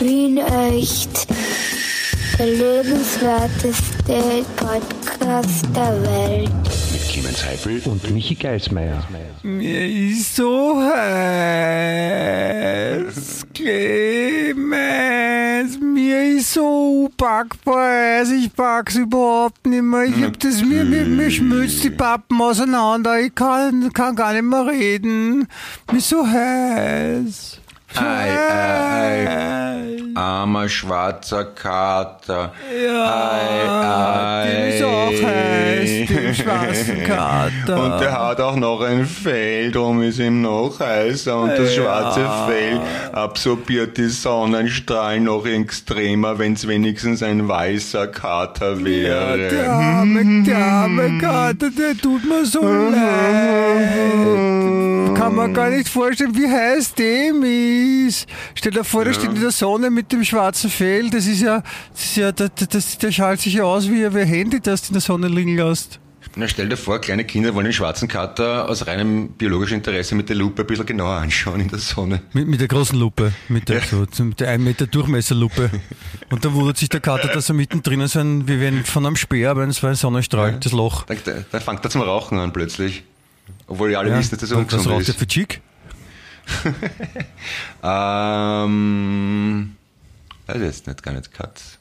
Wien 0.00 0.38
echt. 0.38 1.26
Der 2.38 2.46
lebenswerteste 2.46 4.44
Podcast 4.56 5.66
der 5.76 6.02
Welt. 6.02 6.50
Mit 6.92 7.02
Clemens 7.08 7.44
Heifel 7.44 7.82
und 7.84 8.10
Michi 8.10 8.34
Geismeier. 8.34 9.06
Mir 9.42 9.86
ist 9.86 10.36
so 10.36 10.80
heiß, 10.82 10.96
Clemens. 13.54 14.80
Mir 15.80 16.36
ist 16.38 16.54
so 16.54 17.10
packbar 17.18 18.18
heiß, 18.20 18.30
ich 18.30 18.50
pack's 18.54 18.96
überhaupt 18.96 19.66
nicht 19.66 19.82
mehr. 19.82 20.04
Ich 20.04 20.22
hab 20.22 20.38
das, 20.40 20.62
mir, 20.62 20.84
mir, 20.84 21.04
mir 21.04 21.30
schmilzt 21.30 21.84
die 21.84 21.90
Pappen 21.90 22.40
auseinander. 22.40 23.20
Ich 23.20 23.34
kann, 23.34 23.92
kann 23.92 24.16
gar 24.16 24.32
nicht 24.32 24.44
mehr 24.44 24.66
reden. 24.66 25.46
Mir 25.90 25.98
ist 25.98 26.08
so 26.08 26.26
heiß. 26.26 27.58
So 27.92 28.00
Ei, 28.00 28.30
ei, 28.30 29.26
heiß. 29.26 29.89
Armer 30.14 30.68
schwarzer 30.68 31.44
Kater. 31.44 32.52
Ja, 32.84 34.42
Ei, 34.42 34.46
dem 34.46 34.68
ist 34.68 34.82
auch 34.82 35.28
heiß, 35.28 35.90
dem 36.08 36.34
schwarzen 36.34 37.04
Kater. 37.06 37.82
Und 37.84 38.00
der 38.00 38.12
hat 38.12 38.40
auch 38.40 38.56
noch 38.56 38.80
ein 38.82 39.04
Fell, 39.06 39.70
darum 39.72 40.02
ist 40.02 40.18
ihm 40.18 40.42
noch 40.42 40.78
heißer. 40.80 41.38
Und 41.40 41.50
das 41.50 41.74
Ja. 41.76 41.82
schwarze 41.82 42.28
Fell 42.46 42.80
absorbiert 43.12 43.96
die 43.98 44.08
Sonnenstrahlen 44.08 45.24
noch 45.24 45.46
extremer, 45.46 46.38
wenn 46.38 46.54
es 46.54 46.66
wenigstens 46.66 47.22
ein 47.22 47.46
weißer 47.48 48.08
Kater 48.08 48.74
Ja, 48.74 48.84
wäre. 48.84 49.48
der 49.50 49.72
arme, 49.72 50.42
der 50.44 50.58
arme 50.58 51.18
Kater, 51.18 51.70
der 51.70 51.96
tut 51.96 52.24
mir 52.28 52.44
so 52.44 52.60
leid. 52.62 53.90
Kann 55.16 55.34
man 55.34 55.52
gar 55.52 55.68
nicht 55.70 55.88
vorstellen, 55.88 56.34
wie 56.34 56.48
heiß 56.48 56.94
dem 56.94 57.42
ist. 58.06 58.26
Stell 58.54 58.72
dir 58.72 58.84
vor, 58.84 59.04
der 59.04 59.12
steht 59.12 59.30
in 59.34 59.40
der 59.40 59.50
Sonne 59.50 59.90
mit 59.90 59.99
dem 60.08 60.24
schwarzen 60.24 60.70
Fell. 60.70 61.10
Das 61.10 61.26
ist 61.26 61.40
ja, 61.40 61.62
das 61.92 62.04
ist 62.04 62.16
ja, 62.16 62.32
das, 62.32 62.50
das, 62.68 62.98
der 62.98 63.12
schaut 63.12 63.40
sich 63.40 63.54
ja 63.54 63.64
aus 63.64 63.88
wie 63.88 64.04
ein 64.04 64.12
Handy, 64.14 64.60
das 64.60 64.82
du 64.82 64.88
in 64.88 64.92
der 64.94 65.02
Sonne 65.02 65.28
liegen 65.28 65.56
lässt. 65.56 65.98
Na, 66.36 66.46
stell 66.46 66.68
dir 66.68 66.76
vor, 66.76 67.00
kleine 67.00 67.24
Kinder 67.24 67.54
wollen 67.54 67.64
den 67.64 67.72
schwarzen 67.72 68.06
Kater 68.06 68.68
aus 68.68 68.86
reinem 68.86 69.30
biologischem 69.30 69.78
Interesse 69.78 70.14
mit 70.14 70.28
der 70.28 70.36
Lupe 70.36 70.62
ein 70.62 70.66
bisschen 70.66 70.86
genauer 70.86 71.16
anschauen 71.16 71.60
in 71.60 71.68
der 71.68 71.80
Sonne. 71.80 72.22
Mit, 72.34 72.46
mit 72.46 72.60
der 72.60 72.68
großen 72.68 72.96
Lupe, 72.96 73.32
mit 73.48 73.68
der, 73.68 73.80
so, 73.80 74.06
zum- 74.06 74.36
der 74.36 74.50
1 74.50 74.62
Meter 74.62 74.86
Durchmesserlupe. 74.86 75.70
Und 76.30 76.44
dann 76.44 76.54
wundert 76.54 76.76
sich 76.76 76.88
der 76.88 77.00
Kater, 77.00 77.26
dass 77.28 77.48
er 77.48 77.54
mittendrin 77.56 78.00
ist, 78.02 78.16
ein- 78.16 78.46
wie 78.46 78.60
wenn 78.60 78.84
von 78.84 79.06
einem 79.06 79.16
Speer, 79.16 79.50
aber 79.50 79.66
es 79.66 79.82
war 79.82 79.90
ein 79.90 79.96
Sonnenstrahl, 79.96 80.58
das 80.60 80.70
Loch. 80.72 81.02
Dann, 81.06 81.18
dann 81.50 81.60
fängt 81.60 81.82
er 81.84 81.90
zum 81.90 82.02
Rauchen 82.02 82.38
an 82.38 82.52
plötzlich. 82.52 83.02
Obwohl 83.66 83.90
ja 83.90 83.98
alle 83.98 84.10
Ja, 84.10 84.18
wissen, 84.18 84.30
dass 84.30 84.38
das 84.40 84.52
und 84.52 84.66
was 84.66 84.72
ungesund 84.74 84.94
raucht 84.94 85.08
er 85.08 85.14
ist. 85.14 85.18
für 85.18 85.26
Chick? 85.26 85.60
Ähm, 87.82 89.76
weiß 90.50 90.56
ich 90.56 90.62
jetzt 90.62 90.86
nicht, 90.86 91.02
gar 91.02 91.12
nicht, 91.12 91.32
Katz. 91.32 91.78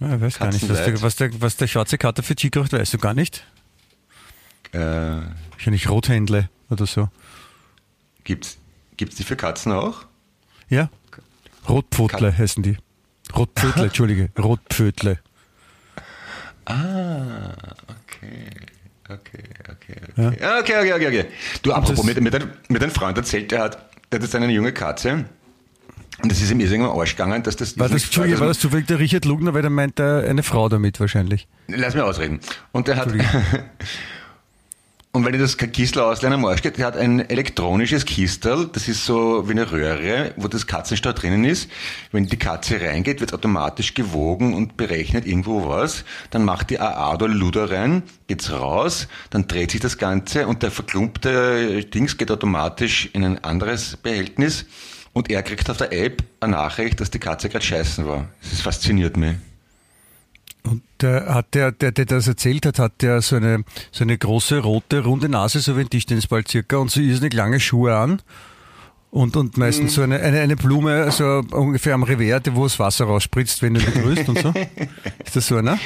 Ja, 0.00 0.14
ich 0.16 0.20
weiß 0.20 0.38
gar 0.38 0.52
nicht, 0.52 0.68
was 0.68 0.84
der, 0.84 1.02
was, 1.02 1.16
der, 1.16 1.40
was 1.40 1.56
der 1.56 1.66
schwarze 1.66 1.98
Kater 1.98 2.22
für 2.22 2.34
Chick 2.34 2.56
raucht, 2.56 2.72
weißt 2.72 2.94
du 2.94 2.98
gar 2.98 3.14
nicht? 3.14 3.44
Äh, 4.72 4.78
Wahrscheinlich 5.50 5.88
Rothändle 5.88 6.48
oder 6.70 6.86
so. 6.86 7.08
gibt's, 8.24 8.56
gibt's 8.96 9.16
die 9.16 9.24
für 9.24 9.36
Katzen 9.36 9.72
auch? 9.72 10.04
Ja? 10.68 10.90
Rotpfotle 11.68 12.36
heißen 12.36 12.62
die. 12.62 12.76
Rotpfötle, 13.36 13.84
Entschuldige. 13.86 14.30
Rotpfötle. 14.38 15.18
Ah, 16.64 17.52
okay. 17.88 18.50
Okay, 19.08 19.42
okay, 19.68 19.96
okay. 20.12 20.38
Ja. 20.40 20.58
Okay, 20.60 20.78
okay, 20.78 20.92
okay, 20.94 21.06
okay. 21.08 21.24
Du, 21.62 21.72
apropos, 21.72 22.04
mit, 22.04 22.20
mit, 22.20 22.34
ein, 22.34 22.50
mit 22.68 22.82
einem 22.82 22.92
Freund 22.92 23.18
erzählt, 23.18 23.50
der 23.50 23.62
hat, 23.62 23.74
der 24.10 24.18
hat 24.18 24.22
jetzt 24.22 24.34
eine 24.34 24.50
junge 24.50 24.72
Katze. 24.72 25.26
Und 26.20 26.30
das 26.30 26.40
ist 26.40 26.50
ihm 26.50 26.60
irrsinnig 26.60 26.86
am 26.88 26.98
Arsch 26.98 27.16
gegangen, 27.16 27.42
dass 27.42 27.56
das... 27.56 27.78
War 27.78 27.88
das, 27.88 28.04
Entschuldige, 28.04 28.38
war 28.38 28.46
das 28.46 28.58
zufällig 28.58 28.86
der 28.86 28.98
Richard 28.98 29.24
Lugner, 29.24 29.54
weil 29.54 29.62
der 29.62 29.70
meint 29.70 29.98
er 29.98 30.28
eine 30.28 30.42
Frau 30.42 30.68
damit 30.68 31.00
wahrscheinlich. 31.00 31.48
Lass 31.68 31.94
mich 31.94 32.02
ausreden. 32.02 32.40
Und 32.72 32.88
der 32.88 32.96
hat. 32.96 33.12
Und 35.14 35.26
wenn 35.26 35.32
dir 35.32 35.38
das 35.38 35.58
Kistel 35.58 36.00
ausleihen 36.00 36.32
am 36.32 36.44
Arsch 36.46 36.62
geht, 36.62 36.78
der 36.78 36.86
hat 36.86 36.96
ein 36.96 37.28
elektronisches 37.28 38.06
Kistel, 38.06 38.70
das 38.72 38.88
ist 38.88 39.04
so 39.04 39.46
wie 39.46 39.50
eine 39.50 39.70
Röhre, 39.70 40.32
wo 40.38 40.48
das 40.48 40.66
Katzenstau 40.66 41.12
drinnen 41.12 41.44
ist. 41.44 41.68
Wenn 42.12 42.28
die 42.28 42.38
Katze 42.38 42.80
reingeht, 42.80 43.20
wird 43.20 43.34
automatisch 43.34 43.92
gewogen 43.92 44.54
und 44.54 44.78
berechnet 44.78 45.26
irgendwo 45.26 45.68
was. 45.68 46.04
Dann 46.30 46.46
macht 46.46 46.70
die 46.70 46.80
AA 46.80 47.12
oder 47.12 47.28
Luder 47.28 47.70
rein, 47.70 48.04
geht's 48.26 48.50
raus, 48.50 49.06
dann 49.28 49.46
dreht 49.46 49.72
sich 49.72 49.80
das 49.80 49.98
Ganze 49.98 50.46
und 50.46 50.62
der 50.62 50.70
verklumpte 50.70 51.84
Dings 51.84 52.16
geht 52.16 52.30
automatisch 52.30 53.10
in 53.12 53.22
ein 53.22 53.44
anderes 53.44 53.98
Behältnis 53.98 54.64
und 55.12 55.30
er 55.30 55.42
kriegt 55.42 55.68
auf 55.68 55.76
der 55.76 55.92
App 55.92 56.22
eine 56.40 56.52
Nachricht, 56.52 57.00
dass 57.00 57.10
die 57.10 57.18
Katze 57.18 57.48
gerade 57.48 57.64
scheißen 57.64 58.06
war. 58.06 58.28
Das 58.42 58.60
fasziniert 58.60 59.16
mich. 59.16 59.36
Und 60.64 60.82
der, 61.00 61.34
hat 61.34 61.54
der, 61.54 61.72
der, 61.72 61.92
der 61.92 62.04
das 62.04 62.28
erzählt 62.28 62.66
hat, 62.66 62.78
hat 62.78 63.02
der 63.02 63.20
so 63.20 63.36
eine, 63.36 63.64
so 63.90 64.04
eine 64.04 64.16
große, 64.16 64.60
rote, 64.60 65.00
runde 65.00 65.28
Nase, 65.28 65.60
so 65.60 65.76
wie 65.76 65.80
ein 65.80 65.90
Tischtennisball 65.90 66.46
circa, 66.46 66.76
und 66.76 66.90
so 66.90 67.00
irrsinnig 67.00 67.34
lange 67.34 67.58
Schuhe 67.58 67.96
an. 67.96 68.22
Und, 69.10 69.36
und 69.36 69.58
meistens 69.58 69.94
so 69.94 70.02
eine, 70.02 70.20
eine, 70.20 70.40
eine 70.40 70.56
Blume, 70.56 71.10
so 71.10 71.42
ungefähr 71.50 71.94
am 71.94 72.02
Revers, 72.02 72.42
wo 72.52 72.62
das 72.62 72.78
Wasser 72.78 73.04
rausspritzt, 73.04 73.60
wenn 73.60 73.74
du 73.74 73.80
ihn 73.80 73.86
begrüßt 73.86 74.28
und 74.28 74.38
so. 74.38 74.54
Ist 75.24 75.36
das 75.36 75.46
so 75.48 75.56
einer? 75.56 75.78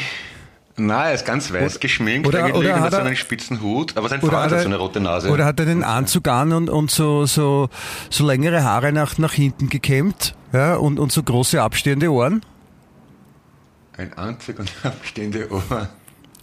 Nein, 0.78 1.06
er 1.06 1.14
ist 1.14 1.24
ganz 1.24 1.50
weiß 1.52 1.80
geschminkt 1.80 2.26
oder- 2.28 2.44
eigentlich 2.44 2.56
oder 2.56 2.68
und 2.68 2.74
hat 2.76 2.82
hat 2.84 2.92
so 2.92 2.98
er- 2.98 3.04
einen 3.06 3.16
spitzen 3.16 3.62
Hut, 3.62 3.96
aber 3.96 4.08
sein 4.10 4.20
Oder 4.20 4.30
Freund 4.32 4.44
hat 4.44 4.52
er- 4.52 4.60
so 4.60 4.66
eine 4.66 4.76
rote 4.76 5.00
Nase. 5.00 5.30
Oder 5.30 5.44
hat 5.46 5.58
er 5.58 5.66
den 5.66 5.82
Anzug 5.84 6.28
an 6.28 6.52
und, 6.52 6.68
und 6.68 6.90
so, 6.90 7.24
so, 7.26 7.68
so 8.10 8.26
längere 8.26 8.62
Haare 8.62 8.92
nach, 8.92 9.16
nach 9.18 9.32
hinten 9.32 9.68
gekämmt, 9.70 10.34
ja, 10.52 10.74
und, 10.76 10.98
und 10.98 11.12
so 11.12 11.22
große 11.22 11.62
abstehende 11.62 12.10
Ohren? 12.12 12.42
Ein 13.96 14.12
Anzug 14.18 14.58
und 14.58 14.70
abstehende 14.82 15.50
Ohren. 15.50 15.88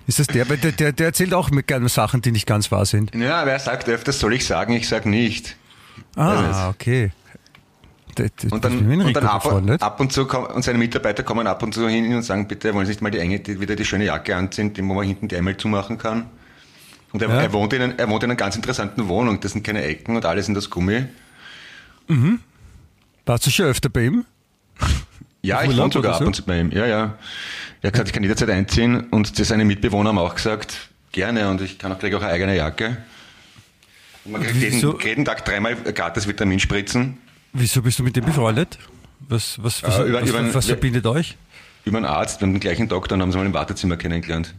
Ist 0.07 0.19
das 0.19 0.27
der? 0.27 0.45
Der, 0.45 0.71
der, 0.71 0.91
der 0.91 1.05
erzählt 1.05 1.33
auch 1.33 1.50
mit 1.51 1.67
gerne 1.67 1.88
Sachen, 1.88 2.21
die 2.21 2.31
nicht 2.31 2.47
ganz 2.47 2.71
wahr 2.71 2.85
sind. 2.85 3.13
Ja, 3.15 3.41
aber 3.41 3.51
er 3.51 3.59
sagt 3.59 3.88
öfters, 3.88 4.19
soll 4.19 4.33
ich 4.33 4.45
sagen, 4.45 4.73
ich 4.73 4.88
sag 4.89 5.05
nicht. 5.05 5.55
Ah, 6.15 6.69
okay. 6.69 7.11
Und 8.51 8.63
dann, 8.63 9.01
und 9.01 9.13
dann 9.13 9.25
ab, 9.25 9.46
ab 9.81 10.00
und 10.00 10.12
zu 10.13 10.25
kommen, 10.25 10.47
und 10.47 10.63
seine 10.63 10.78
Mitarbeiter 10.78 11.24
kommen 11.24 11.47
ab 11.47 11.62
und 11.63 11.74
zu 11.74 11.88
hin 11.88 12.13
und 12.16 12.24
sagen, 12.24 12.47
bitte 12.47 12.74
wollen 12.74 12.85
Sie 12.85 12.91
nicht 12.91 13.01
mal 13.01 13.12
die 13.12 13.19
enge, 13.19 13.40
die, 13.40 13.59
wieder 13.59 13.75
die 13.75 13.85
schöne 13.85 14.06
Jacke 14.06 14.35
anziehen, 14.35 14.74
die, 14.74 14.81
wo 14.88 14.94
man 14.94 15.06
hinten 15.06 15.28
die 15.28 15.35
einmal 15.35 15.57
zumachen 15.57 15.97
kann. 15.97 16.25
Und 17.12 17.22
er, 17.22 17.29
Ja. 17.29 17.41
er, 17.41 17.53
wohnt 17.53 17.74
in, 17.74 17.97
er 17.97 18.09
wohnt 18.09 18.24
in 18.24 18.29
einer 18.31 18.38
ganz 18.38 18.56
interessanten 18.56 19.07
Wohnung, 19.07 19.40
das 19.40 19.53
sind 19.53 19.63
keine 19.63 19.84
Ecken 19.84 20.16
und 20.16 20.25
alles 20.25 20.47
in 20.47 20.53
das 20.56 20.69
Gummi. 20.69 21.06
Warst 23.25 23.46
du 23.46 23.51
schon 23.51 23.66
öfter 23.68 23.90
bei 23.90 24.06
ihm? 24.06 24.25
Ja, 25.45 25.57
Auf 25.57 25.66
ich 25.66 25.78
wohne 25.78 25.91
sogar 25.91 26.16
ab 26.16 26.22
und 26.22 26.34
zu 26.34 26.45
bei 26.45 26.57
ihm. 26.57 26.72
Ja, 26.72 26.85
ja. 26.85 27.18
Er 27.81 27.88
hat 27.88 27.91
gesagt, 27.94 28.07
ich 28.07 28.13
kann 28.13 28.24
jederzeit 28.24 28.50
einziehen 28.50 29.01
und 29.09 29.38
das 29.38 29.50
seine 29.50 29.66
Mitbewohner 29.66 30.07
haben 30.12 30.18
auch 30.18 30.35
gesagt, 30.35 30.88
gerne 31.12 31.50
und 31.50 31.59
ich 31.59 31.78
kann 31.78 31.91
auch 31.91 32.00
gleich 32.00 32.16
auch 32.16 32.22
eine 32.22 32.31
eigene 32.31 32.56
Jacke. 32.56 32.95
Und 34.24 34.31
man 34.31 34.41
kriegt 34.41 34.56
jeden, 34.56 35.00
jeden 35.01 35.25
Tag 35.25 35.44
dreimal 35.44 35.75
gratis 35.75 36.30
Vitaminspritzen 36.30 37.18
Wieso 37.53 37.81
bist 37.81 38.00
du 38.00 38.03
mit 38.03 38.16
dem 38.16 38.25
befreundet? 38.25 38.78
Was, 39.30 39.62
was, 39.64 39.84
was, 39.84 40.00
Äh, 40.00 40.03
über- 40.03 40.22
was, 40.22 40.30
über 40.30 40.40
ein- 40.40 40.53
was 40.53 40.66
verbindet 40.66 41.06
euch? 41.06 41.38
über 41.86 41.97
einen 41.97 42.06
Arzt, 42.06 42.40
wir 42.40 42.46
haben 42.47 42.53
den 42.53 42.59
gleichen 42.62 42.88
Doktor 42.88 43.16
und 43.16 43.22
haben 43.22 43.31
sie 43.31 43.38
mal 43.38 43.46
im 43.46 43.53
Wartezimmer 43.53 43.97
kennengelernt. 43.97 44.53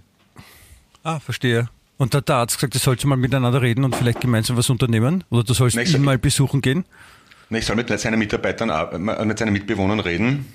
Ah, 1.02 1.20
verstehe. 1.20 1.68
Und 1.96 2.12
da 2.12 2.18
hat 2.18 2.28
der 2.28 2.36
Arzt 2.36 2.56
gesagt, 2.56 2.74
ihr 2.74 2.80
sollt 2.80 3.04
mal 3.04 3.16
miteinander 3.16 3.62
reden 3.62 3.84
und 3.84 3.94
vielleicht 3.96 4.20
gemeinsam 4.20 4.56
was 4.56 4.68
unternehmen? 4.70 5.24
Oder 5.30 5.44
du 5.44 5.54
sollst 5.54 5.76
Nächste- 5.76 5.96
ihn 5.96 6.02
mal 6.04 6.18
besuchen 6.18 6.60
gehen? 6.60 6.84
Na, 7.50 7.58
Ich 7.58 7.66
soll 7.66 7.76
mit 7.76 7.88
seinen 8.00 8.18
Mitarbeitern, 8.18 8.70
ar- 8.70 8.98
mit 8.98 9.38
seinen 9.38 9.52
Mitbewohnern 9.52 10.00
reden. 10.00 10.46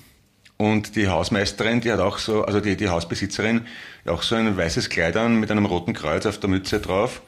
Und 0.58 0.94
die 0.96 1.08
Hausmeisterin, 1.08 1.80
die 1.80 1.90
hat 1.90 2.00
auch 2.00 2.18
so, 2.18 2.44
also 2.44 2.60
die, 2.60 2.76
die 2.76 2.88
Hausbesitzerin, 2.88 3.62
auch 4.06 4.22
so 4.22 4.34
ein 4.34 4.56
weißes 4.56 4.90
Kleid 4.90 5.16
an 5.16 5.40
mit 5.40 5.50
einem 5.50 5.64
roten 5.66 5.94
Kreuz 5.94 6.26
auf 6.26 6.38
der 6.38 6.50
Mütze 6.50 6.80
drauf. 6.80 7.22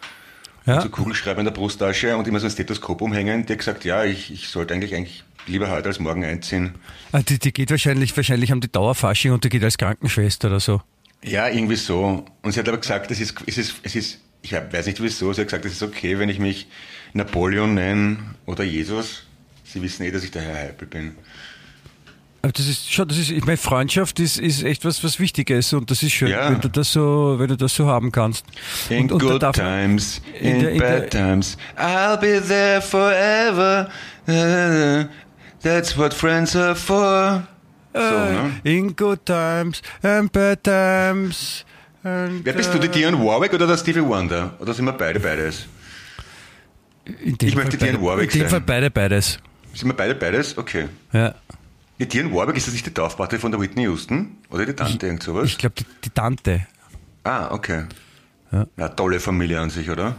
Ja. 0.67 0.81
So 0.81 0.89
Kugelschreiber 0.89 1.41
in 1.41 1.45
der 1.45 1.53
Brusttasche 1.53 2.17
und 2.17 2.29
immer 2.29 2.41
so 2.41 2.47
ein 2.47 2.53
Stethoskop 2.53 3.01
umhängen. 3.01 3.47
Die 3.47 3.53
hat 3.53 3.59
gesagt, 3.59 3.85
ja, 3.85 4.05
ich, 4.05 4.33
ich 4.33 4.49
sollte 4.49 4.75
eigentlich, 4.75 4.95
eigentlich 4.95 5.25
lieber 5.47 5.71
heute 5.71 5.89
als 5.89 5.99
morgen 5.99 6.25
einziehen. 6.25 6.75
Ah, 7.11 7.21
die, 7.21 7.39
die 7.39 7.53
geht 7.53 7.71
wahrscheinlich, 7.71 8.17
wahrscheinlich 8.17 8.51
haben 8.51 8.61
die 8.61 8.71
Dauerfasching 8.71 9.33
und 9.33 9.45
die 9.45 9.49
geht 9.49 9.65
als 9.65 9.79
Krankenschwester 9.79 10.49
oder 10.49 10.61
so. 10.61 10.81
Ja, 11.25 11.49
irgendwie 11.49 11.77
so. 11.77 12.25
Und 12.43 12.53
sie 12.53 12.61
hat 12.61 12.69
aber 12.69 12.79
gesagt, 12.79 13.11
es 13.11 13.21
ist, 13.21 13.35
es 13.47 13.59
ist, 13.59 13.75
es 13.83 13.95
ist, 13.95 14.21
ich 14.43 14.53
weiß 14.53 14.87
nicht 14.87 15.03
wieso, 15.03 15.33
sie 15.33 15.41
hat 15.43 15.49
gesagt, 15.49 15.65
es 15.65 15.73
ist 15.73 15.83
okay, 15.83 16.19
wenn 16.19 16.29
ich 16.29 16.39
mich 16.39 16.69
Napoleon 17.13 17.75
nenne 17.75 18.19
oder 18.47 18.65
Jesus. 18.65 19.25
Sie 19.65 19.83
wissen 19.83 20.05
eh, 20.05 20.11
dass 20.11 20.25
ich 20.25 20.31
der 20.31 20.43
Herr 20.43 20.69
Heipel 20.69 20.89
bin. 20.89 21.15
Aber 22.45 22.51
das 22.53 22.67
ist 22.67 22.93
schon, 22.93 23.07
das 23.07 23.19
ist, 23.19 23.31
ich 23.31 23.45
meine, 23.45 23.57
Freundschaft 23.57 24.19
ist, 24.19 24.37
ist 24.39 24.65
echt 24.65 24.85
was, 24.85 25.05
was 25.05 25.21
Wichtiges 25.21 25.73
und 25.73 25.91
das 25.93 26.03
ist 26.03 26.11
schön, 26.13 26.29
Ja. 26.29 26.51
wenn 26.51 26.61
du 26.61 26.69
das 26.69 26.93
so, 26.93 27.37
wenn 27.39 27.47
du 27.47 27.57
das 27.57 27.75
so 27.77 27.87
haben 27.87 28.11
kannst. 28.11 28.45
In 28.91 29.03
und, 29.05 29.13
und 29.13 29.23
good 29.23 29.43
darf- 29.43 29.55
times, 29.55 30.21
in 30.41 30.57
in, 30.57 30.61
der- 30.61 30.71
in 30.73 30.79
bad 30.81 31.11
times, 31.11 31.57
I'll 31.79 32.17
be 32.19 32.43
there 32.45 32.81
forever. 32.83 33.89
That's 35.63 35.97
what 35.97 36.13
friends 36.13 36.57
are 36.57 36.75
for. 36.75 37.47
So, 37.95 38.01
ne? 38.01 38.51
In 38.65 38.97
good 38.97 39.25
times 39.25 39.83
and 40.03 40.33
bad 40.33 40.65
times. 40.65 41.65
And, 42.03 42.45
Wer 42.45 42.55
bist 42.55 42.75
du, 42.75 42.79
die 42.81 42.89
Dionne 42.89 43.19
Warwick 43.19 43.53
oder 43.55 43.67
der 43.69 43.77
Stevie 43.77 44.03
Wonder? 44.03 44.55
Oder 44.59 44.75
sind 44.75 44.87
wir 44.87 44.93
beide 44.93 45.21
beides? 45.21 45.67
Ich 47.05 47.55
möchte 47.55 47.79
Fall 47.79 47.89
Dionne 47.91 47.99
beide- 47.99 48.03
Warwick 48.03 48.33
In 48.35 48.41
dem 48.41 48.41
sein. 48.41 48.51
Fall 48.51 48.61
beide 48.63 48.91
beides. 48.91 49.39
Sind 49.75 49.89
wir 49.89 49.95
beide 49.95 50.15
beides? 50.17 50.59
Okay. 50.59 50.89
Ja. 51.13 51.35
Die 52.03 52.09
Diane 52.09 52.33
Warburg, 52.35 52.57
ist 52.57 52.67
das 52.67 52.75
nicht 52.75 52.85
die 52.87 52.93
Taufpate 52.93 53.39
von 53.39 53.53
der 53.53 53.61
Whitney 53.61 53.85
Houston? 53.85 54.37
Oder 54.51 54.67
die 54.67 54.73
Tante, 54.75 55.07
irgend 55.07 55.23
sowas? 55.23 55.49
Ich 55.49 55.59
glaube, 55.59 55.77
die, 55.79 55.85
die 56.05 56.11
Tante. 56.11 56.67
ah, 57.23 57.49
okay. 57.53 57.85
Ja. 58.51 58.67
Ja, 58.77 58.89
tolle 58.89 59.21
Familie 59.21 59.61
an 59.61 59.71
sich, 59.71 59.89
oder? 59.89 60.17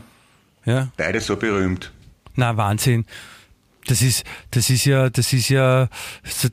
Ja. 0.66 0.88
Beide 0.96 1.20
so 1.20 1.36
berühmt. 1.36 1.92
Na, 2.36 2.56
Wahnsinn. 2.56 3.06
Das 3.88 4.02
ist, 4.02 4.24
das 4.52 4.70
ist 4.70 4.86
ja, 4.86 5.10
das 5.10 5.34
ist 5.34 5.50
ja, 5.50 5.90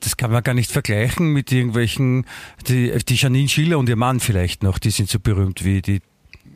das 0.01 0.17
kann 0.17 0.31
man 0.31 0.43
gar 0.43 0.53
nicht 0.53 0.69
vergleichen 0.69 1.31
mit 1.31 1.49
irgendwelchen, 1.51 2.25
die, 2.67 2.91
die 3.07 3.15
Janine 3.15 3.47
Schiller 3.47 3.77
und 3.79 3.87
ihr 3.87 3.95
Mann 3.95 4.19
vielleicht 4.19 4.63
noch, 4.63 4.79
die 4.79 4.91
sind 4.91 5.07
so 5.09 5.17
berühmt 5.19 5.63
wie 5.63 5.81
die, 5.81 6.01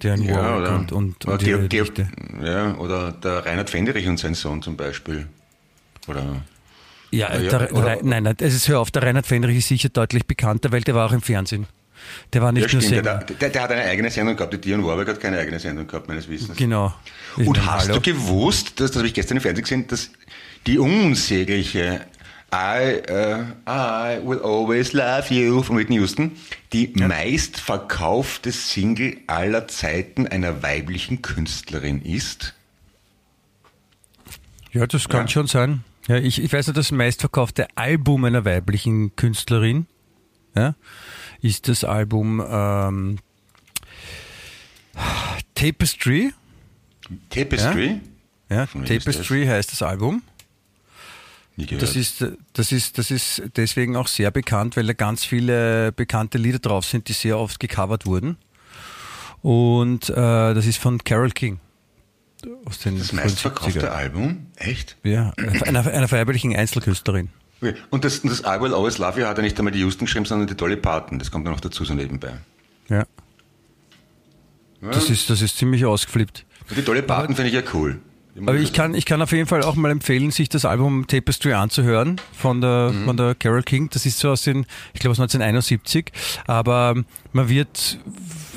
Diane 0.04 0.26
Ja, 0.26 0.36
Warwick 0.36 0.60
oder, 0.68 0.76
und, 0.76 0.92
und, 0.92 1.26
oder, 1.26 1.34
und 1.36 1.70
Georg- 1.70 1.72
Nichte. 1.98 2.10
ja, 2.44 2.76
oder 2.76 3.14
der 3.14 3.46
Reinhard 3.46 3.70
Fenderich 3.70 4.06
und 4.10 4.20
sein 4.20 4.34
Sohn 4.34 4.62
zum 4.62 4.76
Beispiel. 4.76 5.28
Oder 6.08 6.44
Ja, 7.12 7.34
Ja, 7.34 7.40
ja, 7.42 7.50
der, 7.50 7.68
der, 7.68 8.04
nein, 8.04 8.24
nein, 8.24 8.36
es 8.40 8.54
ist, 8.54 8.68
hör 8.68 8.80
auf, 8.80 8.92
der 8.92 9.04
Reinhard 9.04 9.26
Fendrich 9.28 9.58
ist 9.58 9.68
sicher 9.68 9.90
deutlich 9.90 10.26
bekannter, 10.26 10.72
weil 10.72 10.82
der 10.82 10.96
war 10.96 11.08
auch 11.08 11.14
im 11.14 11.22
Fernsehen. 11.22 11.68
Der 12.34 12.42
war 12.42 12.52
nicht 12.52 12.68
ja, 12.68 12.74
nur 12.74 12.82
stimmt, 12.82 13.06
der, 13.06 13.18
der, 13.20 13.50
der 13.50 13.62
hat 13.64 13.72
eine 13.72 13.82
eigene 13.84 14.12
Sendung 14.12 14.36
gehabt. 14.36 14.54
Die 14.54 14.60
Diane 14.60 14.84
Warwick 14.86 15.08
hat 15.08 15.20
keine 15.20 15.40
eigene 15.40 15.60
Sendung 15.60 15.88
gehabt, 15.88 16.08
meines 16.08 16.30
Wissens. 16.30 16.58
Genau. 16.58 16.94
Ich 17.38 17.48
Und 17.48 17.66
hast 17.66 17.90
hallo. 17.90 18.00
du 18.00 18.02
gewusst, 18.12 18.80
dass, 18.80 18.92
das 18.92 18.98
habe 18.98 19.08
ich 19.08 19.14
gestern 19.14 19.38
im 19.38 19.42
Fernsehen 19.42 19.64
gesehen, 19.64 19.88
dass 19.88 20.12
die 20.68 20.78
unsägliche 20.78 22.02
I, 22.54 23.02
äh, 23.08 23.42
I 23.68 24.20
will 24.24 24.40
always 24.44 24.94
love 24.94 25.34
you 25.34 25.64
von 25.64 25.78
Whitney 25.78 25.96
Houston 25.98 26.32
die 26.74 26.88
meistverkaufte 26.96 28.52
Single 28.52 29.18
aller 29.28 29.68
Zeiten 29.68 30.28
einer 30.28 30.62
weiblichen 30.62 31.22
Künstlerin 31.22 32.02
ist? 32.02 32.54
Ja, 34.72 34.86
das 34.86 35.10
kann 35.10 35.22
Ja. 35.22 35.28
schon 35.28 35.48
sein. 35.48 35.84
Ja, 36.08 36.18
ich, 36.18 36.42
ich 36.42 36.54
weiß 36.54 36.68
nur, 36.68 36.74
das 36.74 36.92
meistverkaufte 36.92 37.68
Album 37.76 38.26
einer 38.26 38.46
weiblichen 38.46 39.16
Künstlerin 39.16 39.88
ja, 40.56 40.76
ist 41.42 41.68
das 41.68 41.84
Album 41.84 42.44
ähm, 42.48 43.18
Tapestry. 45.56 46.34
Tapestry? 47.30 48.02
Ja, 48.50 48.64
ist 48.64 48.74
Tapestry 48.74 49.46
heißt 49.46 49.72
das 49.72 49.82
Album. 49.82 50.22
Das 51.58 51.96
ist, 51.96 52.26
das, 52.54 52.72
ist, 52.74 52.98
das 52.98 53.12
ist 53.12 53.42
deswegen 53.56 53.96
auch 53.96 54.08
sehr 54.08 54.30
bekannt, 54.30 54.76
weil 54.76 54.86
da 54.86 54.94
ganz 54.94 55.24
viele 55.24 55.94
bekannte 55.94 56.38
Lieder 56.38 56.60
drauf 56.60 56.86
sind, 56.86 57.08
die 57.08 57.14
sehr 57.14 57.38
oft 57.40 57.60
gecovert 57.60 58.06
wurden. 58.06 58.38
Und 59.42 60.10
äh, 60.10 60.14
das 60.16 60.66
ist 60.66 60.78
von 60.78 61.04
Carol 61.04 61.32
King. 61.32 61.60
Aus 62.66 62.80
den 62.80 62.98
das 62.98 63.14
meistverkaufte 63.14 63.82
70er. 63.82 63.90
Album? 63.90 64.48
Echt? 64.56 64.98
Ja, 65.04 65.34
einer, 65.66 65.86
einer 65.86 66.12
weiblichen 66.12 66.56
Einzelkünstlerin. 66.56 67.30
Okay. 67.62 67.76
Und 67.90 68.04
das, 68.04 68.20
und 68.20 68.30
das 68.30 68.42
I 68.42 68.62
will 68.62 68.74
always 68.74 68.98
love 68.98 69.20
you 69.20 69.26
hat 69.26 69.38
ja 69.38 69.44
nicht 69.44 69.58
einmal 69.58 69.72
die 69.72 69.80
Houston 69.80 70.06
geschrieben, 70.06 70.26
sondern 70.26 70.48
die 70.48 70.56
Dolly 70.56 70.76
Parton. 70.76 71.20
Das 71.20 71.32
kommt 71.32 71.46
ja 71.46 71.52
noch 71.52 71.60
dazu 71.60 71.86
so 71.86 71.94
nebenbei. 71.94 72.34
Ja. 72.90 73.06
Ja. 74.82 74.92
Das 74.92 75.10
ist, 75.10 75.30
das 75.30 75.42
ist 75.42 75.58
ziemlich 75.58 75.86
ausgeflippt. 75.86 76.46
die 76.76 76.84
Dolly 76.84 77.02
Parton 77.02 77.36
finde 77.36 77.50
ich 77.50 77.56
ja 77.56 77.64
cool. 77.74 78.00
Aber 78.38 78.56
ich 78.56 78.74
kann, 78.74 78.94
ich 78.94 79.06
kann 79.06 79.22
auf 79.22 79.32
jeden 79.32 79.48
Fall 79.48 79.64
auch 79.64 79.76
mal 79.76 79.92
empfehlen, 79.92 80.30
sich 80.30 80.50
das 80.50 80.66
Album 80.66 81.08
Tapestry 81.08 81.54
anzuhören 81.54 82.20
von 82.34 82.60
der, 82.60 82.94
von 83.06 83.16
der 83.16 83.34
Carol 83.34 83.64
King. 83.64 83.90
Das 83.92 84.06
ist 84.06 84.20
so 84.20 84.30
aus 84.30 84.42
den, 84.42 84.66
ich 84.94 85.00
glaube 85.00 85.12
aus 85.12 85.20
1971. 85.20 86.12
Aber 86.46 87.02
man 87.32 87.50
wird 87.50 87.98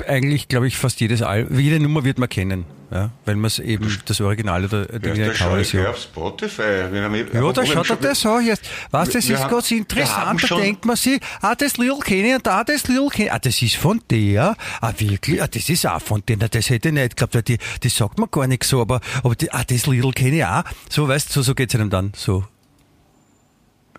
eigentlich, 0.08 0.49
glaube 0.49 0.67
ich, 0.67 0.76
fast 0.76 1.00
jedes 1.00 1.23
Album, 1.23 1.58
jede 1.61 1.79
Nummer 1.79 2.02
wird 2.02 2.19
man 2.19 2.29
kennen. 2.29 2.64
Ja, 2.90 3.11
weil 3.26 3.37
man 3.37 3.44
es 3.49 3.58
eben 3.58 3.99
das 4.06 4.19
Original 4.23 4.64
oder 4.64 4.87
die 4.87 5.08
Ja, 5.08 5.35
schaue 5.35 5.61
ich 5.61 5.73
Coverversion. 5.73 5.87
auf 5.88 5.99
Spotify. 5.99 6.90
Wir 6.90 7.02
haben, 7.02 7.14
Ja, 7.17 7.52
da 7.52 7.67
schaut 7.67 7.90
er 7.90 7.96
das 7.96 8.25
an 8.25 8.46
jetzt. 8.46 8.62
Was, 8.90 9.11
das 9.11 9.29
ist 9.29 9.38
haben- 9.38 9.50
ganz 9.50 9.70
interessant. 9.70 10.50
Da 10.50 10.56
denkt 10.56 10.85
man 10.87 10.96
sich, 10.96 11.20
ah, 11.43 11.55
das 11.55 11.76
Little 11.76 11.99
kenne 11.99 12.29
ich 12.31 12.35
und 12.37 12.46
da 12.46 12.64
das 12.64 12.88
Little 12.88 13.08
kenne 13.11 13.26
ich. 13.26 13.32
Ah, 13.35 13.38
das 13.38 13.61
ist 13.61 13.76
von 13.76 14.00
der. 14.08 14.56
Ah, 14.81 14.93
wirklich? 14.96 15.43
Ah, 15.43 15.46
das 15.46 15.69
ist 15.69 15.87
auch 15.87 16.00
von 16.00 16.23
der. 16.26 16.38
Das 16.38 16.70
hätte 16.70 16.88
ich 16.88 16.94
nicht 16.94 17.11
geglaubt, 17.11 17.35
weil 17.35 17.43
die, 17.43 17.58
das 17.82 17.94
sagt 17.94 18.19
man 18.19 18.31
gar 18.31 18.46
nicht 18.46 18.64
so, 18.64 18.81
aber, 18.81 19.02
aber 19.23 19.35
die, 19.35 19.52
ah, 19.52 19.64
das 19.64 19.87
Little 19.87 20.12
kenne 20.12 20.37
ich 20.38 20.44
auch. 20.46 20.62
So, 20.88 21.06
weißt 21.06 21.29
du, 21.29 21.32
so, 21.35 21.43
so 21.43 21.55
geht's 21.55 21.75
einem 21.75 21.90
dann. 21.90 22.12
So. 22.17 22.44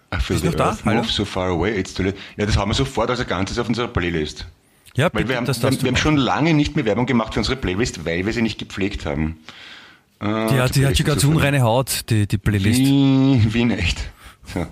Ach, 0.10 0.20
für 0.22 0.34
Ist 0.34 0.44
noch 0.44 0.56
da? 0.56 0.76
Hallo? 0.84 1.04
So 1.04 1.26
far 1.26 1.50
away, 1.50 1.80
it's 1.80 1.94
too 1.94 2.02
late. 2.02 2.18
Ja, 2.38 2.48
das 2.48 2.58
haben 2.58 2.72
wir 2.72 2.76
sofort 2.76 3.12
als 3.12 3.20
ein 3.20 3.28
Ganzes 3.28 3.60
auf 3.60 3.68
unserer 3.70 3.88
Playlist. 3.88 4.48
Ja, 4.96 5.06
Weil 5.06 5.10
bitte, 5.24 5.30
wir 5.30 5.38
haben, 5.38 5.46
das 5.46 5.62
wir, 5.62 5.72
wir 5.72 5.88
haben 5.90 5.96
schon 5.98 6.18
lange 6.18 6.54
nicht 6.54 6.76
mehr 6.76 6.86
Werbung 6.86 7.06
gemacht 7.06 7.34
für 7.34 7.40
unsere 7.40 7.56
Playlist, 7.56 8.06
weil 8.06 8.26
wir 8.26 8.34
sie 8.34 8.42
nicht 8.42 8.60
gepflegt 8.60 9.06
haben. 9.06 9.38
Äh. 10.20 10.26
Die 10.26 10.60
hat, 10.60 10.76
die 10.76 10.86
hat 10.86 10.98
schon 10.98 11.06
ganz 11.06 11.24
unreine 11.24 11.62
Haut, 11.62 12.10
die, 12.10 12.28
die 12.28 12.38
Playlist. 12.38 12.80
Wie, 12.80 13.54
wie 13.54 13.66
nicht. 13.66 14.00
So. 14.54 14.66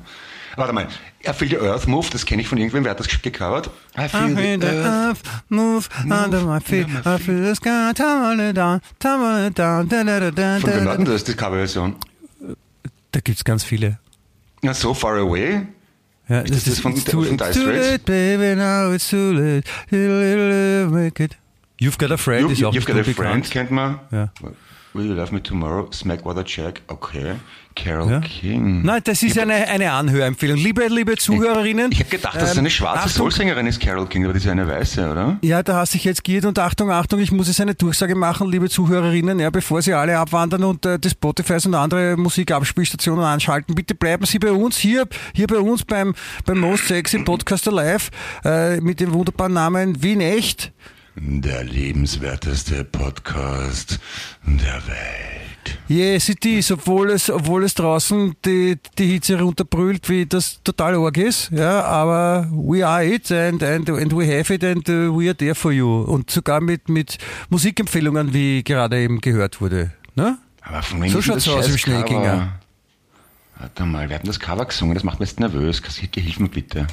Warte 0.58 0.74
mal, 0.74 0.88
I 1.24 1.34
Feel 1.34 1.50
the 1.50 1.60
Earth 1.60 1.88
Move, 1.88 2.08
das 2.12 2.26
kenne 2.26 2.42
ich 2.42 2.48
von 2.48 2.58
irgendwem, 2.58 2.84
wer 2.84 2.92
hat 2.92 3.00
das 3.00 3.08
gecovered? 3.22 3.70
I 3.96 4.06
I 4.06 4.08
feel 4.08 4.60
the 4.60 4.66
earth 4.68 5.20
move 5.50 5.88
under 6.04 6.42
my 6.42 6.60
feet. 6.60 6.88
I 7.06 7.20
feel 7.20 7.44
the 7.44 7.54
sky 7.54 7.94
tumble 7.94 8.54
down, 8.54 8.82
tumble 8.98 9.52
down. 9.52 9.88
Da, 9.88 10.04
da, 10.04 10.20
da, 10.20 10.32
da, 10.32 10.60
Von 10.60 10.74
wem 10.74 10.86
war 10.86 10.96
denn 10.98 11.06
das, 11.06 11.24
die 11.24 11.36
Coverversion? 11.36 11.96
da 13.12 13.20
gibt's 13.20 13.44
ganz 13.44 13.64
viele. 13.64 14.00
Ja, 14.64 14.74
So 14.74 14.96
Far 14.96 15.18
Away? 15.18 15.68
Ja, 16.30 16.40
Ist 16.42 16.54
das 16.56 16.64
das 16.66 16.80
von- 16.80 16.92
it's 16.94 17.06
too, 17.06 17.24
von 17.24 17.38
too 17.38 17.46
late, 17.66 18.00
baby, 18.00 18.56
now 18.56 18.92
it's 18.94 19.10
too 19.10 19.32
late. 19.32 19.64
Little, 19.90 20.20
little, 20.20 20.88
make 20.90 21.24
it. 21.24 21.38
You've 21.80 21.98
got 21.98 22.12
a 22.12 22.18
friend 22.18 22.48
You, 22.48 22.50
ist 22.52 22.64
auch 22.64 22.74
you've 22.74 22.86
got 22.86 22.98
a 22.98 23.04
friend, 23.04 23.50
kennt 23.50 23.72
man. 23.72 24.00
Ja. 24.12 24.32
Will 24.98 25.06
you 25.06 25.14
love 25.14 25.32
me 25.32 25.44
tomorrow? 25.44 25.88
Smackwater 25.92 26.44
Jack, 26.44 26.82
okay. 26.88 27.36
Carol 27.76 28.10
Ja. 28.10 28.20
King. 28.22 28.82
Nein, 28.82 29.02
das 29.04 29.22
ist 29.22 29.38
eine, 29.38 29.54
eine 29.54 29.92
Anhörempfehlung. 29.92 30.58
Liebe, 30.58 30.88
liebe 30.88 31.16
Zuhörerinnen. 31.16 31.92
Ich 31.92 32.00
habe 32.00 32.10
gedacht, 32.10 32.36
dass 32.36 32.50
es 32.50 32.54
ähm, 32.54 32.62
eine 32.62 32.72
schwarze 32.72 33.10
Soulsängerin 33.10 33.68
ist, 33.68 33.80
Carol 33.80 34.08
King, 34.08 34.24
aber 34.24 34.34
die 34.34 34.40
ist 34.40 34.48
eine 34.48 34.68
weiße, 34.68 35.12
oder? 35.12 35.38
Ja, 35.44 35.62
da 35.62 35.76
hast 35.76 35.94
du 35.94 35.98
dich 36.00 36.06
jetzt 36.06 36.24
giert 36.24 36.46
und 36.46 36.58
Achtung, 36.58 36.90
Achtung, 36.90 37.20
ich 37.20 37.32
muss 37.32 37.48
jetzt 37.48 37.62
eine 37.62 37.76
Durchsage 37.76 38.16
machen, 38.16 38.50
liebe 38.50 38.68
Zuhörerinnen, 38.70 39.40
ja, 39.40 39.52
bevor 39.52 39.84
Sie 39.84 39.94
alle 39.94 40.18
abwandern 40.18 40.64
und 40.64 40.84
äh, 40.88 40.98
die 40.98 41.12
Spotifys 41.12 41.68
und 41.68 41.76
andere 41.76 42.18
Musikabspielstationen 42.18 43.24
anschalten, 43.24 43.76
bitte 43.76 43.94
bleiben 43.94 44.26
Sie 44.26 44.40
bei 44.40 44.52
uns 44.52 44.78
hier, 44.78 45.08
hier 45.36 45.46
bei 45.46 45.60
uns 45.60 45.86
beim, 45.86 46.16
beim 46.48 46.58
Most 46.60 46.88
Sexy 46.88 47.20
Podcaster 47.20 47.72
Live 47.72 48.10
äh, 48.44 48.82
mit 48.82 49.00
dem 49.00 49.14
wunderbaren 49.14 49.54
Namen 49.54 50.02
Wien 50.02 50.22
Echt. 50.22 50.72
Der 51.20 51.64
lebenswerteste 51.64 52.84
Podcast 52.84 54.00
der 54.46 54.76
Welt. 54.86 55.80
Yes, 55.88 56.30
it 56.30 56.46
is, 56.46 56.72
obwohl 56.72 57.10
es, 57.10 57.32
obwohl 57.32 57.64
es 57.64 57.74
draußen 57.74 58.36
die, 58.46 58.78
die 59.00 59.08
Hitze 59.14 59.40
runterbrüllt, 59.40 60.08
wie 60.10 60.28
das 60.28 60.62
total 60.64 60.94
arg 60.96 61.18
ist, 61.18 61.50
ja, 61.52 61.84
aber 61.84 62.48
we 62.52 62.86
are 62.86 63.04
it 63.04 63.32
and, 63.32 63.64
and, 63.64 63.90
and 63.90 64.16
we 64.16 64.28
have 64.28 64.54
it 64.54 64.64
and 64.64 64.88
uh, 64.90 65.12
we 65.12 65.28
are 65.28 65.36
there 65.36 65.56
for 65.56 65.72
you. 65.72 66.02
Und 66.02 66.30
sogar 66.30 66.62
mit, 66.62 66.88
mit 66.88 67.18
Musikempfehlungen, 67.50 68.32
wie 68.32 68.64
gerade 68.64 69.00
eben 69.00 69.20
gehört 69.20 69.60
wurde. 69.60 69.94
Ne? 70.14 70.38
Aber 70.62 70.84
von 70.84 71.02
wem 71.02 71.10
So 71.10 71.20
schaut's 71.24 71.46
das 71.46 71.54
aus 71.56 71.88
im. 71.88 72.06
Cover? 72.06 72.60
Warte 73.58 73.86
mal, 73.86 74.08
wir 74.08 74.20
haben 74.20 74.28
das 74.28 74.40
Cover 74.40 74.66
gesungen, 74.66 74.94
das 74.94 75.04
macht 75.04 75.20
mir 75.20 75.26
jetzt 75.26 75.40
nervös. 75.40 75.82
Kassierte, 75.82 76.20
hilf 76.20 76.40
mir 76.40 76.50
bitte. 76.50 76.86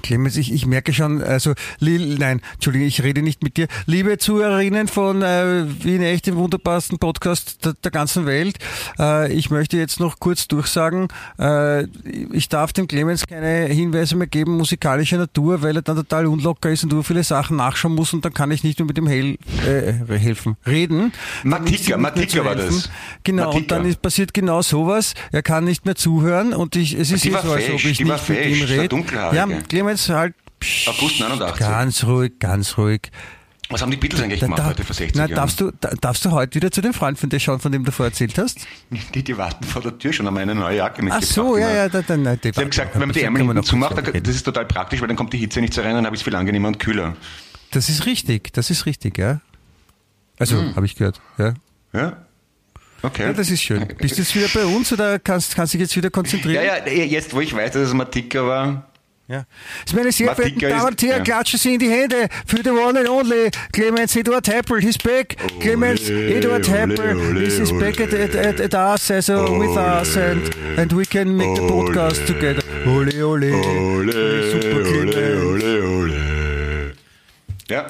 Clemens, 0.00 0.36
ich, 0.36 0.52
ich 0.52 0.66
merke 0.66 0.92
schon, 0.92 1.22
also, 1.22 1.52
li, 1.78 2.16
nein, 2.18 2.40
Entschuldigung, 2.54 2.86
ich 2.88 3.02
rede 3.02 3.22
nicht 3.22 3.42
mit 3.42 3.56
dir. 3.56 3.66
Liebe 3.86 4.18
Zuhörerinnen 4.18 4.88
von 4.88 5.22
äh, 5.22 5.64
Wien 5.82 6.02
Echt, 6.02 6.26
dem 6.26 6.36
wunderbarsten 6.36 6.98
Podcast 6.98 7.64
der, 7.64 7.74
der 7.74 7.90
ganzen 7.90 8.26
Welt, 8.26 8.58
äh, 8.98 9.32
ich 9.32 9.50
möchte 9.50 9.76
jetzt 9.76 10.00
noch 10.00 10.18
kurz 10.18 10.48
durchsagen, 10.48 11.08
äh, 11.38 11.84
ich 12.32 12.48
darf 12.48 12.72
dem 12.72 12.88
Clemens 12.88 13.26
keine 13.26 13.66
Hinweise 13.66 14.16
mehr 14.16 14.26
geben, 14.26 14.56
musikalischer 14.56 15.18
Natur, 15.18 15.62
weil 15.62 15.76
er 15.76 15.82
dann 15.82 15.96
total 15.96 16.26
unlocker 16.26 16.70
ist 16.70 16.84
und 16.84 16.92
nur 16.92 17.04
viele 17.04 17.24
Sachen 17.24 17.56
nachschauen 17.56 17.94
muss 17.94 18.12
und 18.12 18.24
dann 18.24 18.32
kann 18.32 18.50
ich 18.50 18.64
nicht 18.64 18.78
mehr 18.78 18.86
mit 18.86 18.98
ihm 18.98 19.06
hel 19.06 19.38
äh, 19.66 19.92
helfen, 20.18 20.56
reden. 20.66 21.12
Matika, 21.42 21.96
Matika 21.96 22.44
war 22.44 22.56
das. 22.56 22.90
Genau, 23.24 23.48
und 23.48 23.54
Matika. 23.54 23.76
dann 23.76 23.86
ist 23.86 24.00
passiert 24.00 24.34
genau 24.34 24.62
sowas. 24.62 25.14
Er 25.32 25.42
kann 25.42 25.64
nicht 25.64 25.84
mehr 25.84 25.94
zuhören 25.94 26.52
und 26.54 26.76
ich, 26.76 26.94
es 26.94 27.10
ist 27.10 27.24
eh 27.26 27.30
so, 27.30 27.36
als 27.36 27.46
ob 27.46 27.54
fesch, 27.54 27.84
ich 27.84 28.00
nicht 28.00 28.08
war 28.08 28.16
mit 28.16 28.24
fesch, 28.24 28.60
ihm 28.60 28.64
rede. 28.64 28.96
Dunkelhaarige. 29.86 30.04
Ja, 30.04 30.04
Clemens, 30.04 30.08
halt. 30.08 30.34
psch, 30.60 30.88
August 30.88 31.20
89. 31.20 31.58
Ganz 31.58 32.04
ruhig, 32.04 32.32
ganz 32.38 32.78
ruhig. 32.78 33.02
Was 33.68 33.80
haben 33.80 33.90
die 33.90 33.96
Beatles 33.96 34.20
eigentlich 34.20 34.40
Da, 34.40 34.46
gemacht 34.46 34.58
da, 34.60 34.66
heute 34.66 34.84
vor 34.84 34.94
60 34.94 35.14
na, 35.16 35.22
Jahren? 35.22 35.34
darfst, 35.34 35.60
du, 35.60 35.70
da, 35.80 35.90
darfst 35.98 36.24
du 36.26 36.30
heute 36.32 36.56
wieder 36.56 36.70
zu 36.70 36.82
dem 36.82 36.92
Freund 36.92 37.18
von 37.18 37.30
dir 37.30 37.40
schauen, 37.40 37.58
von 37.58 37.72
dem 37.72 37.84
du 37.84 37.90
vorher 37.90 38.10
erzählt 38.10 38.36
hast? 38.36 38.58
Die, 39.14 39.22
die 39.22 39.38
warten 39.38 39.64
vor 39.64 39.80
der 39.80 39.96
Tür 39.98 40.12
schon, 40.12 40.26
haben 40.26 40.36
eine 40.36 40.54
neue 40.54 40.76
Jacke 40.76 40.98
Ach 40.98 41.02
mitgebracht. 41.04 41.24
so, 41.32 41.56
ja, 41.56 41.68
immer. 41.68 41.76
ja, 41.76 41.88
da, 41.88 42.02
dann, 42.02 42.22
nein, 42.22 42.38
die 42.44 42.52
Sie 42.52 42.60
haben 42.60 42.68
gesagt, 42.68 42.92
wenn 42.94 43.00
man 43.00 43.12
die 43.12 43.22
Ärmel 43.22 43.64
zumacht, 43.64 43.96
dann, 43.96 44.22
das 44.22 44.34
ist 44.34 44.42
total 44.42 44.66
praktisch, 44.66 45.00
weil 45.00 45.08
dann 45.08 45.16
kommt 45.16 45.32
die 45.32 45.38
Hitze 45.38 45.62
nicht 45.62 45.72
so 45.72 45.80
rein, 45.80 45.94
dann 45.94 46.04
habe 46.04 46.14
ich 46.14 46.20
es 46.20 46.24
viel 46.24 46.34
angenehmer 46.36 46.68
und 46.68 46.78
kühler. 46.80 47.16
Das 47.70 47.88
ist 47.88 48.04
richtig, 48.04 48.52
das 48.52 48.68
ist 48.68 48.84
richtig, 48.84 49.16
ja. 49.16 49.40
Also, 50.38 50.60
Hm. 50.60 50.76
habe 50.76 50.84
ich 50.84 50.94
gehört, 50.96 51.20
ja. 51.38 51.54
Ja? 51.94 52.26
Okay. 53.00 53.22
Ja, 53.22 53.32
das 53.32 53.50
ist 53.50 53.62
schön. 53.62 53.86
Bist 53.98 54.16
du 54.18 54.22
jetzt 54.22 54.34
wieder 54.34 54.48
bei 54.52 54.66
uns 54.66 54.92
oder 54.92 55.18
kannst, 55.18 55.54
kannst 55.56 55.72
dich 55.72 55.80
jetzt 55.80 55.96
wieder 55.96 56.10
konzentrieren? 56.10 56.62
ja, 56.64 56.86
ja, 56.86 57.04
jetzt 57.04 57.32
wo 57.34 57.40
ich 57.40 57.54
weiß, 57.54 57.72
dass 57.72 57.88
es 57.88 57.94
Matika 57.94 58.46
war, 58.46 58.86
Ja. 59.32 59.44
Meine 59.94 60.12
sehr 60.12 60.34
verehrten 60.34 60.60
Damen 60.60 60.88
und 60.88 61.02
Herren, 61.02 61.24
klatschen 61.24 61.58
Sie 61.58 61.72
in 61.72 61.78
die 61.78 61.88
Hände 61.88 62.28
für 62.46 62.58
the 62.62 62.68
one 62.68 62.98
and 62.98 63.08
only 63.08 63.50
Clemens 63.72 64.14
Eduard 64.14 64.46
Heppel. 64.46 64.82
He's 64.82 64.98
back. 64.98 65.38
Clemens 65.58 66.06
Eduard 66.10 66.68
Heppel 66.68 67.38
is, 67.38 67.58
is 67.58 67.72
back 67.72 67.98
at, 67.98 68.12
at, 68.12 68.60
at, 68.60 68.74
us, 68.74 69.10
also 69.10 69.46
ole, 69.46 69.56
uh, 69.56 69.58
with 69.58 69.76
us, 69.78 70.16
and, 70.18 70.54
and 70.76 70.92
we 70.92 71.06
can 71.06 71.34
make 71.34 71.54
the 71.54 71.62
podcast 71.62 72.26
together. 72.26 72.60
Ole, 72.86 73.22
ole. 73.22 73.54
Ole, 73.54 74.60
super. 74.60 74.81
Ja. 77.72 77.86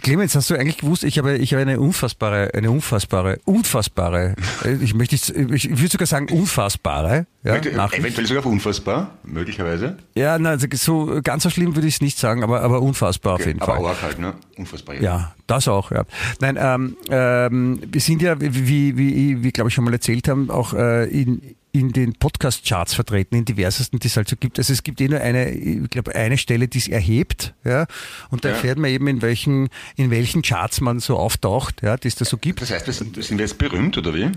Clemens, 0.00 0.36
hast 0.36 0.48
du 0.48 0.54
eigentlich 0.54 0.78
gewusst, 0.78 1.02
ich 1.02 1.18
habe, 1.18 1.36
ich 1.38 1.52
habe 1.52 1.62
eine 1.62 1.80
unfassbare, 1.80 2.54
eine 2.54 2.70
unfassbare, 2.70 3.40
unfassbare, 3.44 4.36
äh, 4.64 4.74
ich 4.74 4.94
möchte, 4.94 5.16
ich, 5.16 5.28
ich 5.28 5.70
würde 5.70 5.88
sogar 5.88 6.06
sagen 6.06 6.28
unfassbare. 6.30 7.26
Ja, 7.42 7.56
eventuell 7.56 8.26
sogar 8.26 8.46
unfassbar, 8.46 9.18
möglicherweise. 9.24 9.96
Ja, 10.14 10.38
nein, 10.38 10.52
also 10.52 10.66
so 10.74 11.20
ganz 11.22 11.42
so 11.42 11.50
schlimm 11.50 11.74
würde 11.74 11.88
ich 11.88 11.96
es 11.96 12.00
nicht 12.00 12.16
sagen, 12.16 12.44
aber, 12.44 12.62
aber 12.62 12.80
unfassbar 12.80 13.34
okay, 13.34 13.42
auf 13.42 13.46
jeden 13.48 13.60
aber 13.60 13.72
Fall. 13.72 13.80
Aber 13.80 13.90
auch 13.90 14.02
halt, 14.02 14.18
ne? 14.20 14.34
Unfassbar. 14.56 14.94
Ja. 14.94 15.02
ja, 15.02 15.34
das 15.48 15.66
auch, 15.66 15.90
ja. 15.90 16.04
Nein, 16.40 16.56
ähm, 16.58 16.96
ähm, 17.10 17.80
wir 17.90 18.00
sind 18.00 18.22
ja, 18.22 18.40
wie, 18.40 18.68
wie, 18.68 18.96
wie, 18.96 19.42
wie 19.42 19.50
glaube 19.50 19.68
ich 19.68 19.74
schon 19.74 19.84
mal 19.84 19.92
erzählt 19.92 20.28
haben, 20.28 20.48
auch 20.48 20.72
äh, 20.74 21.04
in, 21.06 21.56
in 21.74 21.90
den 21.90 22.12
Podcast-Charts 22.12 22.94
vertreten, 22.94 23.34
in 23.34 23.44
diversesten, 23.44 23.98
die 23.98 24.06
es 24.06 24.16
halt 24.16 24.28
so 24.28 24.36
gibt. 24.36 24.58
Also 24.58 24.72
es 24.72 24.84
gibt 24.84 25.00
eh 25.00 25.08
nur 25.08 25.20
eine, 25.20 25.50
ich 25.50 25.90
glaube, 25.90 26.14
eine 26.14 26.38
Stelle, 26.38 26.68
die 26.68 26.78
es 26.78 26.86
erhebt, 26.86 27.52
ja, 27.64 27.86
und 28.30 28.44
da 28.44 28.50
ja. 28.50 28.54
erfährt 28.54 28.78
man 28.78 28.90
eben, 28.90 29.08
in 29.08 29.22
welchen, 29.22 29.68
in 29.96 30.12
welchen 30.12 30.42
Charts 30.42 30.80
man 30.80 31.00
so 31.00 31.16
auftaucht, 31.16 31.82
ja, 31.82 31.96
die 31.96 32.06
es 32.06 32.14
da 32.14 32.24
so 32.24 32.38
gibt. 32.38 32.62
Das 32.62 32.70
heißt, 32.70 32.86
sind, 32.86 33.22
sind 33.22 33.38
wir 33.38 33.44
jetzt 33.44 33.58
berühmt, 33.58 33.98
oder 33.98 34.14
wie? 34.14 34.30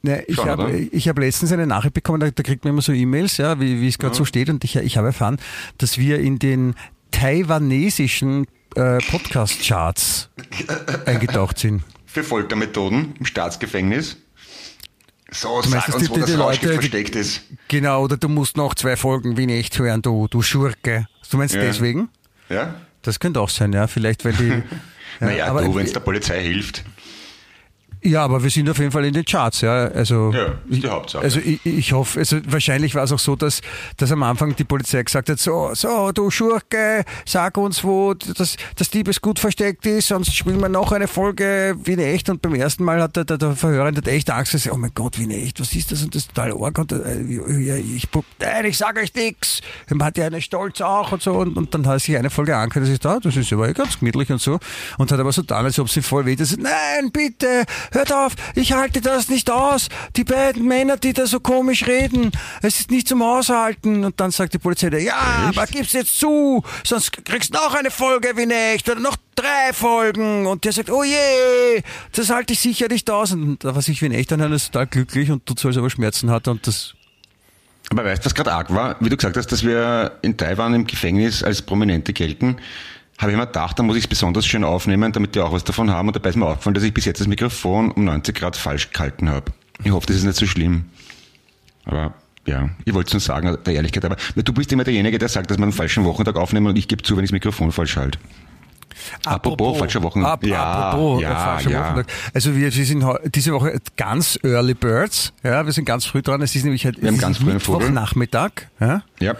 Ne, 0.00 0.24
ich 0.26 0.38
habe 0.38 0.72
ich 0.72 1.06
hab 1.06 1.18
letztens 1.18 1.52
eine 1.52 1.66
Nachricht 1.66 1.92
bekommen, 1.92 2.20
da, 2.20 2.30
da 2.30 2.42
kriegt 2.42 2.64
man 2.64 2.72
immer 2.72 2.82
so 2.82 2.92
E-Mails, 2.92 3.36
ja, 3.36 3.60
wie, 3.60 3.82
wie 3.82 3.88
es 3.88 3.98
gerade 3.98 4.14
ja. 4.14 4.18
so 4.18 4.24
steht, 4.24 4.48
und 4.48 4.64
ich, 4.64 4.76
ich 4.76 4.96
habe 4.96 5.08
erfahren, 5.08 5.36
dass 5.76 5.98
wir 5.98 6.18
in 6.18 6.38
den 6.38 6.74
taiwanesischen 7.10 8.46
äh, 8.74 8.98
Podcast-Charts 9.10 10.30
eingetaucht 11.04 11.58
sind. 11.58 11.82
Für 12.06 12.24
Foltermethoden 12.24 13.16
im 13.18 13.26
Staatsgefängnis? 13.26 14.16
So, 15.32 15.62
du 15.62 15.68
sag 15.68 15.88
uns, 15.88 15.96
die, 15.96 16.10
wo 16.10 16.14
die, 16.14 16.20
das 16.20 16.30
die 16.30 16.36
Leute, 16.36 16.72
versteckt 16.74 17.16
ist. 17.16 17.42
Genau, 17.68 18.04
oder 18.04 18.16
du 18.16 18.28
musst 18.28 18.56
noch 18.56 18.74
zwei 18.74 18.96
Folgen 18.96 19.36
wie 19.36 19.46
nicht 19.46 19.78
hören, 19.78 20.02
du, 20.02 20.28
du 20.28 20.42
Schurke. 20.42 21.08
Du 21.30 21.38
meinst 21.38 21.54
ja. 21.54 21.62
deswegen? 21.62 22.10
Ja. 22.50 22.74
Das 23.00 23.18
könnte 23.18 23.40
auch 23.40 23.48
sein, 23.48 23.72
ja. 23.72 23.86
Vielleicht, 23.86 24.24
weil 24.24 24.34
die. 24.34 24.62
naja, 25.20 25.46
ja, 25.54 25.60
du, 25.60 25.74
wenn 25.74 25.86
es 25.86 25.92
der 25.92 26.00
Polizei 26.00 26.42
hilft. 26.42 26.84
Ja, 28.04 28.24
aber 28.24 28.42
wir 28.42 28.50
sind 28.50 28.68
auf 28.68 28.78
jeden 28.78 28.90
Fall 28.90 29.04
in 29.04 29.14
den 29.14 29.24
Charts, 29.24 29.60
ja. 29.60 29.86
Also, 29.86 30.32
ja, 30.32 30.54
ist 30.68 30.82
die 30.82 30.88
Hauptsache. 30.88 31.22
Also 31.22 31.38
ich, 31.38 31.64
ich 31.64 31.92
hoffe, 31.92 32.18
also 32.18 32.38
wahrscheinlich 32.48 32.96
war 32.96 33.04
es 33.04 33.12
auch 33.12 33.18
so, 33.18 33.36
dass, 33.36 33.60
dass 33.96 34.10
am 34.10 34.24
Anfang 34.24 34.56
die 34.56 34.64
Polizei 34.64 35.02
gesagt 35.02 35.28
hat, 35.28 35.38
so, 35.38 35.70
so, 35.74 36.10
du 36.10 36.28
Schurke, 36.30 37.04
sag 37.24 37.56
uns, 37.56 37.84
wo 37.84 38.14
das, 38.14 38.56
das 38.74 38.90
Diebesgut 38.90 39.38
versteckt 39.38 39.86
ist, 39.86 40.08
sonst 40.08 40.34
spielen 40.34 40.60
wir 40.60 40.68
noch 40.68 40.90
eine 40.90 41.06
Folge 41.06 41.76
wie 41.84 41.92
in 41.92 42.00
echt. 42.00 42.28
Und 42.28 42.42
beim 42.42 42.56
ersten 42.56 42.82
Mal 42.82 43.00
hat 43.00 43.14
der, 43.14 43.24
der, 43.24 43.38
der 43.38 43.54
Verhörer 43.54 43.86
hat 43.86 44.08
echt 44.08 44.30
Angst, 44.30 44.52
gesagt, 44.52 44.74
oh 44.74 44.78
mein 44.78 44.90
Gott, 44.94 45.18
wie 45.20 45.24
in 45.24 45.30
echt, 45.30 45.60
was 45.60 45.72
ist 45.72 45.92
das? 45.92 46.02
Und 46.02 46.14
das 46.14 46.22
ist 46.22 46.34
total 46.34 46.52
arg. 46.60 46.78
Und 46.78 46.90
äh, 46.90 47.22
ja, 47.60 47.76
ich, 47.76 48.08
nein, 48.40 48.64
ich 48.64 48.78
sage 48.78 49.00
euch 49.00 49.14
nichts. 49.14 49.60
Man 49.88 50.04
hat 50.04 50.18
ja 50.18 50.26
eine 50.26 50.40
Stolz 50.40 50.80
auch 50.80 51.12
und 51.12 51.22
so. 51.22 51.34
Und, 51.34 51.56
und 51.56 51.72
dann 51.72 51.86
hat 51.86 52.00
sich 52.00 52.16
eine 52.16 52.30
Folge 52.30 52.56
angehört, 52.56 52.86
das 52.86 52.92
ist 52.92 53.04
da, 53.04 53.20
das 53.20 53.36
ist 53.36 53.52
aber 53.52 53.72
ganz 53.72 54.00
gemütlich 54.00 54.30
und 54.30 54.40
so. 54.40 54.58
Und 54.98 55.12
hat 55.12 55.20
aber 55.20 55.30
so 55.30 55.42
getan, 55.42 55.64
als 55.64 55.78
ob 55.78 55.88
sie 55.88 56.02
voll 56.02 56.26
weh 56.26 56.34
ist. 56.34 56.58
Nein, 56.58 57.10
bitte, 57.12 57.64
hört 57.92 58.12
auf, 58.12 58.34
ich 58.54 58.72
halte 58.72 59.00
das 59.00 59.28
nicht 59.28 59.50
aus. 59.50 59.88
Die 60.16 60.24
beiden 60.24 60.66
Männer, 60.66 60.96
die 60.96 61.12
da 61.12 61.26
so 61.26 61.40
komisch 61.40 61.86
reden, 61.86 62.32
es 62.62 62.80
ist 62.80 62.90
nicht 62.90 63.08
zum 63.08 63.22
Aushalten. 63.22 64.04
Und 64.04 64.18
dann 64.20 64.30
sagt 64.30 64.54
die 64.54 64.58
Polizei, 64.58 64.88
ja, 64.88 65.48
Echt? 65.48 65.58
aber 65.58 65.66
gib's 65.66 65.92
jetzt 65.92 66.18
zu, 66.18 66.62
sonst 66.84 67.24
kriegst 67.24 67.54
du 67.54 67.58
noch 67.58 67.74
eine 67.74 67.90
Folge 67.90 68.36
wie 68.36 68.46
nicht 68.46 68.88
oder 68.88 69.00
noch 69.00 69.16
drei 69.34 69.72
Folgen. 69.72 70.46
Und 70.46 70.64
der 70.64 70.72
sagt, 70.72 70.90
oh 70.90 71.04
je, 71.04 71.82
das 72.12 72.30
halte 72.30 72.52
ich 72.52 72.60
sicher 72.60 72.88
nicht 72.88 73.08
aus. 73.10 73.32
Und 73.32 73.64
da 73.64 73.74
war 73.74 73.82
sich 73.82 74.00
wie 74.02 74.06
ein 74.06 74.12
echt, 74.12 74.32
dann 74.32 74.52
ist 74.52 74.72
total 74.72 74.86
glücklich 74.86 75.30
und 75.30 75.46
tut 75.46 75.58
so, 75.58 75.68
als 75.68 75.76
ob 75.76 75.84
er 75.84 75.90
Schmerzen 75.90 76.30
hat 76.30 76.48
und 76.48 76.66
das 76.66 76.94
aber 77.90 78.06
weißt 78.06 78.22
du, 78.22 78.26
was 78.26 78.34
gerade 78.34 78.52
arg 78.52 78.72
war? 78.72 78.96
Wie 79.00 79.10
du 79.10 79.16
gesagt 79.18 79.36
hast, 79.36 79.52
dass 79.52 79.64
wir 79.64 80.12
in 80.22 80.38
Taiwan 80.38 80.72
im 80.72 80.86
Gefängnis 80.86 81.42
als 81.42 81.60
Prominente 81.60 82.14
gelten 82.14 82.56
habe 83.22 83.32
ich 83.32 83.38
mir 83.38 83.46
gedacht, 83.46 83.78
da 83.78 83.82
muss 83.82 83.96
ich 83.96 84.04
es 84.04 84.08
besonders 84.08 84.46
schön 84.46 84.64
aufnehmen, 84.64 85.12
damit 85.12 85.34
die 85.34 85.40
auch 85.40 85.52
was 85.52 85.64
davon 85.64 85.90
haben. 85.90 86.08
Und 86.08 86.16
dabei 86.16 86.30
ist 86.30 86.36
mir 86.36 86.46
aufgefallen, 86.46 86.74
dass 86.74 86.82
ich 86.82 86.92
bis 86.92 87.04
jetzt 87.04 87.20
das 87.20 87.28
Mikrofon 87.28 87.90
um 87.92 88.04
90 88.04 88.34
Grad 88.34 88.56
falsch 88.56 88.90
gehalten 88.90 89.30
habe. 89.30 89.52
Ich 89.84 89.90
hoffe, 89.92 90.06
das 90.06 90.16
ist 90.16 90.24
nicht 90.24 90.36
so 90.36 90.46
schlimm. 90.46 90.86
Aber 91.84 92.14
ja, 92.46 92.70
ich 92.84 92.92
wollte 92.94 93.08
es 93.08 93.12
nur 93.14 93.20
sagen, 93.20 93.56
der 93.64 93.74
Ehrlichkeit. 93.74 94.04
Aber 94.04 94.16
du 94.34 94.52
bist 94.52 94.72
immer 94.72 94.84
derjenige, 94.84 95.18
der 95.18 95.28
sagt, 95.28 95.50
dass 95.50 95.58
man 95.58 95.68
einen 95.68 95.72
falschen 95.72 96.04
Wochentag 96.04 96.36
aufnehmen 96.36 96.66
und 96.66 96.76
ich 96.76 96.88
gebe 96.88 97.02
zu, 97.02 97.16
wenn 97.16 97.24
ich 97.24 97.30
das 97.30 97.34
Mikrofon 97.34 97.72
falsch 97.72 97.96
halte. 97.96 98.18
Apropos, 99.24 99.52
apropos 99.52 99.78
falscher 99.78 100.02
Wochentag. 100.02 100.32
Ap 100.32 100.46
ja, 100.46 100.62
apropos 100.62 101.22
ja, 101.22 101.36
falscher 101.36 101.70
ja. 101.70 101.84
Wochentag. 101.84 102.06
Also 102.34 102.54
wir, 102.56 102.74
wir 102.74 102.84
sind 102.84 103.04
diese 103.34 103.52
Woche 103.52 103.80
ganz 103.96 104.38
Early 104.42 104.74
Birds. 104.74 105.32
Ja, 105.42 105.64
wir 105.64 105.72
sind 105.72 105.84
ganz 105.84 106.04
früh 106.04 106.22
dran. 106.22 106.42
Es 106.42 106.54
ist 106.54 106.64
nämlich 106.64 106.84
halt, 106.84 107.00
wir 107.00 107.08
haben 107.08 107.18
ganz 107.18 107.38
früh 107.38 107.90
Nachmittag. 107.90 108.68
Ja. 108.80 109.02
ja. 109.20 109.34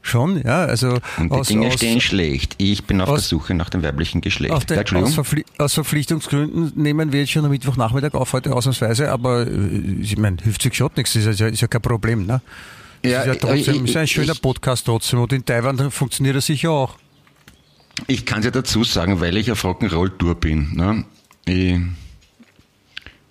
Schon, 0.00 0.42
ja. 0.42 0.64
Also 0.64 0.98
Und 1.18 1.30
die 1.30 1.30
aus, 1.30 1.48
Dinge 1.48 1.66
aus, 1.68 1.74
stehen 1.74 2.00
schlecht. 2.00 2.54
Ich 2.58 2.84
bin 2.84 3.00
auf 3.00 3.08
aus, 3.08 3.20
der 3.20 3.28
Suche 3.28 3.54
nach 3.54 3.68
dem 3.68 3.82
werblichen 3.82 4.20
Geschlecht. 4.20 4.70
Den, 4.70 4.96
aus, 4.96 5.14
Verpfli 5.14 5.44
aus, 5.58 5.74
Verpflichtungsgründen 5.74 6.72
nehmen 6.76 7.12
wir 7.12 7.20
jetzt 7.20 7.32
schon 7.32 7.44
am 7.44 7.50
Mittwochnachmittag 7.50 8.14
auf, 8.14 8.32
heute 8.32 8.54
ausnahmsweise, 8.54 9.10
aber 9.10 9.46
äh, 9.46 9.50
ich 10.00 10.16
meine, 10.16 10.38
hilft 10.42 10.62
sich 10.62 10.74
schon 10.74 10.90
nichts, 10.96 11.14
ist 11.14 11.38
ja, 11.38 11.48
ist 11.48 11.60
ja 11.60 11.68
kein 11.68 11.82
Problem. 11.82 12.26
Ne? 12.26 12.40
Ja, 13.04 13.20
ist 13.20 13.26
ja 13.26 13.34
trotzdem 13.34 13.84
ich, 13.84 13.90
ist 13.90 13.96
ein 13.96 14.06
schöner 14.06 14.32
ich, 14.32 14.42
Podcast 14.42 14.86
trotzdem 14.86 15.20
und 15.20 15.32
in 15.32 15.44
Taiwan 15.44 15.90
funktioniert 15.90 16.36
er 16.36 16.40
sicher 16.40 16.70
auch. 16.70 16.94
Ich 18.06 18.24
kann 18.24 18.40
es 18.40 18.44
ja 18.46 18.50
dazu 18.50 18.84
sagen, 18.84 19.20
weil 19.20 19.36
ich 19.36 19.50
auf 19.50 19.64
Rock'n'Roll-Tour 19.64 20.36
bin. 20.36 20.74
Ne? 20.74 21.04
Ich, 21.44 21.80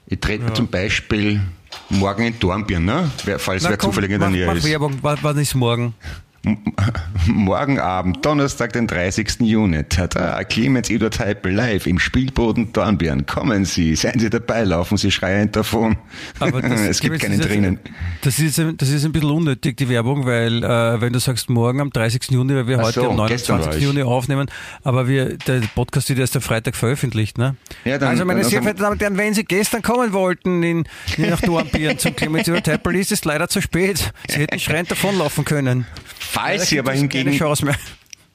ich 0.07 0.19
trete 0.19 0.45
ja. 0.45 0.53
zum 0.53 0.67
Beispiel 0.67 1.41
morgen 1.89 2.25
in 2.25 2.39
Dornbirn, 2.39 2.85
ne? 2.85 3.09
falls 3.37 3.63
Na, 3.63 3.69
wer 3.69 3.77
komm, 3.77 3.91
zufällig 3.91 4.11
in 4.11 4.19
der 4.19 4.29
mach, 4.29 4.35
Nähe 4.35 4.47
mach 4.47 4.55
ist. 4.55 4.65
Werbung, 4.65 4.97
wann 5.01 5.37
ist 5.37 5.55
morgen? 5.55 5.93
Morgen 7.27 7.79
Abend, 7.79 8.25
Donnerstag, 8.25 8.73
den 8.73 8.87
30. 8.87 9.41
Juni, 9.41 9.83
tada, 9.83 10.43
Clemens 10.43 10.89
Eduard 10.89 11.19
Heipel 11.19 11.53
live 11.53 11.87
im 11.87 11.99
Spielboden 11.99 12.71
Dornbirn. 12.73 13.25
Kommen 13.25 13.65
Sie, 13.65 13.95
seien 13.95 14.19
Sie 14.19 14.29
dabei, 14.29 14.63
laufen 14.63 14.97
Sie 14.97 15.11
schreiend 15.11 15.55
davon. 15.55 15.97
Aber 16.39 16.61
das, 16.61 16.81
es 16.87 16.99
gibt 16.99 17.19
keinen 17.19 17.39
drinnen. 17.39 17.79
Das 18.21 18.39
ist, 18.39 18.59
das 18.77 18.89
ist 18.89 19.05
ein 19.05 19.11
bisschen 19.11 19.29
unnötig, 19.29 19.77
die 19.77 19.89
Werbung, 19.89 20.25
weil 20.25 20.63
äh, 20.63 21.01
wenn 21.01 21.13
du 21.13 21.19
sagst 21.19 21.49
morgen 21.49 21.81
am 21.81 21.89
30. 21.89 22.31
Juni, 22.31 22.55
weil 22.55 22.67
wir 22.67 22.79
Ach 22.79 22.85
heute 22.85 23.01
so, 23.01 23.09
am 23.09 23.15
29. 23.17 23.81
Juni 23.81 24.03
aufnehmen, 24.03 24.49
aber 24.83 25.07
wir, 25.07 25.37
der 25.37 25.61
Podcast 25.75 26.09
wird 26.09 26.19
erst 26.19 26.35
am 26.35 26.41
Freitag 26.41 26.75
veröffentlicht, 26.75 27.37
ne? 27.37 27.55
Ja, 27.83 27.97
dann, 27.97 28.09
also 28.09 28.25
meine 28.25 28.41
dann, 28.41 28.49
sehr 28.49 28.61
verehrten 28.61 28.81
Damen 28.81 28.93
und 28.93 29.01
Herren, 29.01 29.17
wenn 29.17 29.33
Sie 29.33 29.43
gestern 29.43 29.81
kommen 29.81 30.13
wollten 30.13 30.63
in, 30.63 30.87
in 31.17 31.29
nach 31.29 31.41
Dornbirn 31.41 31.97
zum 31.97 32.15
Clemens 32.15 32.47
Eduard 32.47 32.67
Heipel, 32.67 32.95
ist 32.95 33.11
es 33.11 33.25
leider 33.25 33.49
zu 33.49 33.61
spät. 33.61 34.13
Sie 34.29 34.39
hätten 34.39 34.59
schreiend 34.59 34.91
davonlaufen 34.91 35.43
können. 35.45 35.85
Falls 36.29 36.69
Sie 36.69 36.79
aber 36.79 36.93
hingegen, 36.93 37.39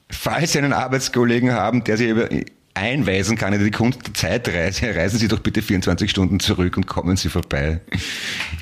falls 0.09 0.51
Sie 0.51 0.57
einen 0.57 0.73
Arbeitskollegen 0.73 1.51
haben, 1.51 1.83
der 1.83 1.97
Sie 1.97 2.09
über 2.09 2.29
einweisen 2.73 3.37
kann 3.37 3.53
in 3.53 3.63
die 3.63 3.71
Kunst 3.71 4.05
der 4.05 4.13
Zeitreise, 4.13 4.95
reisen 4.95 5.19
Sie 5.19 5.27
doch 5.27 5.39
bitte 5.39 5.61
24 5.61 6.09
Stunden 6.09 6.39
zurück 6.39 6.75
und 6.77 6.87
kommen 6.87 7.15
Sie 7.17 7.29
vorbei. 7.29 7.81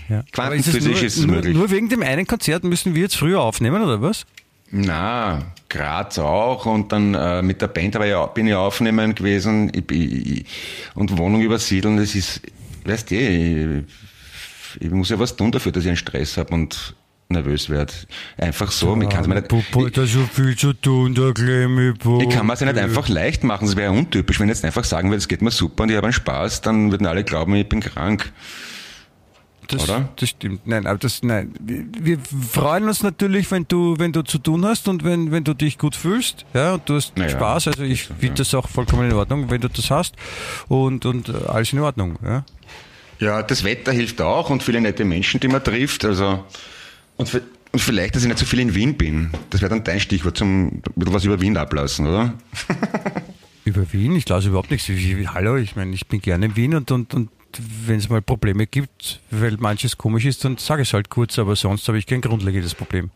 Ja. 0.09 0.23
Quantenphysisch 0.33 1.03
ist, 1.03 1.17
es 1.17 1.25
nur, 1.25 1.37
möglich. 1.37 1.55
Nur 1.55 1.71
wegen 1.71 1.89
dem 1.89 2.03
einen 2.03 2.27
Konzert 2.27 2.63
müssen 2.63 2.95
wir 2.95 3.03
jetzt 3.03 3.15
früher 3.15 3.39
aufnehmen, 3.39 3.81
oder 3.81 4.01
was? 4.01 4.25
Na, 4.69 5.53
Graz 5.69 6.17
auch 6.19 6.65
und 6.65 6.91
dann 6.91 7.13
äh, 7.13 7.41
mit 7.41 7.61
der 7.61 7.67
Band 7.67 7.95
aber 7.95 8.05
ja, 8.05 8.25
bin 8.25 8.47
ich 8.47 8.53
aufnehmen 8.53 9.15
gewesen 9.15 9.71
ich, 9.73 9.91
ich, 9.91 10.45
und 10.95 11.17
Wohnung 11.17 11.41
übersiedeln, 11.41 11.97
das 11.97 12.15
ist, 12.15 12.41
weißt 12.85 13.11
du, 13.11 13.15
ich, 13.15 13.83
ich 14.79 14.91
muss 14.91 15.09
ja 15.09 15.19
was 15.19 15.35
tun 15.35 15.51
dafür, 15.51 15.73
dass 15.73 15.83
ich 15.83 15.89
einen 15.89 15.97
Stress 15.97 16.37
habe 16.37 16.53
und 16.53 16.95
nervös 17.31 17.69
werde. 17.69 17.93
Einfach 18.37 18.71
so. 18.71 18.95
Ja, 18.95 19.03
ich 19.03 19.09
kann 19.09 19.21
es 19.21 19.27
mir 19.27 19.35
nicht, 19.35 19.47
Puppe 19.47 19.85
hat 19.85 19.95
so 20.07 20.21
viel 20.31 20.55
zu 20.55 20.73
tun, 20.73 21.13
der 21.15 21.33
kleine 21.33 21.93
Ich 22.21 22.29
kann 22.29 22.45
mir 22.45 22.53
es 22.53 22.61
nicht 22.61 22.77
einfach 22.77 23.09
leicht 23.09 23.43
machen. 23.43 23.67
Das 23.67 23.75
wäre 23.75 23.91
untypisch, 23.91 24.39
wenn 24.39 24.47
ich 24.47 24.55
jetzt 24.55 24.65
einfach 24.65 24.83
sagen 24.83 25.09
würde, 25.09 25.17
es 25.17 25.27
geht 25.27 25.41
mir 25.41 25.51
super 25.51 25.83
und 25.83 25.89
ich 25.89 25.95
habe 25.95 26.07
einen 26.07 26.13
Spaß, 26.13 26.61
dann 26.61 26.91
würden 26.91 27.07
alle 27.07 27.23
glauben, 27.23 27.55
ich 27.55 27.67
bin 27.67 27.81
krank. 27.81 28.31
Das, 29.67 29.83
Oder? 29.83 30.09
das 30.17 30.29
stimmt. 30.29 30.67
Nein, 30.67 30.85
aber 30.85 30.97
das, 30.97 31.23
nein. 31.23 31.53
Wir 31.59 32.17
freuen 32.19 32.87
uns 32.87 33.03
natürlich, 33.03 33.49
wenn 33.51 33.65
du, 33.67 33.95
wenn 33.97 34.11
du 34.11 34.21
zu 34.21 34.37
tun 34.37 34.65
hast 34.65 34.87
und 34.87 35.03
wenn, 35.03 35.31
wenn 35.31 35.43
du 35.43 35.53
dich 35.53 35.77
gut 35.77 35.95
fühlst, 35.95 36.45
ja, 36.53 36.73
und 36.73 36.89
du 36.89 36.95
hast 36.95 37.15
naja, 37.15 37.29
Spaß. 37.29 37.67
Also 37.67 37.83
ich 37.83 38.03
finde 38.03 38.27
ja. 38.27 38.33
das 38.33 38.53
auch 38.53 38.67
vollkommen 38.67 39.09
in 39.09 39.15
Ordnung, 39.15 39.49
wenn 39.49 39.61
du 39.61 39.69
das 39.69 39.89
hast 39.89 40.15
und, 40.67 41.05
und 41.05 41.29
äh, 41.29 41.33
alles 41.47 41.71
in 41.71 41.79
Ordnung, 41.79 42.17
ja. 42.23 42.43
Ja, 43.19 43.43
das 43.43 43.63
Wetter 43.63 43.91
hilft 43.91 44.19
auch 44.19 44.49
und 44.49 44.63
viele 44.63 44.81
nette 44.81 45.05
Menschen, 45.05 45.39
die 45.39 45.47
man 45.47 45.63
trifft. 45.63 46.03
Also 46.03 46.43
und, 47.21 47.41
und 47.71 47.79
vielleicht, 47.79 48.15
dass 48.15 48.23
ich 48.23 48.27
nicht 48.27 48.39
so 48.39 48.45
viel 48.45 48.59
in 48.59 48.75
Wien 48.75 48.97
bin. 48.97 49.29
Das 49.49 49.61
wäre 49.61 49.69
dann 49.69 49.83
dein 49.83 49.99
Stichwort 49.99 50.37
zum 50.37 50.81
was 50.95 51.23
über 51.23 51.39
Wien 51.39 51.55
ablassen, 51.55 52.07
oder? 52.07 52.33
über 53.65 53.91
Wien? 53.93 54.15
Ich 54.15 54.27
lasse 54.27 54.49
überhaupt 54.49 54.71
nichts. 54.71 54.89
Hallo, 55.33 55.57
ich 55.57 55.75
meine, 55.75 55.93
ich 55.93 56.07
bin 56.07 56.21
gerne 56.21 56.47
in 56.47 56.55
Wien 56.55 56.75
und, 56.75 56.91
und, 56.91 57.13
und 57.13 57.29
wenn 57.85 57.99
es 57.99 58.09
mal 58.09 58.21
Probleme 58.21 58.65
gibt, 58.65 59.21
weil 59.29 59.57
manches 59.57 59.97
komisch 59.97 60.25
ist, 60.25 60.43
dann 60.43 60.57
sage 60.57 60.81
ich 60.81 60.89
es 60.89 60.93
halt 60.93 61.09
kurz, 61.09 61.37
aber 61.37 61.55
sonst 61.55 61.87
habe 61.87 61.97
ich 61.97 62.05
kein 62.05 62.21
grundlegendes 62.21 62.75
Problem. 62.75 63.11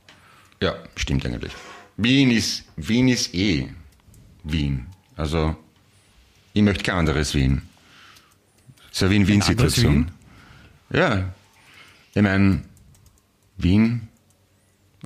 Ja, 0.62 0.75
stimmt 0.95 1.25
eigentlich. 1.25 1.51
Wien 1.97 2.31
ist, 2.31 2.65
Wien 2.75 3.07
ist 3.07 3.33
eh 3.33 3.69
Wien. 4.43 4.85
Also, 5.15 5.55
ich 6.53 6.62
möchte 6.62 6.83
kein 6.83 6.95
anderes 6.95 7.33
Wien. 7.33 7.62
Das 8.89 8.97
ist 8.97 9.03
eine 9.03 9.12
Win-Win-Situation. 9.12 10.12
Ja. 10.91 11.33
Ich 12.13 12.21
meine, 12.21 12.62
Wien. 13.57 14.07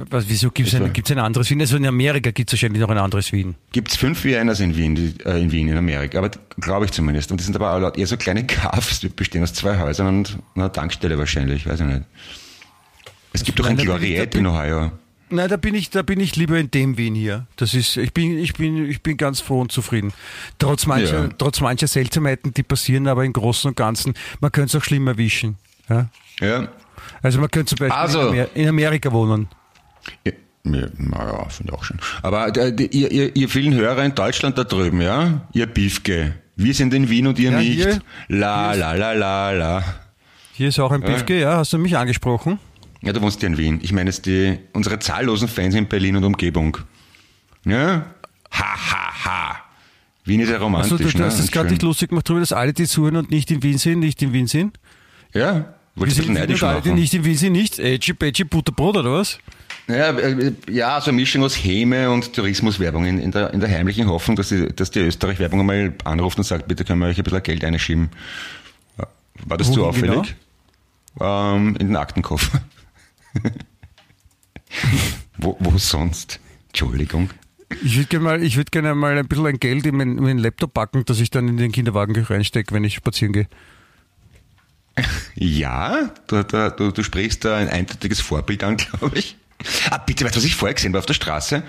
Was, 0.10 0.30
wieso 0.30 0.50
gibt 0.50 0.70
es 0.70 0.76
ein, 0.76 0.94
gibt's 0.94 1.12
ein 1.12 1.20
anderes 1.20 1.50
Wien? 1.50 1.60
Also 1.60 1.76
in 1.76 1.86
Amerika 1.86 2.32
gibt 2.32 2.50
es 2.50 2.54
wahrscheinlich 2.54 2.82
noch 2.82 2.90
ein 2.90 2.98
anderes 2.98 3.34
Wien. 3.34 3.56
Gibt 3.74 3.92
es 3.92 3.98
fünf 3.98 4.24
Viennas 4.24 4.62
in 4.62 4.78
Wien, 4.78 4.96
die, 4.96 5.14
äh, 5.26 5.42
in 5.42 5.52
Wien, 5.52 5.68
in 5.68 5.78
Amerika, 5.78 6.20
aber 6.20 6.32
glaube 6.58 6.86
ich 6.86 6.92
zumindest. 6.92 7.32
Und 7.32 7.40
die 7.42 7.44
sind 7.44 7.56
aber 7.58 7.74
auch 7.74 7.98
eher 7.98 8.08
so 8.08 8.16
kleine 8.16 8.46
Kaffs, 8.48 9.02
die 9.02 9.10
bestehen 9.10 9.44
aus 9.44 9.54
zwei 9.54 9.78
Häusern 9.78 10.08
und 10.08 10.38
einer 10.56 10.72
Tankstelle 10.72 11.18
wahrscheinlich, 11.18 11.66
weiß 11.68 11.82
ich 11.82 11.86
nicht. 11.86 12.04
Es 13.34 13.44
gibt 13.44 13.60
doch 13.60 13.66
ein 13.66 13.76
Gloriette 13.78 14.38
in 14.38 14.48
Ohio. 14.48 14.92
Nein, 15.32 15.48
da 15.50 15.58
bin 15.58 15.76
ich, 15.76 15.92
da 15.92 16.02
bin 16.02 16.20
ich 16.20 16.36
lieber 16.38 16.58
in 16.58 16.72
dem 16.72 16.98
Wien 16.98 17.14
hier. 17.14 17.46
Das 17.58 17.76
ist, 17.76 17.98
ich 17.98 18.14
bin, 18.14 18.40
ich 18.40 18.54
bin, 18.54 18.90
ich 18.90 19.04
bin 19.04 19.16
ganz 19.18 19.42
froh 19.42 19.62
und 19.62 19.72
zufrieden. 19.72 20.12
Trotz 20.58 20.88
mancher, 20.88 21.24
Ja. 21.26 21.30
trotz 21.38 21.60
mancher 21.62 21.88
Seltsamheiten, 21.88 22.54
die 22.54 22.64
passieren, 22.64 23.08
aber 23.08 23.26
im 23.26 23.34
Großen 23.34 23.68
und 23.70 23.76
Ganzen, 23.78 24.14
man 24.40 24.52
könnte 24.52 24.76
es 24.78 24.82
auch 24.82 24.86
schlimmer 24.86 25.18
wischen. 25.18 25.58
Ja? 25.88 26.10
Ja. 26.40 26.70
Also 27.22 27.40
man 27.40 27.50
könnte 27.52 27.76
zum 27.76 27.88
Beispiel 27.88 27.98
Also- 28.00 28.22
in, 28.32 28.40
Amer 28.40 28.48
in 28.56 28.68
Amerika 28.70 29.12
wohnen. 29.12 29.48
Ja, 30.26 30.32
ja, 30.66 30.88
naja, 30.98 31.46
finde 31.50 31.72
ich 31.74 31.78
auch 31.80 31.84
schon. 31.84 32.00
Aber 32.22 32.56
äh, 32.56 32.70
ihr, 32.92 33.12
ihr, 33.12 33.36
ihr 33.36 33.50
vielen 33.50 33.74
Hörer 33.74 34.04
in 34.06 34.16
Deutschland 34.16 34.58
da 34.58 34.64
drüben, 34.64 35.02
ja? 35.02 35.42
Ihr 35.54 35.66
Biefke. 35.68 36.36
Wir 36.56 36.74
sind 36.74 36.94
in 36.94 37.10
Wien 37.10 37.28
und 37.28 37.40
ihr 37.40 37.52
Ja, 37.52 37.58
nicht. 37.60 37.74
hier- 37.76 38.00
la, 38.28 38.74
la, 38.74 38.94
la, 38.94 39.14
la, 39.14 39.52
la. 39.52 39.84
Hier 40.54 40.70
ist 40.70 40.80
auch 40.80 40.92
ein 40.92 41.02
Biffke, 41.02 41.40
ja, 41.40 41.58
hast 41.58 41.72
du 41.74 41.78
mich 41.78 41.96
angesprochen? 41.98 42.60
Ja, 43.02 43.14
du 43.14 43.22
wohnst 43.22 43.42
ja 43.42 43.48
in 43.48 43.58
Wien. 43.58 43.80
Ich 43.82 43.94
meine 43.94 44.12
die, 44.12 44.60
unsere 44.74 45.00
zahllosen 45.00 45.48
Fans 45.48 45.74
in 45.76 45.88
Berlin 45.88 46.18
und 46.18 46.26
Umgebung. 46.26 46.78
Ja? 47.66 48.06
Ha, 48.52 48.64
ha, 48.92 49.26
ha. 49.26 49.56
Wien 50.26 50.42
ist 50.42 50.50
ja 50.50 50.58
romantisch. 50.58 50.92
Also 50.92 51.04
du, 51.06 51.10
du 51.12 51.18
ne? 51.20 51.26
hast 51.26 51.36
es 51.36 51.46
Und 51.46 51.52
gerade 51.54 51.68
schön. 51.70 51.74
nicht 51.76 51.82
lustig 51.84 52.10
gemacht 52.10 52.28
darüber, 52.28 52.42
dass 52.42 52.52
alle, 52.52 52.74
die 52.74 52.86
zuhören 52.88 53.16
und 53.16 53.32
nicht 53.32 53.50
in 53.52 53.64
Wien 53.64 53.78
sind, 53.78 54.00
nicht 54.00 54.22
in 54.22 54.34
Wien 54.34 54.48
sind. 54.48 54.78
Ja, 55.34 55.74
wollte 56.00 56.12
ich 56.12 56.26
sind 56.26 56.34
neidisch 56.34 56.62
machen. 56.62 56.96
nicht 56.96 57.14
in 57.14 57.26
Wien 57.26 57.38
sind, 57.38 57.54
nicht. 57.54 57.80
Edgy, 57.80 58.14
Bedgy, 58.14 58.44
Butterbrot 58.44 58.98
oder 58.98 59.14
was? 59.14 59.40
Ja, 59.88 60.12
äh, 60.12 60.54
ja, 60.70 61.02
so 61.02 61.10
eine 61.10 61.20
Mischung 61.20 61.44
aus 61.44 61.56
Häme 61.56 62.12
und 62.12 62.34
Tourismuswerbung 62.34 63.06
in, 63.06 63.20
in, 63.20 63.32
der, 63.32 63.54
in 63.54 63.60
der 63.60 63.70
heimlichen 63.70 64.08
Hoffnung, 64.08 64.36
dass 64.36 64.50
die, 64.50 64.68
dass 64.68 64.92
die 64.92 65.00
Österreich-Werbung 65.00 65.62
einmal 65.62 65.94
anruft 66.04 66.38
und 66.38 66.44
sagt, 66.44 66.68
bitte 66.68 66.86
können 66.86 67.00
wir 67.00 67.08
euch 67.08 67.18
ein 67.18 67.24
bisschen 67.24 67.42
Geld 67.42 67.64
einschieben. 67.64 68.10
War 69.46 69.58
das 69.58 69.72
zu 69.72 69.82
Wohin 69.82 70.10
auffällig? 70.10 70.36
Ähm, 71.20 71.76
in 71.80 71.88
den 71.88 71.96
Aktenkoffer. 71.96 72.62
wo, 75.38 75.58
wo 75.60 75.78
sonst? 75.78 76.40
Entschuldigung. 76.68 77.32
Ich 77.84 77.98
würde 77.98 78.08
gerne 78.08 78.24
mal, 78.24 78.44
ich 78.44 78.58
würd 78.58 78.72
gerne 78.72 78.96
mal 78.96 79.18
ein 79.18 79.28
bisschen 79.28 79.46
ein 79.46 79.60
Geld 79.60 79.86
in 79.86 79.96
meinen, 79.96 80.18
in 80.18 80.24
meinen 80.24 80.40
Laptop 80.40 80.74
packen, 80.74 81.06
dass 81.06 81.20
ich 81.20 81.30
dann 81.30 81.48
in 81.48 81.58
den 81.58 81.72
Kinderwagen 81.72 82.16
reinstecke, 82.16 82.74
wenn 82.74 82.84
ich 82.84 82.96
spazieren 82.96 83.34
gehe. 83.34 83.48
Ja, 85.36 86.12
du, 86.28 86.44
du, 86.44 86.92
du, 86.92 87.04
sprichst 87.04 87.46
da 87.46 87.58
ein 87.58 87.70
eindeutiges 87.70 88.20
Vorbild 88.22 88.64
an, 88.64 88.78
glaube 88.78 89.18
ich. 89.20 89.38
Ah, 89.90 89.98
bitte, 89.98 90.26
weißt 90.26 90.36
du, 90.36 90.40
was 90.40 90.46
ich 90.46 90.56
vorher 90.56 90.74
gesehen 90.76 90.92
habe 90.92 91.00
auf 91.00 91.06
der 91.06 91.14
Straße? 91.14 91.64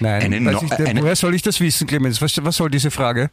Nein, 0.00 0.22
Eine 0.22 0.40
No- 0.40 0.62
ich, 0.62 0.72
eine- 0.72 1.02
woher 1.02 1.14
soll 1.16 1.34
ich 1.34 1.42
das 1.42 1.60
wissen, 1.60 1.86
Clemens? 1.86 2.20
Was, 2.20 2.32
was 2.44 2.56
soll 2.56 2.70
diese 2.70 2.90
Frage? 2.90 3.30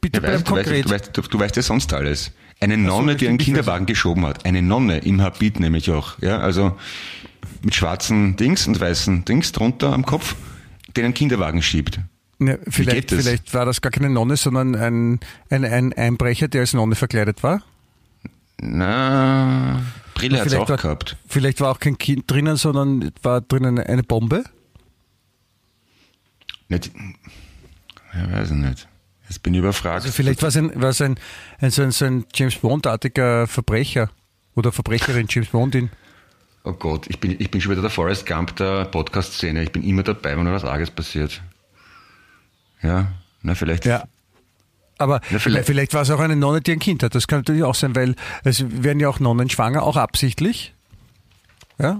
Bitte 0.00 0.16
Ja, 0.18 0.20
bleib 0.20 0.34
weißt, 0.34 0.48
du, 0.48 0.54
weißt, 0.54 0.64
konkret. 0.64 0.84
du, 0.86 0.90
weißt, 1.22 1.32
du, 1.34 1.38
weißt 1.40 1.56
ja 1.56 1.62
sonst 1.62 1.92
alles. 1.92 2.32
Eine 2.60 2.76
Nonne, 2.78 3.16
die 3.16 3.28
einen 3.28 3.38
Kinderwagen 3.38 3.86
geschoben 3.86 4.24
hat. 4.24 4.46
Eine 4.46 4.62
Nonne 4.62 4.98
im 4.98 5.20
Habit 5.20 5.60
nämlich 5.60 5.90
auch. 5.90 6.18
Ja, 6.20 6.38
also 6.38 6.78
mit 7.62 7.74
schwarzen 7.74 8.36
Dings 8.36 8.66
und 8.66 8.80
weißen 8.80 9.24
Dings 9.24 9.52
drunter 9.52 9.92
am 9.92 10.06
Kopf, 10.06 10.36
den 10.96 11.04
einen 11.06 11.14
Kinderwagen 11.14 11.60
schiebt. 11.60 11.98
Ne, 12.38 12.58
vielleicht, 12.68 13.10
vielleicht 13.10 13.52
war 13.54 13.66
das 13.66 13.80
gar 13.80 13.92
keine 13.92 14.10
Nonne, 14.10 14.36
sondern 14.36 14.74
ein, 14.74 15.20
ein, 15.50 15.64
ein 15.64 15.92
Einbrecher, 15.92 16.48
der 16.48 16.62
als 16.62 16.72
Nonne 16.72 16.94
verkleidet 16.94 17.42
war. 17.42 17.62
Na, 18.64 19.82
Brille 20.14 20.38
hat's 20.38 20.50
vielleicht 20.50 20.62
auch 20.62 20.68
war, 20.68 20.76
gehabt. 20.76 21.16
Vielleicht 21.26 21.60
war 21.60 21.72
auch 21.72 21.80
kein 21.80 21.98
Kind 21.98 22.30
drinnen, 22.30 22.56
sondern 22.56 23.10
war 23.22 23.40
drinnen 23.40 23.80
eine 23.80 24.04
Bombe. 24.04 24.44
Nicht, 26.68 26.92
ja, 28.14 28.30
weiß 28.30 28.52
ich 28.52 28.56
nicht. 28.56 28.88
Jetzt 29.28 29.42
bin 29.42 29.54
ich 29.54 29.58
überfragt. 29.58 30.04
Also 30.04 30.12
vielleicht 30.12 30.42
war 30.42 30.50
es 30.50 30.56
ein, 30.56 30.80
war 30.80 30.90
es 30.90 31.00
ein, 31.00 31.18
ein, 31.58 31.72
so 31.72 31.82
ein, 31.82 31.90
so 31.90 32.04
ein 32.04 32.24
James 32.32 32.54
Bond-artiger 32.54 33.48
Verbrecher 33.48 34.10
oder 34.54 34.70
Verbrecherin 34.70 35.26
James 35.28 35.48
Bondin. 35.48 35.90
Oh 36.62 36.72
Gott, 36.72 37.06
ich 37.08 37.18
bin, 37.18 37.34
ich 37.40 37.50
bin 37.50 37.60
schon 37.60 37.72
wieder 37.72 37.82
der 37.82 37.90
Forrest 37.90 38.26
Gump 38.26 38.54
der 38.56 38.84
Podcast-Szene. 38.84 39.64
Ich 39.64 39.72
bin 39.72 39.82
immer 39.82 40.04
dabei, 40.04 40.36
wenn 40.36 40.46
was 40.46 40.64
Arges 40.64 40.92
passiert. 40.92 41.42
Ja, 42.80 43.10
na 43.42 43.56
vielleicht. 43.56 43.86
Ja. 43.86 44.04
Aber 45.02 45.20
Ja, 45.30 45.38
vielleicht- 45.38 45.66
vielleicht, 45.66 45.94
war 45.94 46.02
es 46.02 46.10
auch 46.10 46.20
eine 46.20 46.36
Nonne, 46.36 46.60
die 46.60 46.72
ein 46.72 46.78
Kind 46.78 47.02
hat. 47.02 47.14
Das 47.14 47.26
kann 47.26 47.40
natürlich 47.40 47.64
auch 47.64 47.74
sein, 47.74 47.94
weil 47.96 48.14
es 48.44 48.64
werden 48.82 49.00
ja 49.00 49.08
auch 49.08 49.20
Nonnen 49.20 49.50
schwanger, 49.50 49.82
auch 49.82 49.96
absichtlich. 49.96 50.74
Ja. 51.78 51.98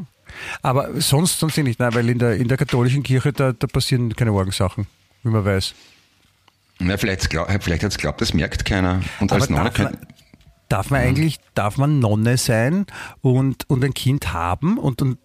Aber 0.62 1.00
sonst, 1.00 1.38
sonst 1.40 1.58
nicht, 1.58 1.78
nein, 1.78 1.94
weil 1.94 2.08
in 2.08 2.18
der, 2.18 2.36
in 2.36 2.48
der 2.48 2.56
katholischen 2.56 3.02
Kirche, 3.02 3.32
da, 3.32 3.52
da 3.52 3.66
passieren 3.66 4.14
keine 4.16 4.32
Orgensachen, 4.32 4.86
wie 5.22 5.28
man 5.30 5.44
weiß. 5.44 5.74
Na, 6.78 6.96
vielleicht, 6.96 7.28
vielleicht 7.60 7.82
hat 7.84 7.92
es 7.92 7.98
glaubt, 7.98 8.20
das 8.20 8.32
merkt 8.32 8.64
keiner. 8.64 9.02
Und 9.20 9.30
als 9.30 9.44
Aber 9.44 9.52
Nonne 9.52 9.70
darf 9.70 9.78
man, 9.78 9.98
darf 10.68 10.90
man 10.90 11.00
eigentlich, 11.00 11.38
darf 11.54 11.76
man 11.76 11.98
Nonne 11.98 12.38
sein 12.38 12.86
und, 13.20 13.68
und 13.68 13.84
ein 13.84 13.92
Kind 13.94 14.32
haben 14.32 14.78
und, 14.78 15.02
und 15.02 15.18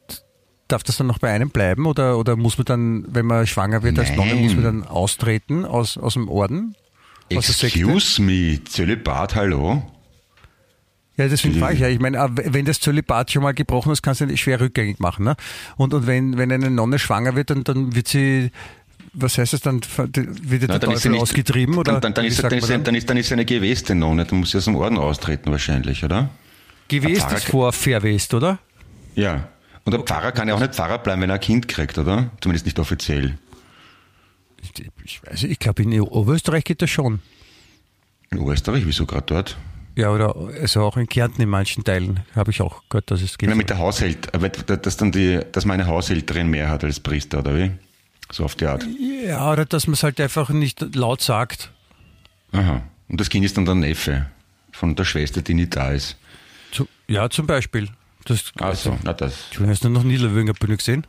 darf 0.67 0.83
das 0.83 0.97
dann 0.97 1.07
noch 1.07 1.19
bei 1.19 1.31
einem 1.31 1.49
bleiben 1.49 1.85
oder, 1.85 2.17
oder 2.17 2.35
muss 2.35 2.57
man 2.57 2.65
dann, 2.65 3.05
wenn 3.07 3.25
man 3.25 3.47
schwanger 3.47 3.83
wird 3.83 3.97
als 3.97 4.11
Nonne, 4.11 4.35
muss 4.35 4.53
man 4.55 4.63
dann 4.65 4.83
austreten 4.83 5.63
aus, 5.65 5.97
aus 5.97 6.13
dem 6.15 6.27
Orden? 6.27 6.75
Excuse 7.29 8.21
me, 8.21 8.59
Zölibat, 8.63 9.35
hallo? 9.35 9.83
Ja, 11.17 11.27
deswegen 11.27 11.57
frage 11.59 11.73
ich 11.73 11.79
ja. 11.79 11.87
Ich 11.87 11.99
meine, 11.99 12.19
aber 12.19 12.53
wenn 12.53 12.65
das 12.65 12.79
Zölibat 12.79 13.31
schon 13.31 13.41
mal 13.41 13.53
gebrochen 13.53 13.91
ist, 13.91 14.03
kannst 14.03 14.21
du 14.21 14.25
ja 14.25 14.37
schwer 14.37 14.59
rückgängig 14.61 14.99
machen. 14.99 15.25
Ne? 15.25 15.35
Und, 15.75 15.93
und 15.93 16.05
wenn, 16.05 16.37
wenn 16.37 16.51
eine 16.51 16.69
Nonne 16.69 16.99
schwanger 16.99 17.35
wird, 17.35 17.49
dann, 17.49 17.63
dann 17.63 17.95
wird 17.95 18.07
sie, 18.07 18.51
was 19.13 19.37
heißt 19.37 19.53
das, 19.53 19.61
dann 19.61 19.81
wird 19.81 20.61
der 20.61 20.69
Na, 20.69 20.79
Teufel 20.79 21.15
ausgetrieben? 21.15 21.75
Oder 21.77 21.93
dann, 21.93 22.01
dann, 22.01 22.13
dann, 22.13 22.25
ist, 22.25 22.43
dann, 22.43 22.51
ist, 22.51 22.69
dann, 22.69 22.95
ist, 22.95 23.09
dann 23.09 23.17
ist 23.17 23.27
sie 23.29 23.33
eine 23.33 23.45
geweste 23.45 23.95
Nonne, 23.95 24.25
dann 24.25 24.39
muss 24.39 24.51
sie 24.51 24.59
aus 24.59 24.65
dem 24.65 24.75
Orden 24.75 24.97
austreten 24.97 25.51
wahrscheinlich, 25.51 26.03
oder? 26.03 26.29
Gewest 26.87 27.31
ist 27.31 27.45
vor 27.45 27.73
Verwest, 27.73 28.35
oder? 28.35 28.59
Ja. 29.15 29.49
Und 29.85 29.93
der 29.93 30.01
Pfarrer 30.01 30.33
kann 30.33 30.47
ja 30.47 30.53
auch 30.53 30.59
nicht 30.59 30.75
Pfarrer 30.75 30.99
bleiben, 30.99 31.21
wenn 31.23 31.31
er 31.31 31.35
ein 31.35 31.41
Kind 31.41 31.67
kriegt, 31.67 31.97
oder? 31.97 32.29
Zumindest 32.41 32.65
nicht 32.65 32.77
offiziell. 32.77 33.37
Ich, 35.03 35.21
weiß, 35.23 35.43
ich 35.43 35.59
glaube, 35.59 35.83
in 35.83 35.99
Oberösterreich 36.01 36.63
geht 36.63 36.81
das 36.81 36.89
schon. 36.89 37.19
In 38.31 38.45
Österreich, 38.47 38.85
wieso 38.85 39.05
gerade 39.05 39.25
dort? 39.25 39.57
Ja, 39.95 40.11
oder 40.11 40.35
also 40.61 40.83
auch 40.83 40.95
in 40.95 41.07
Kärnten 41.07 41.41
in 41.41 41.49
manchen 41.49 41.83
Teilen 41.83 42.19
habe 42.35 42.51
ich 42.51 42.61
auch 42.61 42.83
gehört, 42.89 43.09
dass 43.09 43.21
es 43.21 43.37
geht. 43.37 43.49
Ja, 43.49 43.55
mit 43.55 43.69
der 43.69 43.79
Haushalt, 43.79 44.33
aber 44.33 44.49
dass 44.49 44.97
dann 44.97 45.11
die, 45.11 45.39
dass 45.51 45.65
man 45.65 45.79
eine 45.79 45.89
Haushälterin 45.89 46.47
mehr 46.47 46.69
hat 46.69 46.83
als 46.83 46.99
Priester, 46.99 47.39
oder 47.39 47.55
wie? 47.55 47.71
So 48.31 48.43
auf 48.43 48.55
die 48.55 48.65
Art. 48.65 48.85
Ja, 49.25 49.51
oder 49.51 49.65
dass 49.65 49.87
man 49.87 49.93
es 49.93 50.03
halt 50.03 50.21
einfach 50.21 50.49
nicht 50.49 50.95
laut 50.95 51.21
sagt. 51.21 51.71
Aha. 52.51 52.83
Und 53.07 53.19
das 53.19 53.29
Kind 53.29 53.45
ist 53.45 53.57
dann 53.57 53.65
der 53.65 53.75
Neffe 53.75 54.27
von 54.71 54.95
der 54.95 55.05
Schwester, 55.05 55.41
die 55.41 55.53
nicht 55.53 55.75
da 55.75 55.91
ist. 55.91 56.17
Zu, 56.71 56.87
ja, 57.07 57.29
zum 57.29 57.47
Beispiel. 57.47 57.89
Das, 58.25 58.51
Ach 58.59 58.75
so, 58.75 58.99
na 59.03 59.13
das. 59.13 59.33
Du 59.55 59.65
hast 59.65 59.83
du 59.83 59.89
noch 59.89 60.03
nie 60.03 60.17
Löwinger 60.17 60.53
Bühne 60.53 60.77
gesehen? 60.77 61.07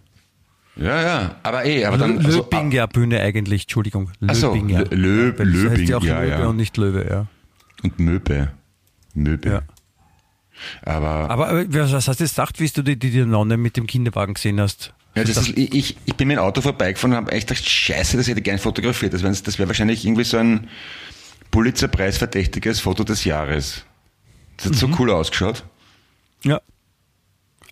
Ja, 0.78 1.02
ja, 1.02 1.36
aber 1.42 1.64
eh, 1.64 1.84
aber 1.84 1.98
dann. 1.98 2.24
also, 2.24 2.38
Löbinger 2.38 2.86
Bühne 2.86 3.20
eigentlich, 3.20 3.62
Entschuldigung. 3.62 4.10
Ach 4.26 4.34
so, 4.34 4.54
Löbinger. 4.54 4.82
Lö- 4.84 5.32
Lö- 5.34 5.38
Weil 5.38 5.52
das 5.52 5.72
heißt 5.72 5.88
ja 5.88 5.96
auch 5.98 6.04
ja, 6.04 6.20
Löwe 6.20 6.30
ja. 6.30 6.46
und 6.46 6.56
nicht 6.56 6.76
Löwe, 6.76 7.06
ja. 7.08 7.26
und 7.82 7.98
Möbe. 7.98 8.52
Möbe. 9.14 9.48
Ja. 9.48 9.62
Aber, 10.84 11.30
Aber 11.30 11.64
was 11.68 11.92
hast 12.08 12.20
du 12.20 12.24
jetzt 12.24 12.34
gedacht, 12.36 12.58
wie 12.60 12.68
du 12.68 12.82
die, 12.82 12.98
die, 12.98 13.10
die 13.10 13.24
Nonne 13.24 13.56
mit 13.56 13.76
dem 13.76 13.86
Kinderwagen 13.86 14.34
gesehen 14.34 14.60
hast? 14.60 14.92
ja, 15.16 15.24
das 15.24 15.36
ist, 15.36 15.56
ich, 15.58 15.96
ich 16.04 16.14
bin 16.14 16.28
mit 16.28 16.36
dem 16.36 16.42
Auto 16.44 16.60
vorbeigefahren 16.60 17.12
und 17.12 17.16
habe 17.16 17.32
echt 17.32 17.48
gedacht, 17.48 17.68
scheiße, 17.68 18.16
das 18.16 18.28
hätte 18.28 18.38
ich 18.38 18.44
gerne 18.44 18.58
fotografiert. 18.60 19.12
Das 19.14 19.22
wäre 19.22 19.32
das 19.34 19.58
wär 19.58 19.66
wahrscheinlich 19.66 20.04
irgendwie 20.04 20.24
so 20.24 20.36
ein 20.36 20.68
Pulitzerpreis 21.50 22.18
verdächtiges 22.18 22.78
Foto 22.80 23.02
des 23.04 23.24
Jahres. 23.24 23.84
Das 24.56 24.66
hat 24.66 24.72
Mhm. 24.74 24.76
so 24.78 24.88
cool 24.98 25.10
ausgeschaut. 25.10 25.64
Ja. 26.44 26.60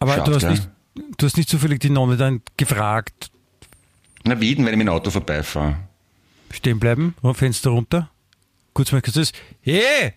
Aber 0.01 0.15
Scharf, 0.15 0.25
du, 0.25 0.35
hast 0.35 0.41
gell? 0.43 0.51
nicht, 0.51 0.69
du 1.17 1.27
hast 1.27 1.37
nicht 1.37 1.49
zufällig 1.49 1.81
die 1.81 1.91
Nonne 1.91 2.17
dann 2.17 2.43
gefragt, 2.57 3.31
Na, 4.25 4.41
wie 4.41 4.55
denn, 4.55 4.65
wenn 4.65 4.73
ich 4.73 4.79
mit 4.79 4.87
dem 4.87 4.93
Auto 4.93 5.11
vorbeifahre? 5.11 5.77
stehen 6.53 6.79
bleiben, 6.79 7.15
Fenster 7.35 7.71
runter, 7.71 8.09
kurz 8.73 8.93
mal 8.93 9.03
kurz, 9.03 9.33
hey, 9.63 10.13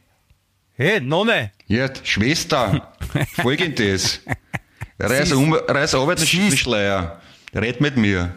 hey, 0.75 1.01
Nonne, 1.01 1.51
Ja, 1.67 1.89
Schwester, 2.03 2.93
folgendes. 3.33 4.21
Reiß, 4.99 5.31
um, 5.33 5.53
reiß 5.53 5.95
runter 5.95 6.15
den 6.15 6.57
Schleier. 6.57 7.21
Red 7.55 7.81
mit 7.81 7.97
mir. 7.97 8.35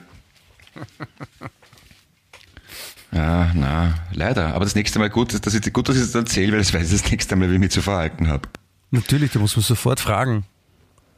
Ja, 3.12 3.50
na, 3.54 3.94
leider. 4.12 4.54
Aber 4.54 4.64
das 4.64 4.74
nächste 4.74 4.98
Mal 4.98 5.10
gut, 5.10 5.44
dass 5.44 5.54
ich, 5.54 5.72
gut, 5.72 5.88
dass 5.88 5.96
ich 5.96 6.02
das 6.02 6.14
erzähle, 6.14 6.52
weil 6.52 6.58
das 6.60 6.72
weiß 6.72 6.92
ich 6.92 7.02
das 7.02 7.10
nächste 7.10 7.36
Mal, 7.36 7.50
wie 7.50 7.54
ich 7.54 7.60
mich 7.60 7.70
zu 7.72 7.82
verhalten 7.82 8.28
habe. 8.28 8.48
Natürlich, 8.90 9.32
da 9.32 9.38
muss 9.38 9.56
man 9.56 9.62
sofort 9.64 10.00
fragen. 10.00 10.44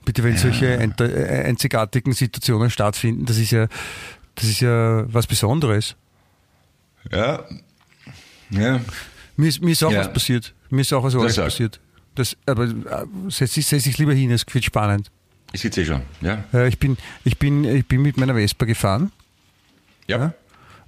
Bitte, 0.05 0.23
wenn 0.23 0.37
solche 0.37 0.75
ent- 0.77 1.01
äh, 1.01 1.45
einzigartigen 1.47 2.13
Situationen 2.13 2.71
stattfinden, 2.71 3.25
das 3.27 3.39
ist 3.39 3.51
ja, 3.53 3.69
das 4.35 4.45
ist 4.45 4.61
ja 4.61 5.05
was 5.13 5.27
Besonderes. 5.27 5.97
Ja. 7.11 7.45
Ja. 8.51 8.81
Mir 9.37 9.49
ist, 9.49 9.63
mir 9.63 9.73
ist 9.73 9.83
auch 9.83 9.91
Ja. 9.93 10.01
was 10.01 10.13
passiert. 10.13 10.55
Mir 10.71 10.83
ist 10.83 10.93
auch 10.93 11.03
was 11.05 11.13
sag. 11.35 11.45
passiert. 11.47 11.81
Das, 12.15 12.37
aber 12.47 12.65
äh, 12.65 13.07
setz 13.29 13.55
dich, 13.55 13.67
setz 13.67 13.99
lieber 13.99 14.13
hin, 14.15 14.31
es 14.31 14.45
wird 14.53 14.65
spannend. 14.65 15.11
Ich 15.53 15.61
sitze 15.63 15.83
eh 15.83 15.85
schon. 15.87 16.03
Ja. 16.21 16.45
Äh, 16.53 16.69
ich, 16.69 16.79
bin, 16.79 16.97
ich, 17.25 17.39
bin, 17.39 17.65
ich 17.65 17.87
bin 17.87 18.03
mit 18.03 18.17
meiner 18.17 18.35
Vespa 18.35 18.65
gefahren 18.67 19.11
Ja. 20.07 20.33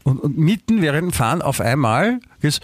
und, 0.04 0.18
und 0.18 0.36
mitten 0.38 0.82
während 0.82 1.02
dem 1.10 1.12
Fahren 1.12 1.40
auf 1.42 1.60
einmal 1.60 2.20
geht's 2.40 2.60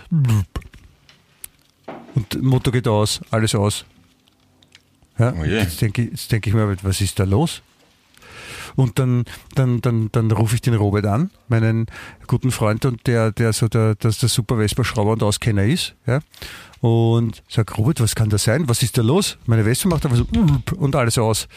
und 2.15 2.43
Motor 2.43 2.73
geht 2.73 2.87
aus, 2.89 3.21
alles 3.31 3.55
aus. 3.55 3.85
Ja, 5.19 5.35
Oh 5.39 5.45
je. 5.45 5.59
jetzt 5.59 5.81
denke 5.81 6.03
ich, 6.03 6.29
denk 6.29 6.47
ich 6.47 6.55
mir, 6.55 6.77
was 6.83 7.01
ist 7.01 7.19
da 7.19 7.25
los? 7.25 7.63
Und 8.75 8.99
dann, 8.99 9.25
dann, 9.55 9.81
dann, 9.83 10.09
dann 10.13 10.31
rufe 10.31 10.55
ich 10.55 10.63
den 10.63 10.75
Robert 10.75 11.05
an, 11.05 11.31
meinen 11.49 11.87
guten 12.27 12.51
Freund, 12.51 12.85
und 12.87 13.07
der, 13.07 13.31
der 13.31 13.53
so 13.53 13.69
der, 13.69 13.95
dass 13.97 14.19
der 14.19 14.31
super 14.31 14.57
Vespa-Schrauber 14.57 15.13
und 15.13 15.23
Auskenner 15.23 15.65
ist. 15.65 15.95
Ja? 16.07 16.21
Und 16.81 17.43
sag, 17.49 17.77
Robert, 17.77 18.01
was 18.01 18.15
kann 18.15 18.31
das 18.31 18.45
sein? 18.45 18.69
Was 18.69 18.83
ist 18.83 18.97
da 18.97 19.03
los? 19.03 19.37
Meine 19.47 19.65
Vespa 19.65 19.89
macht 19.89 20.07
einfach 20.07 20.19
so 20.19 20.77
und 20.77 20.97
alles 20.97 21.19
aus. 21.19 21.49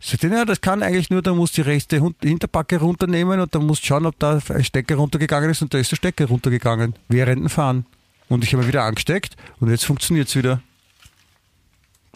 Sagt 0.00 0.22
er, 0.22 0.30
ja, 0.30 0.44
das 0.44 0.60
kann 0.60 0.84
eigentlich 0.84 1.10
nur, 1.10 1.22
da 1.22 1.34
musst 1.34 1.58
du 1.58 1.62
die 1.62 1.70
rechte 1.70 2.00
Hinterbacke 2.22 2.78
runternehmen 2.78 3.40
und 3.40 3.52
dann 3.52 3.66
musst 3.66 3.82
du 3.82 3.86
schauen, 3.88 4.06
ob 4.06 4.16
da 4.20 4.38
ein 4.50 4.64
Stecker 4.64 4.94
runtergegangen 4.94 5.50
ist 5.50 5.60
und 5.60 5.74
da 5.74 5.78
ist 5.78 5.90
der 5.90 5.96
Stecker 5.96 6.26
runtergegangen, 6.26 6.94
während 7.08 7.42
dem 7.42 7.48
Fahren. 7.48 7.84
Und 8.28 8.44
ich 8.44 8.54
habe 8.54 8.66
wieder 8.68 8.84
angesteckt 8.84 9.36
und 9.58 9.70
jetzt 9.70 9.84
funktioniert 9.84 10.28
es 10.28 10.36
wieder. 10.36 10.62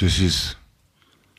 Das 0.03 0.19
ist 0.19 0.57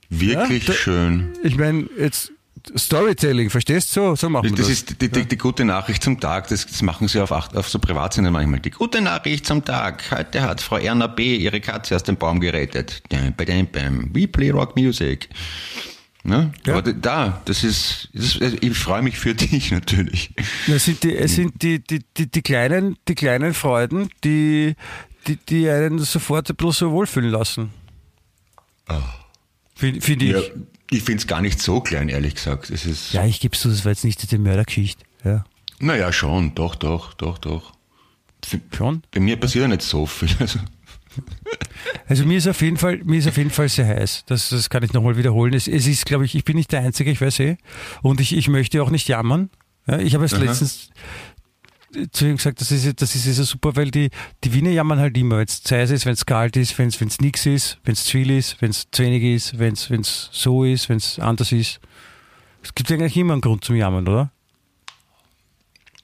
wirklich 0.09 0.63
Ja, 0.67 0.73
da- 0.73 0.79
schön. 0.79 1.33
Ich 1.43 1.57
meine, 1.57 1.87
jetzt 1.97 2.31
Storytelling, 2.77 3.49
verstehst 3.49 3.93
du? 3.95 4.01
So, 4.01 4.15
so 4.15 4.29
machen 4.29 4.45
wir 4.45 4.51
Das 4.51 4.67
das. 4.67 4.69
ist 4.69 5.01
die, 5.01 5.09
die, 5.09 5.25
die 5.25 5.37
gute 5.37 5.65
Nachricht 5.65 6.01
zum 6.01 6.17
Tag, 6.19 6.47
das, 6.47 6.65
das 6.65 6.81
machen 6.81 7.09
sie 7.09 7.19
auf, 7.21 7.33
acht- 7.33 7.57
auf 7.57 7.67
so 7.67 7.77
Privatsender 7.77 8.31
manchmal. 8.31 8.61
Die 8.61 8.69
gute 8.69 9.01
Nachricht 9.01 9.45
zum 9.45 9.65
Tag. 9.65 10.03
Heute 10.11 10.41
hat 10.43 10.61
Frau 10.61 10.77
Erna 10.77 11.07
B. 11.07 11.35
ihre 11.35 11.59
Katze 11.59 11.93
aus 11.95 12.03
dem 12.03 12.15
Baum 12.15 12.39
gerettet. 12.39 13.03
We 13.11 14.27
play 14.29 14.49
rock 14.51 14.77
music. 14.77 15.27
Ne? 16.23 16.53
Ja. 16.65 16.75
Aber 16.77 16.93
da, 16.93 17.41
das 17.43 17.65
ist, 17.65 18.07
das 18.13 18.37
ist, 18.37 18.63
ich 18.63 18.77
freue 18.77 19.01
mich 19.01 19.17
für 19.19 19.35
dich 19.35 19.71
natürlich. 19.71 20.29
Das 20.67 20.85
sind 20.85 21.03
die, 21.03 21.13
es 21.17 21.35
sind 21.35 21.61
die, 21.61 21.79
die, 21.83 21.99
die, 22.15 22.31
die, 22.31 22.41
kleinen, 22.41 22.95
die 23.09 23.15
kleinen 23.15 23.53
Freuden, 23.53 24.07
die, 24.23 24.75
die, 25.27 25.35
die 25.35 25.69
einen 25.69 25.99
sofort 25.99 26.49
ein 26.49 26.55
bisschen 26.55 26.71
so 26.71 26.91
wohlfühlen 26.91 27.29
lassen. 27.29 27.71
Finde 29.75 30.01
find 30.01 30.21
ich. 30.21 30.31
Ja, 30.31 30.39
Ja, 30.39 30.47
ich 30.91 31.03
finde 31.03 31.19
es 31.19 31.27
gar 31.27 31.41
nicht 31.41 31.59
so 31.59 31.81
klein, 31.81 32.09
ehrlich 32.09 32.35
gesagt. 32.35 32.69
Es 32.69 32.85
ist, 32.85 33.13
ich 33.13 33.39
gebe 33.39 33.57
zu, 33.57 33.69
das 33.69 33.83
war 33.85 33.91
jetzt 33.91 34.03
nicht 34.03 34.21
diese 34.21 34.37
Mördergeschichte. 34.37 35.03
Ja, 35.23 35.43
naja, 35.79 36.11
schon, 36.13 36.53
doch, 36.55 36.75
doch, 36.75 37.13
doch, 37.13 37.37
doch. 37.37 37.73
Schon. 38.75 39.03
Bei 39.11 39.19
mir 39.19 39.37
passiert 39.37 39.63
ja 39.63 39.67
nicht 39.67 39.81
so 39.81 40.05
viel. 40.05 40.29
Also, 40.39 40.59
Also 42.07 42.25
mir 42.25 42.37
ist 42.37 42.47
auf 42.47 42.61
jeden 42.61 42.77
Fall, 42.77 42.97
mir 43.03 43.19
ist 43.19 43.27
auf 43.27 43.37
jeden 43.37 43.49
Fall 43.49 43.69
sehr 43.69 43.87
heiß. 43.87 44.23
Das, 44.27 44.49
das 44.49 44.69
kann 44.69 44.83
ich 44.83 44.93
nochmal 44.93 45.17
wiederholen. 45.17 45.53
Es, 45.53 45.67
es 45.67 45.87
ist, 45.87 46.05
glaube 46.05 46.25
ich, 46.25 46.35
ich 46.35 46.43
bin 46.43 46.55
nicht 46.57 46.71
der 46.71 46.81
Einzige, 46.81 47.11
ich 47.11 47.21
weiß 47.21 47.39
eh. 47.39 47.57
Und 48.01 48.19
ich, 48.19 48.35
ich 48.35 48.47
möchte 48.47 48.81
auch 48.83 48.89
nicht 48.89 49.07
jammern. 49.07 49.49
Ja, 49.85 49.99
ich 49.99 50.15
habe 50.15 50.25
es 50.25 50.31
letztens 50.31 50.89
zu 52.11 52.25
ihm 52.25 52.37
gesagt, 52.37 52.61
das 52.61 52.71
ist, 52.71 53.01
das 53.01 53.15
ist 53.15 53.35
so 53.35 53.43
super, 53.43 53.75
weil 53.75 53.91
die, 53.91 54.09
die 54.43 54.53
Wiener 54.53 54.71
jammern 54.71 54.99
halt 54.99 55.17
immer, 55.17 55.37
wenn 55.37 55.45
es 55.45 55.61
zu 55.63 55.75
heiß 55.75 55.91
ist, 55.91 56.05
wenn 56.05 56.13
es 56.13 56.25
kalt 56.25 56.57
ist, 56.57 56.77
wenn 56.79 56.87
es 56.87 57.19
nichts 57.19 57.45
ist, 57.45 57.77
wenn 57.83 57.93
es 57.93 58.05
zu 58.05 58.11
viel 58.11 58.31
ist, 58.31 58.61
wenn 58.61 58.71
es 58.71 58.87
zu 58.91 59.03
wenig 59.03 59.23
ist, 59.23 59.59
wenn 59.59 59.73
es 59.73 60.29
so 60.31 60.63
ist, 60.63 60.89
wenn 60.89 60.97
es 60.97 61.19
anders 61.19 61.51
ist. 61.51 61.79
Es 62.63 62.73
gibt 62.73 62.91
eigentlich 62.91 63.17
immer 63.17 63.33
einen 63.33 63.41
Grund 63.41 63.63
zum 63.63 63.75
Jammern, 63.75 64.07
oder? 64.07 64.31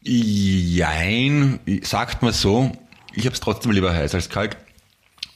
Jein, 0.02 1.60
sagt 1.84 2.22
man 2.22 2.34
so. 2.34 2.72
Ich 3.14 3.26
habe 3.26 3.34
es 3.34 3.40
trotzdem 3.40 3.72
lieber 3.72 3.94
heiß 3.94 4.16
als 4.16 4.30
kalt. 4.30 4.58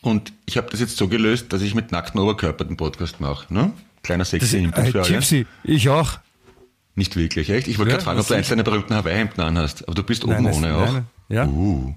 Und 0.02 0.34
ich 0.46 0.58
habe 0.58 0.70
das 0.70 0.80
jetzt 0.80 0.98
so 0.98 1.08
gelöst, 1.08 1.52
dass 1.54 1.62
ich 1.62 1.76
mit 1.76 1.92
nacktem 1.92 2.22
Oberkörper 2.22 2.66
den 2.66 2.78
Podcast 2.78 3.22
mache. 3.22 3.54
Ne? 3.54 3.72
Kleiner 4.04 4.26
sexy 4.26 4.58
Input 4.58 4.86
äh, 4.86 4.92
für 4.92 5.02
alle. 5.02 5.14
Gypsy, 5.14 5.46
ich 5.64 5.90
auch. 5.90 6.20
Nicht 6.96 7.16
wirklich, 7.16 7.50
echt? 7.50 7.68
Ich 7.68 7.80
wollte 7.80 7.92
Ja, 7.92 7.96
gerade 7.98 8.06
fragen, 8.06 8.20
ob 8.20 8.28
du 8.28 8.34
eins 8.36 8.50
deiner 8.50 8.64
berühmten 8.64 8.94
Hawaii-Hemden 8.94 9.42
anhast. 9.44 9.84
Aber 9.88 9.96
du 9.96 10.04
bist 10.04 10.24
oben 10.26 10.44
Nein, 10.44 10.54
ohne 10.54 10.76
auch. 10.76 10.94
nein, 10.94 11.06
ja. 11.30 11.46
Uh. 11.48 11.96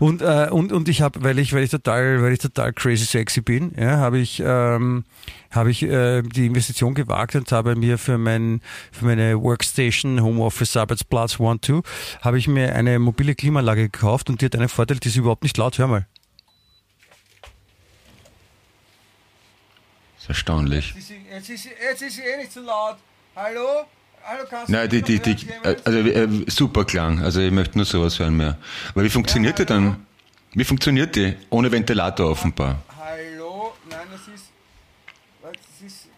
Und, 0.00 0.20
äh, 0.20 0.48
und, 0.50 0.72
und 0.72 0.88
ich 0.88 1.00
habe, 1.00 1.22
weil 1.22 1.38
ich, 1.38 1.52
weil 1.52 1.62
ich 1.62 1.70
total, 1.70 2.20
weil 2.22 2.32
ich 2.32 2.40
total 2.40 2.72
crazy 2.72 3.04
sexy 3.04 3.40
bin, 3.40 3.72
ja, 3.78 3.98
habe 3.98 4.18
ich, 4.18 4.42
ähm, 4.44 5.04
habe 5.50 5.70
ich 5.70 5.82
äh, 5.84 6.22
die 6.22 6.46
Investition 6.46 6.94
gewagt 6.94 7.36
und 7.36 7.50
habe 7.52 7.76
mir 7.76 7.96
für 7.98 8.18
mein, 8.18 8.60
für 8.90 9.04
meine 9.06 9.40
Workstation, 9.40 10.20
Homeoffice, 10.20 10.76
Arbeitsplatz 10.76 11.38
One 11.38 11.60
Two, 11.60 11.82
habe 12.20 12.38
ich 12.38 12.48
mir 12.48 12.74
eine 12.74 12.98
mobile 12.98 13.34
Klimaanlage 13.34 13.82
gekauft 13.88 14.28
und 14.28 14.40
die 14.40 14.46
hat 14.46 14.56
einen 14.56 14.68
Vorteil, 14.68 14.98
die 14.98 15.08
ist 15.08 15.16
überhaupt 15.16 15.44
nicht 15.44 15.56
laut. 15.56 15.78
Hör 15.78 15.86
mal. 15.86 16.06
Das 20.16 20.24
ist 20.24 20.28
erstaunlich. 20.28 20.94
Jetzt 21.30 21.48
ist, 21.50 21.64
jetzt 21.82 22.02
ist 22.02 22.16
sie 22.16 22.22
eh 22.22 22.36
nicht 22.36 22.52
so 22.52 22.60
laut. 22.60 22.96
Hallo? 23.34 23.84
Nein, 24.68 24.88
die, 24.88 25.02
die, 25.02 25.18
die, 25.18 25.48
äh, 25.64 25.76
also 25.84 25.98
äh, 25.98 26.28
super 26.48 26.84
Klang. 26.84 27.22
Also 27.22 27.40
ich 27.40 27.50
möchte 27.50 27.76
nur 27.76 27.84
sowas 27.84 28.18
hören 28.18 28.36
mehr. 28.36 28.56
Aber 28.90 29.04
wie 29.04 29.10
funktioniert 29.10 29.58
die 29.58 29.66
dann? 29.66 30.06
Wie 30.54 30.64
funktioniert 30.64 31.16
die? 31.16 31.34
Ohne 31.50 31.72
Ventilator 31.72 32.30
offenbar. 32.30 32.82
Hallo? 32.98 33.72
Nein, 33.88 34.06
das 34.10 34.20
ist. 34.34 34.50
Das 35.42 35.52
ist. 35.86 36.08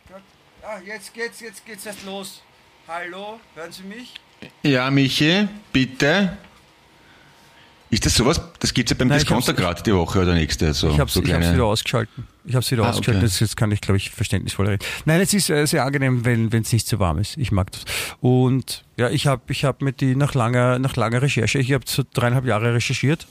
Ah, 0.62 0.78
jetzt 0.84 1.14
geht's, 1.14 1.40
jetzt 1.40 1.64
geht's 1.64 1.86
erst 1.86 2.04
los. 2.04 2.42
Hallo? 2.88 3.40
Hören 3.54 3.72
Sie 3.72 3.82
mich? 3.82 4.14
Ja, 4.62 4.90
Michi, 4.90 5.48
bitte. 5.72 6.36
Ist 7.94 8.04
das 8.06 8.16
sowas? 8.16 8.40
Das 8.58 8.74
gibt's 8.74 8.90
ja 8.90 8.96
beim 8.98 9.06
Nein, 9.06 9.20
Discounter 9.20 9.54
gerade 9.54 9.80
die 9.80 9.94
Woche 9.94 10.20
oder 10.22 10.34
nächste. 10.34 10.74
So, 10.74 10.90
Ich 10.90 10.98
habe 10.98 11.06
es 11.06 11.14
so 11.14 11.22
wieder 11.24 11.64
ausgeschalten. 11.64 12.26
Ich 12.44 12.54
habe 12.56 12.64
es 12.64 12.70
wieder 12.72 12.82
Ah, 12.82 12.88
ausgeschaltet. 12.88 13.22
okay. 13.22 13.26
Jetzt, 13.26 13.38
jetzt 13.38 13.56
kann 13.56 13.70
ich, 13.70 13.80
glaube 13.80 13.98
ich, 13.98 14.10
verständnisvoll 14.10 14.66
reden. 14.66 14.84
Nein, 15.04 15.20
es 15.20 15.32
ist 15.32 15.48
äh, 15.48 15.64
sehr 15.64 15.84
angenehm, 15.84 16.24
wenn 16.24 16.50
es 16.52 16.72
nicht 16.72 16.88
so 16.88 16.98
warm 16.98 17.18
ist. 17.18 17.36
Ich 17.36 17.52
mag 17.52 17.70
das. 17.70 17.84
Und 18.20 18.84
ja, 18.96 19.10
ich 19.10 19.28
habe 19.28 19.42
ich 19.52 19.64
hab 19.64 19.80
mit 19.80 20.00
die 20.00 20.16
nach 20.16 20.34
langer, 20.34 20.80
nach 20.80 20.96
langer 20.96 21.22
Recherche, 21.22 21.60
ich 21.60 21.72
habe 21.72 21.84
so 21.86 22.02
dreieinhalb 22.12 22.44
Jahre 22.46 22.74
recherchiert. 22.74 23.28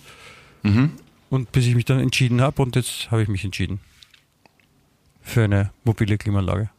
Mhm. 0.62 0.92
Und 1.30 1.52
bis 1.52 1.66
ich 1.66 1.76
mich 1.76 1.84
dann 1.84 2.00
entschieden 2.00 2.40
habe 2.40 2.62
und 2.62 2.78
jetzt 2.78 3.12
habe 3.12 3.22
ich 3.22 3.28
mich 3.28 3.44
entschieden. 3.44 3.82
Für 5.22 5.44
eine 5.44 5.72
mobile 5.84 6.18
Klimaanlage. 6.18 6.70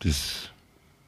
Das, 0.00 0.50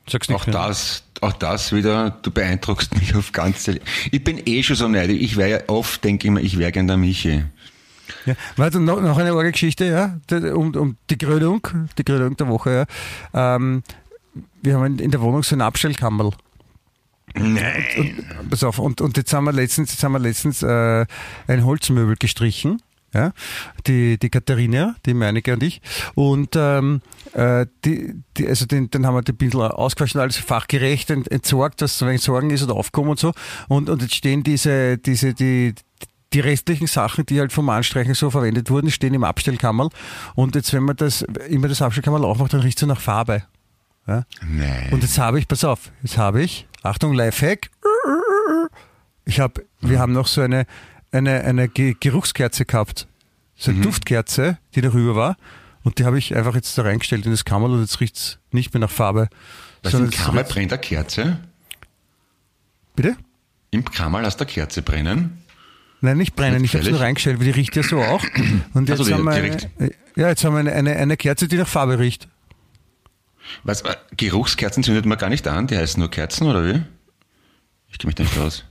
Sag's 0.08 0.28
nicht 0.28 0.40
auch 0.40 0.46
mehr. 0.46 0.54
das, 0.54 1.04
auch 1.20 1.32
das 1.32 1.72
wieder, 1.72 2.10
du 2.22 2.30
beeindruckst 2.30 2.98
mich 2.98 3.14
auf 3.14 3.32
ganze. 3.32 3.80
Ich 4.10 4.22
bin 4.22 4.40
eh 4.44 4.62
schon 4.62 4.76
so 4.76 4.88
neidisch. 4.88 5.20
Ich 5.20 5.36
wäre 5.36 5.50
ja 5.50 5.58
oft, 5.68 6.04
denke 6.04 6.26
ich 6.26 6.32
mir, 6.32 6.40
ich 6.40 6.58
wäre 6.58 6.72
gern 6.72 6.86
der 6.86 6.96
Michi. 6.96 7.44
Ja, 8.26 8.34
warte, 8.56 8.80
noch, 8.80 9.00
noch 9.00 9.18
eine 9.18 9.32
arge 9.32 9.52
Geschichte, 9.52 9.84
ja, 9.86 10.18
um, 10.54 10.74
um 10.74 10.96
die 11.10 11.16
Krönung, 11.16 11.66
die 11.96 12.04
Krönung 12.04 12.36
der 12.36 12.48
Woche, 12.48 12.86
ja. 13.32 13.56
Ähm, 13.56 13.82
wir 14.62 14.76
haben 14.76 14.98
in 14.98 15.10
der 15.10 15.20
Wohnung 15.20 15.42
so 15.42 15.54
eine 15.54 15.64
Abstellkammerl. 15.64 16.32
Nein. 17.34 18.24
Pass 18.48 18.62
auf, 18.62 18.78
und, 18.78 19.00
und 19.00 19.16
jetzt 19.16 19.32
haben 19.32 19.44
wir 19.44 19.52
letztens, 19.52 19.92
jetzt 19.92 20.04
haben 20.04 20.12
wir 20.12 20.18
letztens 20.18 20.62
äh, 20.62 21.06
ein 21.46 21.64
Holzmöbel 21.64 22.16
gestrichen. 22.16 22.80
Ja, 23.14 23.32
die, 23.86 24.18
die 24.18 24.28
Katharina, 24.28 24.96
die 25.06 25.14
Meinecke 25.14 25.52
und 25.52 25.62
ich. 25.62 25.80
Und 26.16 26.56
ähm, 26.56 27.00
äh, 27.32 27.64
die, 27.84 28.14
die, 28.36 28.48
also 28.48 28.66
den, 28.66 28.90
den 28.90 29.06
haben 29.06 29.14
wir 29.14 29.22
ein 29.26 29.36
bisschen 29.36 29.60
ausgewaschen, 29.60 30.20
alles 30.20 30.36
fachgerecht 30.36 31.10
ent, 31.10 31.30
entsorgt, 31.30 31.80
dass 31.80 32.00
wenn 32.02 32.18
Sorgen 32.18 32.50
ist 32.50 32.64
oder 32.64 32.74
aufkommen 32.74 33.10
und 33.10 33.20
so. 33.20 33.32
Und, 33.68 33.88
und 33.88 34.02
jetzt 34.02 34.16
stehen 34.16 34.42
diese, 34.42 34.98
diese, 34.98 35.32
die, 35.32 35.74
die 36.32 36.40
restlichen 36.40 36.88
Sachen, 36.88 37.24
die 37.24 37.38
halt 37.38 37.52
vom 37.52 37.68
Anstreichen 37.68 38.14
so 38.14 38.30
verwendet 38.30 38.68
wurden, 38.68 38.90
stehen 38.90 39.14
im 39.14 39.22
Abstellkammerl. 39.22 39.90
Und 40.34 40.56
jetzt, 40.56 40.72
wenn 40.72 40.82
man 40.82 40.96
das, 40.96 41.22
immer 41.48 41.68
das 41.68 41.80
Abstellkammerl 41.80 42.24
aufmacht, 42.24 42.52
dann 42.52 42.60
riecht 42.60 42.78
es 42.78 42.80
so 42.80 42.86
nach 42.86 43.00
Farbe. 43.00 43.44
Ja? 44.08 44.24
Nein. 44.44 44.88
Und 44.90 45.02
jetzt 45.02 45.18
habe 45.18 45.38
ich, 45.38 45.46
pass 45.46 45.64
auf, 45.64 45.92
jetzt 46.02 46.18
habe 46.18 46.42
ich, 46.42 46.66
Achtung, 46.82 47.14
Lifehack. 47.14 47.70
Ich 49.24 49.40
habe, 49.40 49.64
wir 49.80 50.00
haben 50.00 50.12
noch 50.12 50.26
so 50.26 50.40
eine, 50.40 50.66
eine, 51.14 51.42
eine 51.44 51.68
Ge- 51.68 51.96
Geruchskerze 51.98 52.64
gehabt. 52.64 53.06
So 53.56 53.70
eine 53.70 53.80
Duftkerze, 53.80 54.58
die 54.74 54.80
darüber 54.80 55.14
war. 55.14 55.36
Und 55.84 55.98
die 55.98 56.04
habe 56.04 56.18
ich 56.18 56.34
einfach 56.34 56.54
jetzt 56.54 56.76
da 56.76 56.82
reingestellt 56.82 57.24
in 57.26 57.30
das 57.30 57.44
Kammerl 57.44 57.70
und 57.72 57.80
jetzt 57.80 58.00
riecht 58.00 58.16
es 58.16 58.38
nicht 58.50 58.72
mehr 58.74 58.80
nach 58.80 58.90
Farbe. 58.90 59.28
Was 59.82 59.94
im 59.94 60.04
es 60.04 60.10
Kammer 60.12 60.40
riecht- 60.40 60.50
brennt 60.52 60.72
eine 60.72 60.80
Kerze? 60.80 61.38
Bitte? 62.96 63.16
Im 63.70 63.84
Kammer 63.84 64.22
lässt 64.22 64.40
eine 64.40 64.50
Kerze 64.50 64.82
brennen? 64.82 65.38
Nein, 66.00 66.18
nicht 66.18 66.36
brennen. 66.36 66.60
Nicht 66.62 66.74
Ich 66.74 66.80
habe 66.80 66.84
es 66.86 66.90
nur 66.90 67.00
reingestellt, 67.00 67.38
weil 67.38 67.46
die 67.46 67.50
riecht 67.52 67.74
ja 67.76 67.82
so 67.82 68.00
auch. 68.02 68.22
Und 68.74 68.88
jetzt 68.88 69.00
Also 69.00 69.12
haben 69.14 69.24
wir 69.24 69.34
direkt. 69.34 69.68
eine, 69.78 69.90
ja, 70.16 70.28
jetzt 70.28 70.44
haben 70.44 70.52
wir 70.54 70.60
eine, 70.60 70.72
eine, 70.72 70.96
eine 70.96 71.16
Kerze, 71.16 71.48
die 71.48 71.56
nach 71.56 71.66
Farbe 71.68 71.98
riecht. 71.98 72.28
Was, 73.62 73.82
äh, 73.82 73.94
Geruchskerzen 74.16 74.82
zündet 74.82 75.06
man 75.06 75.18
gar 75.18 75.28
nicht 75.30 75.46
an, 75.48 75.66
die 75.66 75.76
heißen 75.76 76.00
nur 76.00 76.10
Kerzen, 76.10 76.46
oder 76.46 76.64
wie? 76.64 76.82
Ich 77.88 77.98
kenne 77.98 78.08
mich 78.08 78.14
da 78.16 78.22
nicht 78.24 78.38
aus. 78.38 78.64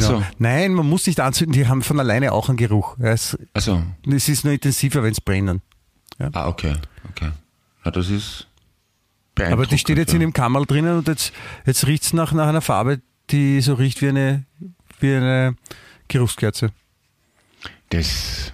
Ja. 0.00 0.06
Genau. 0.08 0.20
So. 0.20 0.26
Nein, 0.38 0.74
man 0.74 0.88
muss 0.88 1.06
nicht 1.06 1.20
anzünden, 1.20 1.52
die 1.52 1.66
haben 1.66 1.82
von 1.82 1.98
alleine 1.98 2.32
auch 2.32 2.48
einen 2.48 2.58
Geruch. 2.58 2.96
Ja, 2.98 3.12
Es, 3.12 3.36
Also, 3.54 3.82
es 4.06 4.28
ist 4.28 4.44
nur 4.44 4.52
intensiver, 4.52 5.02
wenn 5.02 5.12
es 5.12 5.20
brennen. 5.20 5.62
ah, 6.18 6.48
okay, 6.48 6.74
okay. 7.10 7.30
Na, 7.84 7.90
das 7.90 8.10
ist, 8.10 8.46
Aber 9.38 9.66
die 9.66 9.78
steht 9.78 9.98
jetzt 9.98 10.14
in 10.14 10.20
dem 10.20 10.32
Kammerl 10.32 10.66
drinnen 10.66 10.98
und 10.98 11.08
jetzt, 11.08 11.32
jetzt 11.66 11.86
riecht 11.86 12.04
es 12.04 12.12
nach, 12.12 12.32
nach 12.32 12.48
einer 12.48 12.60
Farbe, 12.62 13.00
die 13.30 13.60
so 13.60 13.74
riecht 13.74 14.02
wie 14.02 14.08
eine, 14.08 14.44
wie 15.00 15.14
eine 15.14 15.56
Geruchskerze. 16.08 16.72
Das, 17.90 18.52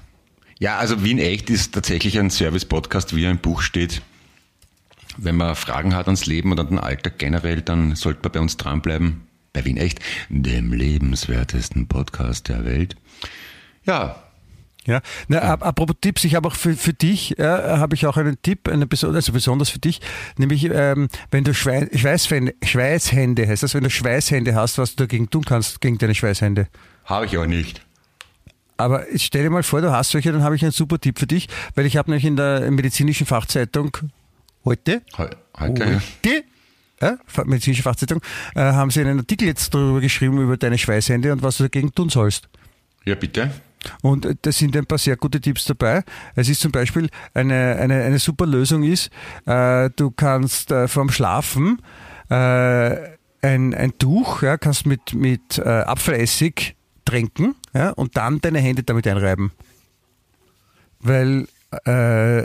ja, 0.59 0.79
also 0.79 1.03
Wien 1.03 1.19
Echt 1.19 1.51
ist 1.51 1.75
tatsächlich 1.75 2.19
ein 2.19 2.31
Service-Podcast, 2.31 3.17
wie 3.17 3.25
er 3.25 3.31
im 3.31 3.39
Buch 3.39 3.63
steht. 3.63 4.03
Wenn 5.17 5.37
man 5.37 5.57
Fragen 5.57 5.95
hat 5.95 6.07
ans 6.07 6.27
Leben 6.27 6.53
und 6.53 6.61
an 6.61 6.69
den 6.69 6.79
Alltag 6.79 7.19
generell, 7.19 7.63
dann 7.63 7.95
sollte 7.97 8.21
man 8.23 8.33
bei 8.33 8.41
uns 8.41 8.57
dranbleiben. 8.57 9.23
Bei 9.53 9.65
Wien 9.65 9.77
Echt, 9.77 10.01
dem 10.29 10.73
lebenswertesten 10.73 11.87
Podcast 11.87 12.49
der 12.49 12.65
Welt. 12.65 12.97
Ja, 13.85 14.23
ja, 14.85 15.01
Na, 15.29 15.39
ap- 15.43 15.65
apropos 15.65 15.95
Tipps, 16.01 16.25
ich 16.25 16.35
habe 16.35 16.49
auch 16.49 16.57
für, 16.57 16.75
für 16.75 16.93
dich, 16.93 17.37
ja, 17.39 17.79
habe 17.79 17.95
ich 17.95 18.05
auch 18.07 18.17
einen 18.17 18.41
Tipp, 18.43 18.69
eine 18.69 18.89
also 18.91 19.33
besonders 19.33 19.71
für 19.71 19.79
dich, 19.79 20.01
nämlich 20.39 20.65
ähm, 20.65 21.07
wenn 21.31 21.45
du 21.45 21.55
Schwei 21.55 21.89
Schweißhände, 21.95 22.55
Schweißhände 22.65 23.47
heißt 23.47 23.63
das, 23.63 23.75
wenn 23.75 23.85
du 23.85 23.91
Schweißhände 23.91 24.57
hast, 24.57 24.79
was 24.79 24.97
du 24.97 25.05
dagegen 25.05 25.31
tun 25.31 25.45
kannst, 25.45 25.81
gegen 25.81 25.99
deine 25.99 26.17
Schweißhände. 26.17 26.67
habe 27.05 27.27
ich 27.27 27.39
auch 27.39 27.47
nicht. 27.47 27.83
Aber 28.77 29.05
stell 29.15 29.45
dir 29.45 29.51
mal 29.51 29.63
vor, 29.63 29.83
du 29.83 29.93
hast 29.93 30.11
solche, 30.11 30.33
dann 30.33 30.43
habe 30.43 30.57
ich 30.57 30.63
einen 30.63 30.73
super 30.73 30.99
Tipp 30.99 31.21
für 31.21 31.29
dich, 31.29 31.49
weil 31.77 31.87
ich 31.87 31.97
habe 31.97 32.11
nämlich 32.11 32.25
in 32.25 32.35
der 32.37 32.69
medizinischen 32.73 33.27
Fachzeitung 33.27 33.97
heute, 34.65 35.03
Heu- 35.17 35.29
Heute, 35.61 35.85
ja. 35.85 35.91
heute 36.01 36.45
ja, 37.03 37.19
Fa- 37.27 37.45
medizinische 37.45 37.83
Fachzeitung, 37.83 38.21
äh, 38.55 38.61
haben 38.61 38.91
sie 38.91 39.01
einen 39.01 39.19
Artikel 39.19 39.47
jetzt 39.49 39.75
darüber 39.75 40.01
geschrieben, 40.01 40.41
über 40.41 40.57
deine 40.57 40.79
Schweißhände 40.79 41.33
und 41.33 41.43
was 41.43 41.59
du 41.59 41.65
dagegen 41.65 41.93
tun 41.95 42.09
sollst. 42.09 42.49
ja, 43.05 43.15
bitte. 43.17 43.51
Und 44.01 44.25
äh, 44.27 44.37
da 44.41 44.53
sind 44.53 44.77
ein 44.77 44.87
paar 44.87 44.99
sehr 44.99 45.17
gute 45.17 45.41
Tipps 45.41 45.65
dabei. 45.65 46.05
Es 46.37 46.49
ist 46.49 46.61
zum 46.61 46.71
Beispiel 46.71 47.09
eine, 47.35 47.77
eine, 47.81 48.05
eine 48.05 48.19
super 48.21 48.47
Lösung 48.47 48.85
ist, 48.85 49.11
äh, 49.45 49.91
du 49.97 50.13
kannst 50.13 50.71
äh, 50.71 50.87
vorm 50.87 51.11
Schlafen 51.11 51.83
äh, 52.31 52.35
ein, 53.45 53.75
ein 53.75 53.93
Tuch, 53.99 54.43
ja, 54.43 54.57
kannst 54.57 54.87
mit, 54.87 55.15
mit 55.15 55.59
äh, 55.59 55.63
Apfelessig 55.63 56.77
tränken 57.05 57.57
ja, 57.75 57.91
und 57.91 58.17
dann 58.17 58.41
deine 58.41 58.61
Hände 58.61 58.85
damit 58.85 59.05
einreiben. 59.09 59.51
Weil 61.01 61.49
äh, 61.85 62.45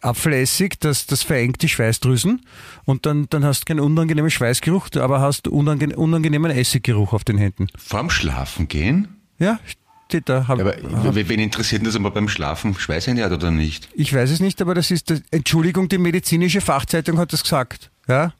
Apfelessig, 0.00 0.78
das, 0.80 1.06
das 1.06 1.22
verengt 1.22 1.62
die 1.62 1.68
Schweißdrüsen 1.68 2.42
und 2.84 3.06
dann, 3.06 3.26
dann 3.30 3.44
hast 3.44 3.60
du 3.60 3.64
keinen 3.66 3.80
unangenehmen 3.80 4.30
Schweißgeruch, 4.30 4.88
aber 4.96 5.20
hast 5.20 5.48
unange 5.48 5.96
unangenehmen 5.96 6.50
Essiggeruch 6.50 7.12
auf 7.12 7.24
den 7.24 7.38
Händen. 7.38 7.68
Vorm 7.76 8.10
Schlafen 8.10 8.68
gehen? 8.68 9.08
Ja, 9.38 9.58
steht 10.06 10.28
da. 10.28 10.46
Hab, 10.48 10.60
Aber 10.60 10.74
wen 11.14 11.40
interessiert 11.40 11.84
das, 11.86 11.96
ob 11.96 12.02
man 12.02 12.12
beim 12.12 12.28
Schlafen 12.28 12.74
Schweißhände 12.74 13.24
hat 13.24 13.32
oder 13.32 13.50
nicht? 13.50 13.88
Ich 13.94 14.14
weiß 14.14 14.30
es 14.30 14.40
nicht, 14.40 14.60
aber 14.62 14.74
das 14.74 14.90
ist, 14.90 15.10
das, 15.10 15.22
Entschuldigung, 15.30 15.88
die 15.88 15.98
medizinische 15.98 16.60
Fachzeitung 16.60 17.18
hat 17.18 17.32
das 17.32 17.42
gesagt. 17.42 17.90
Ja, 18.08 18.32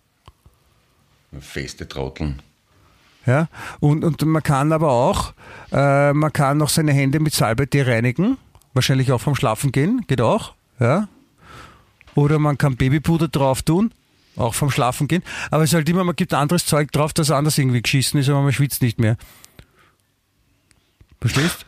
Feste 1.38 1.87
Trotteln. 1.88 2.40
ja. 3.25 3.49
Und, 3.79 4.05
und 4.05 4.21
man 4.23 4.43
kann 4.43 4.73
aber 4.73 4.90
auch, 4.90 5.33
äh, 5.71 6.12
man 6.12 6.33
kann 6.33 6.61
auch 6.61 6.69
seine 6.69 6.93
Hände 6.93 7.21
mit 7.21 7.33
Salbeitee 7.35 7.83
reinigen. 7.83 8.37
Wahrscheinlich 8.72 9.11
auch 9.12 9.20
vom 9.20 9.35
Schlafen 9.35 9.72
gehen, 9.72 10.04
geht 10.06 10.20
auch. 10.20 10.54
Ja. 10.78 11.09
Oder 12.14 12.38
man 12.38 12.56
kann 12.59 12.76
Babypuder 12.76 13.28
drauf 13.28 13.62
tun, 13.62 13.92
auch 14.37 14.54
vom 14.54 14.70
Schlafen 14.70 15.09
gehen. 15.09 15.22
Aber 15.50 15.62
es 15.64 15.70
ist 15.70 15.74
halt 15.74 15.88
immer, 15.88 16.04
man 16.04 16.16
gibt 16.16 16.35
anderes 16.35 16.66
Zeug 16.66 16.90
drauf, 16.92 17.12
das 17.12 17.30
anders 17.30 17.59
irgendwie 17.59 17.83
geschissen 17.83 18.20
ist, 18.20 18.28
aber 18.28 18.42
man 18.42 18.52
schwitzt 18.52 18.83
nicht 18.83 18.98
mehr. 18.98 19.16
Verstehst? 21.20 21.66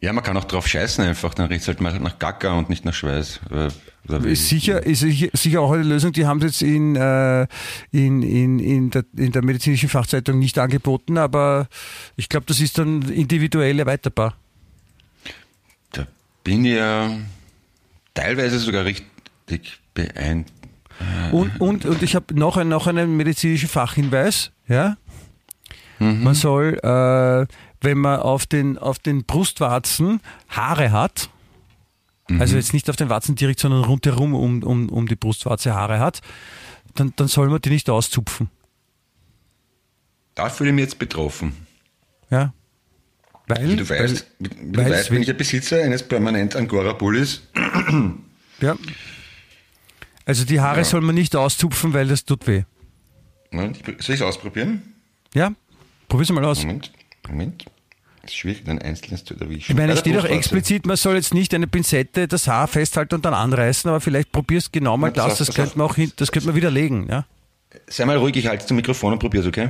Ja, 0.00 0.12
man 0.12 0.22
kann 0.22 0.36
auch 0.36 0.44
drauf 0.44 0.66
scheißen 0.68 1.02
einfach, 1.04 1.32
dann 1.34 1.46
riecht 1.48 1.62
es 1.62 1.68
halt 1.68 1.80
mal 1.80 1.98
nach 1.98 2.18
Gacker 2.18 2.56
und 2.56 2.68
nicht 2.68 2.84
nach 2.84 2.92
Schweiß. 2.94 3.40
Wie- 4.08 4.30
Ist 4.30 4.48
sicher, 4.48 4.84
ist 4.84 5.00
sicher 5.00 5.60
auch 5.60 5.72
eine 5.72 5.82
Lösung, 5.82 6.12
die 6.12 6.26
haben 6.26 6.40
sie 6.40 6.46
jetzt 6.46 6.62
in, 6.62 6.94
äh, 6.96 7.46
in, 7.90 8.22
in, 8.22 8.58
in, 8.60 8.90
der, 8.90 9.04
in 9.16 9.32
der 9.32 9.42
medizinischen 9.42 9.88
Fachzeitung 9.88 10.38
nicht 10.38 10.58
angeboten, 10.58 11.18
aber 11.18 11.66
ich 12.16 12.28
glaube, 12.28 12.46
das 12.46 12.60
ist 12.60 12.78
dann 12.78 13.02
individuell 13.02 13.78
erweiterbar. 13.78 14.36
Bin 16.46 16.64
ja 16.64 17.10
teilweise 18.14 18.60
sogar 18.60 18.84
richtig 18.84 19.80
beeindruckt. 19.94 20.52
Und, 21.32 21.60
und, 21.60 21.84
und 21.84 22.02
ich 22.04 22.14
habe 22.14 22.38
noch, 22.38 22.56
ein, 22.56 22.68
noch 22.68 22.86
einen 22.86 23.16
medizinischen 23.16 23.68
Fachhinweis. 23.68 24.52
Ja? 24.68 24.96
Man 25.98 26.34
soll, 26.34 26.78
äh, 26.84 27.52
wenn 27.80 27.98
man 27.98 28.20
auf 28.20 28.46
den, 28.46 28.78
auf 28.78 29.00
den 29.00 29.24
Brustwarzen 29.24 30.20
Haare 30.48 30.92
hat, 30.92 31.30
also 32.38 32.54
jetzt 32.54 32.72
nicht 32.72 32.88
auf 32.90 32.96
den 32.96 33.08
Warzen 33.08 33.34
direkt, 33.34 33.58
sondern 33.58 33.82
rundherum 33.82 34.32
um, 34.32 34.62
um, 34.62 34.88
um 34.88 35.08
die 35.08 35.16
Brustwarze 35.16 35.74
Haare 35.74 35.98
hat, 35.98 36.20
dann, 36.94 37.12
dann 37.16 37.26
soll 37.26 37.48
man 37.48 37.60
die 37.60 37.70
nicht 37.70 37.90
auszupfen. 37.90 38.50
Da 40.36 40.48
fühle 40.48 40.70
ich 40.70 40.76
mich 40.76 40.84
jetzt 40.84 41.00
betroffen. 41.00 41.66
Ja? 42.30 42.52
Weil, 43.48 43.68
Wie 43.70 43.76
du 43.76 43.88
weißt, 43.88 44.26
wie, 44.40 44.50
wie 44.50 44.72
du 44.72 44.78
weil 44.78 44.90
weißt 44.92 45.10
bin 45.10 45.22
ich 45.22 45.28
ja 45.28 45.34
Besitzer 45.34 45.82
eines 45.82 46.02
permanent 46.02 46.56
Angora 46.56 46.92
Bullis. 46.92 47.42
Ja. 48.60 48.74
Also 50.24 50.46
die 50.46 50.60
Haare 50.60 50.78
Ja. 50.78 50.84
soll 50.84 51.02
man 51.02 51.14
nicht 51.14 51.36
auszupfen, 51.36 51.92
weil 51.92 52.08
das 52.08 52.24
tut 52.24 52.46
weh. 52.46 52.62
Soll 53.52 53.72
ich 53.98 54.08
es 54.08 54.22
ausprobieren? 54.22 54.82
Ja? 55.34 55.52
Probier's 56.08 56.30
mal 56.32 56.42
aus. 56.44 56.62
Moment, 56.62 56.90
Moment. 57.28 57.64
Es 58.22 58.30
ist 58.32 58.38
schwierig, 58.38 58.66
ein 58.66 58.80
einzelnes 58.80 59.24
zu 59.24 59.34
erwischen. 59.38 59.70
Ich 59.72 59.76
meine, 59.76 59.92
es 59.92 60.00
steht 60.00 60.16
auch 60.18 60.24
explizit, 60.24 60.86
man 60.86 60.96
soll 60.96 61.16
jetzt 61.16 61.34
nicht 61.34 61.52
eine 61.54 61.66
Pinzette 61.66 62.26
das 62.26 62.48
Haar 62.48 62.66
festhalten 62.66 63.14
und 63.16 63.24
dann 63.26 63.34
anreißen, 63.34 63.88
aber 63.90 64.00
vielleicht 64.00 64.32
probier's 64.32 64.72
genau 64.72 64.96
mal 64.96 65.08
Ja, 65.08 65.12
das, 65.12 65.24
auf, 65.32 65.38
das 65.38 65.46
pass 65.48 65.56
könnte 65.56 65.78
man 65.78 65.86
auch 65.86 65.94
hin, 65.96 66.10
das 66.16 66.32
könnte 66.32 66.48
man 66.48 66.56
widerlegen, 66.56 67.08
ja? 67.08 67.26
Sei 67.88 68.04
mal 68.06 68.16
ruhig, 68.16 68.34
ich 68.36 68.46
halte 68.48 68.64
zum 68.66 68.76
Mikrofon 68.76 69.12
und 69.12 69.18
probier's, 69.18 69.46
okay? 69.46 69.68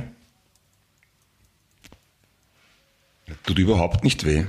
Tut 3.45 3.59
überhaupt 3.59 4.03
nicht 4.03 4.25
weh. 4.25 4.45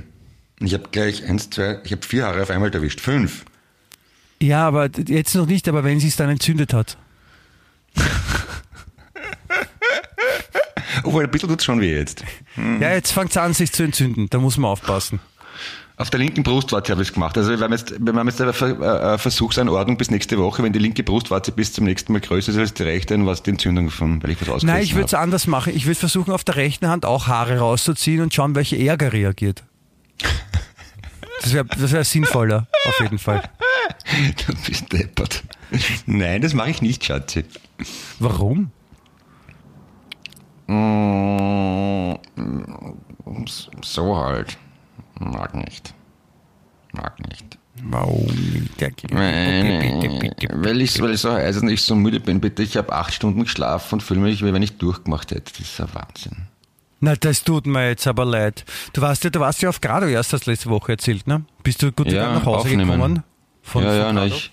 Ich 0.59 0.73
habe 0.73 0.89
gleich 0.91 1.23
eins, 1.25 1.49
zwei, 1.49 1.79
ich 1.83 1.91
habe 1.91 2.05
vier 2.05 2.25
Haare 2.25 2.41
auf 2.41 2.49
einmal 2.49 2.73
erwischt. 2.73 2.99
Fünf. 2.99 3.45
Ja, 4.41 4.67
aber 4.67 4.89
jetzt 5.07 5.35
noch 5.35 5.45
nicht, 5.45 5.67
aber 5.67 5.83
wenn 5.83 5.99
sie 5.99 6.07
es 6.07 6.15
dann 6.15 6.29
entzündet 6.29 6.73
hat. 6.73 6.97
Obwohl, 11.03 11.23
ein 11.23 11.31
bisschen 11.31 11.49
tut's 11.49 11.63
schon 11.63 11.81
weh 11.81 11.95
jetzt. 11.95 12.23
Ja, 12.55 12.93
jetzt 12.93 13.11
fängt 13.11 13.31
es 13.31 13.37
an, 13.37 13.53
sich 13.53 13.71
zu 13.71 13.83
entzünden. 13.83 14.29
Da 14.29 14.37
muss 14.39 14.57
man 14.57 14.71
aufpassen. 14.71 15.19
Auf 15.99 16.09
der 16.09 16.21
linken 16.21 16.43
Brustwarze 16.43 16.93
habe 16.93 17.01
ich 17.01 17.09
es 17.09 17.13
gemacht. 17.13 17.37
Also 17.37 17.51
wir 17.51 17.59
haben 17.59 17.73
jetzt, 17.73 17.93
wir 17.99 18.13
haben 18.13 18.25
jetzt 18.25 18.39
eine 18.41 18.51
äh, 18.51 19.17
Versuchsanordnung 19.17 19.97
bis 19.97 20.09
nächste 20.09 20.37
Woche. 20.37 20.63
Wenn 20.63 20.71
die 20.71 20.79
linke 20.79 21.03
Brustwarze 21.03 21.51
bis 21.51 21.73
zum 21.73 21.83
nächsten 21.83 22.13
Mal 22.13 22.21
größer 22.21 22.53
ist 22.53 22.57
als 22.57 22.73
die 22.73 22.83
rechte, 22.83 23.15
dann 23.15 23.25
war 23.25 23.33
es 23.33 23.43
die 23.43 23.49
Entzündung 23.49 23.89
von, 23.89 24.23
weil 24.23 24.29
ich 24.29 24.37
was 24.37 24.47
ausgerissen 24.47 24.67
Nein, 24.67 24.81
ich 24.83 24.95
würde 24.95 25.07
es 25.07 25.13
anders 25.13 25.45
machen. 25.45 25.75
Ich 25.75 25.87
würde 25.87 25.99
versuchen, 25.99 26.31
auf 26.31 26.45
der 26.45 26.55
rechten 26.55 26.87
Hand 26.87 27.05
auch 27.05 27.27
Haare 27.27 27.57
rauszuziehen 27.57 28.21
und 28.21 28.33
schauen, 28.33 28.55
welche 28.55 28.77
Ärger 28.77 29.11
reagiert. 29.11 29.65
Das 31.41 31.53
wäre 31.53 31.65
das 31.65 31.91
wär 31.91 32.05
sinnvoller, 32.05 32.67
auf 32.85 32.99
jeden 33.01 33.19
Fall. 33.19 33.43
Du 34.47 34.53
bist 34.65 34.91
deppert. 34.93 35.43
Nein, 36.05 36.41
das 36.41 36.53
mache 36.53 36.69
ich 36.69 36.81
nicht, 36.81 37.03
Schatzi. 37.03 37.43
Warum? 38.19 38.71
Mm, 40.67 42.15
So 43.81 44.15
halt. 44.15 44.57
Mag 45.19 45.55
nicht. 45.55 45.93
Mag 46.93 47.19
nicht. 47.27 47.57
Warum 47.83 48.25
nicht? 48.25 48.75
Bitte, 48.77 49.07
bitte, 49.09 50.19
bitte. 50.19 50.47
Weil 50.63 50.81
ich, 50.81 51.01
weil 51.01 51.11
ich 51.13 51.21
so 51.21 51.31
heiß 51.31 51.57
und 51.61 51.69
ich 51.69 51.81
so 51.81 51.95
müde 51.95 52.19
bin, 52.19 52.41
bitte, 52.41 52.61
ich 52.63 52.75
habe 52.77 52.91
acht 52.93 53.13
Stunden 53.13 53.43
geschlafen 53.43 53.95
und 53.95 54.01
fühle 54.01 54.19
mich, 54.19 54.43
wie 54.43 54.51
wenn 54.53 54.61
ich 54.63 54.77
durchgemacht 54.77 55.31
hätte. 55.31 55.51
Das 55.57 55.61
ist 55.69 55.79
ein 55.79 55.87
Wahnsinn. 55.93 56.37
Na, 56.99 57.15
das 57.15 57.43
tut 57.43 57.65
mir 57.67 57.87
jetzt 57.89 58.05
aber 58.07 58.25
leid. 58.25 58.65
Du 58.91 59.01
warst 59.01 59.23
ja, 59.23 59.29
du 59.29 59.39
warst 59.39 59.61
ja 59.61 59.69
auf 59.69 59.79
Grado 59.79 60.07
erst, 60.07 60.33
du 60.33 60.37
letzte 60.51 60.69
Woche 60.69 60.93
erzählt, 60.93 61.25
ne? 61.27 61.45
Bist 61.63 61.81
du 61.81 61.91
gut 61.93 62.11
Ja, 62.11 62.33
nach 62.33 62.45
Hause 62.45 62.59
aufnehmen. 62.67 62.91
gekommen? 62.91 63.23
Von, 63.61 63.83
ja, 63.83 63.89
von 63.91 63.97
ja, 63.99 64.13
na, 64.13 64.25
ich, 64.25 64.51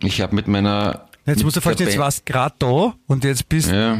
ich 0.00 0.20
habe 0.20 0.34
mit 0.34 0.48
meiner... 0.48 1.06
Jetzt 1.26 1.36
mit 1.36 1.44
musst 1.44 1.56
du 1.56 1.60
vorstellen, 1.60 1.90
jetzt 1.90 1.98
warst 2.00 2.26
gerade 2.26 2.56
da 2.58 2.94
und 3.06 3.22
jetzt 3.22 3.48
bist 3.48 3.70
du 3.70 3.76
Ja, 3.76 3.98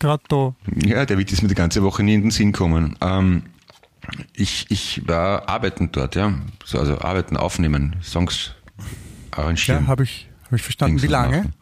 gerade 0.00 0.22
da. 0.28 0.54
ja, 0.84 1.06
der 1.06 1.16
Witz 1.18 1.30
ist 1.32 1.42
mir 1.42 1.48
die 1.48 1.54
ganze 1.54 1.82
Woche 1.84 2.02
nie 2.02 2.14
in 2.14 2.22
den 2.22 2.30
Sinn 2.32 2.50
gekommen. 2.50 2.96
Ähm, 3.00 3.44
ich, 4.32 4.66
ich 4.70 5.06
war 5.06 5.48
arbeiten 5.48 5.90
dort, 5.92 6.16
ja. 6.16 6.34
So, 6.64 6.78
also 6.78 7.00
arbeiten, 7.00 7.36
aufnehmen, 7.36 7.96
Songs 8.02 8.52
arrangieren. 9.30 9.84
Ja, 9.84 9.88
habe 9.88 10.04
ich, 10.04 10.28
hab 10.44 10.52
ich 10.52 10.62
verstanden. 10.62 11.02
Wie 11.02 11.06
lange? 11.06 11.52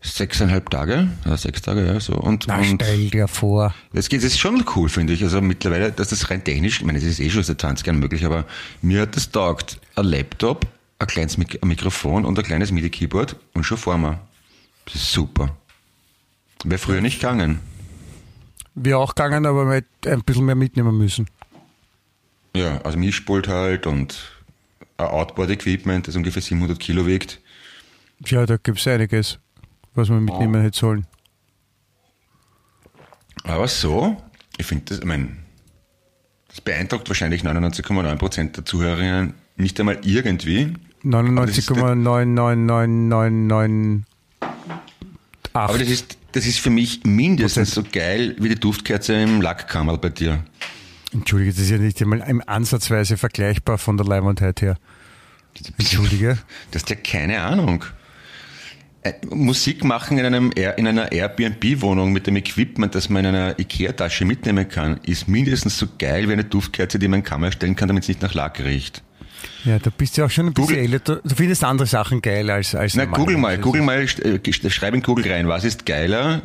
Sechseinhalb 0.00 0.70
Tage, 0.70 1.08
oder 1.24 1.36
sechs 1.36 1.62
Tage, 1.62 1.84
ja, 1.84 1.98
so. 1.98 2.14
Und, 2.14 2.44
Na, 2.46 2.58
und 2.58 2.80
stell 2.82 3.10
dir 3.10 3.26
vor. 3.26 3.74
das 3.92 4.08
geht, 4.08 4.20
das 4.20 4.32
ist 4.32 4.38
schon 4.38 4.64
cool, 4.76 4.88
finde 4.88 5.12
ich. 5.12 5.22
Also 5.24 5.40
mittlerweile, 5.40 5.90
dass 5.90 6.08
das 6.08 6.30
rein 6.30 6.44
technisch, 6.44 6.80
ich 6.80 6.86
meine, 6.86 7.00
das 7.00 7.08
ist 7.08 7.18
eh 7.18 7.28
schon 7.28 7.42
seit 7.42 7.60
20 7.60 7.86
Jahren 7.86 7.98
möglich, 7.98 8.24
aber 8.24 8.44
mir 8.82 9.02
hat 9.02 9.16
das 9.16 9.30
taugt. 9.32 9.80
Ein 9.96 10.06
Laptop, 10.06 10.66
ein 11.00 11.06
kleines 11.08 11.38
Mik 11.38 11.58
ein 11.60 11.68
Mikrofon 11.68 12.24
und 12.24 12.38
ein 12.38 12.44
kleines 12.44 12.70
MIDI-Keyboard 12.70 13.36
und 13.54 13.64
schon 13.64 13.78
vor 13.78 13.98
mir. 13.98 14.20
Das 14.84 14.94
ist 14.94 15.12
super. 15.12 15.56
Wäre 16.62 16.78
früher 16.78 17.00
nicht 17.00 17.20
gegangen. 17.20 17.60
Wir 18.76 18.98
auch 18.98 19.14
gegangen, 19.14 19.46
aber 19.46 19.64
wir 19.66 19.74
hätten 19.76 20.08
ein 20.08 20.22
bisschen 20.22 20.44
mehr 20.44 20.54
mitnehmen 20.54 20.96
müssen. 20.98 21.26
Ja, 22.54 22.80
also 22.82 22.98
Mischpult 22.98 23.48
halt 23.48 23.86
und 23.86 24.18
ein 24.98 25.06
Outboard-Equipment, 25.06 26.06
das 26.08 26.16
ungefähr 26.16 26.42
700 26.42 26.78
Kilo 26.78 27.06
wiegt. 27.06 27.40
Ja, 28.26 28.44
da 28.46 28.56
gibt 28.58 28.78
es 28.78 28.86
einiges, 28.86 29.38
was 29.94 30.08
man 30.10 30.24
mitnehmen 30.24 30.60
hätte 30.62 30.78
sollen. 30.78 31.06
Aber 33.44 33.68
so, 33.68 34.16
ich 34.58 34.66
finde 34.66 34.84
das, 34.86 34.98
ich 34.98 35.04
meine, 35.04 35.36
das 36.48 36.60
beeindruckt 36.60 37.08
wahrscheinlich 37.08 37.42
99,9% 37.42 38.52
der 38.52 38.64
Zuhörerinnen 38.64 39.34
nicht 39.56 39.78
einmal 39.80 39.98
irgendwie. 40.02 40.74
Aber 41.04 41.46
das 41.46 41.58
ist 41.58 41.70
der- 41.70 41.76
99,99998. 41.94 44.02
Aber 45.52 45.78
das 45.78 45.88
ist, 45.88 46.15
das 46.36 46.46
ist 46.46 46.58
für 46.58 46.68
mich 46.68 47.00
mindestens 47.04 47.70
so 47.70 47.82
geil 47.82 48.36
wie 48.38 48.50
die 48.50 48.60
Duftkerze 48.60 49.14
im 49.14 49.40
Lackkammerl 49.40 49.96
bei 49.96 50.10
dir. 50.10 50.44
Entschuldige, 51.10 51.52
das 51.52 51.60
ist 51.62 51.70
ja 51.70 51.78
nicht 51.78 52.02
einmal 52.02 52.20
im 52.28 52.42
Ansatzweise 52.44 53.16
vergleichbar 53.16 53.78
von 53.78 53.96
der 53.96 54.04
Leimundheit 54.04 54.60
her. 54.60 54.76
Entschuldige. 55.78 56.36
Das 56.72 56.82
ist 56.82 56.90
ja 56.90 56.96
keine 56.96 57.40
Ahnung. 57.40 57.86
Äh, 59.02 59.14
Musik 59.30 59.82
machen 59.82 60.18
in, 60.18 60.26
einem, 60.26 60.52
in 60.52 60.86
einer 60.86 61.10
Airbnb-Wohnung 61.10 62.12
mit 62.12 62.26
dem 62.26 62.36
Equipment, 62.36 62.94
das 62.94 63.08
man 63.08 63.24
in 63.24 63.34
einer 63.34 63.58
Ikea-Tasche 63.58 64.26
mitnehmen 64.26 64.68
kann, 64.68 65.00
ist 65.06 65.28
mindestens 65.28 65.78
so 65.78 65.86
geil 65.98 66.28
wie 66.28 66.34
eine 66.34 66.44
Duftkerze, 66.44 66.98
die 66.98 67.08
man 67.08 67.20
in 67.20 67.24
Kammer 67.24 67.50
stellen 67.50 67.76
kann, 67.76 67.88
damit 67.88 68.02
es 68.02 68.08
nicht 68.08 68.20
nach 68.20 68.34
Lack 68.34 68.60
riecht. 68.60 69.02
Ja, 69.64 69.78
da 69.78 69.90
bist 69.90 70.16
du 70.18 70.24
auch 70.24 70.30
schon 70.30 70.46
ein 70.46 70.54
bisschen 70.54 70.76
Google- 70.76 70.92
älter. 70.92 71.16
Du, 71.24 71.34
findest 71.34 71.64
andere 71.64 71.86
Sachen 71.86 72.22
geil 72.22 72.48
als, 72.50 72.74
als 72.74 72.94
Na, 72.94 73.04
google 73.04 73.36
mal, 73.36 73.58
google 73.58 73.82
mal, 73.82 74.02
äh, 74.04 74.70
schreib 74.70 74.94
in 74.94 75.02
Google 75.02 75.30
rein, 75.32 75.48
was 75.48 75.64
ist 75.64 75.86
geiler? 75.86 76.42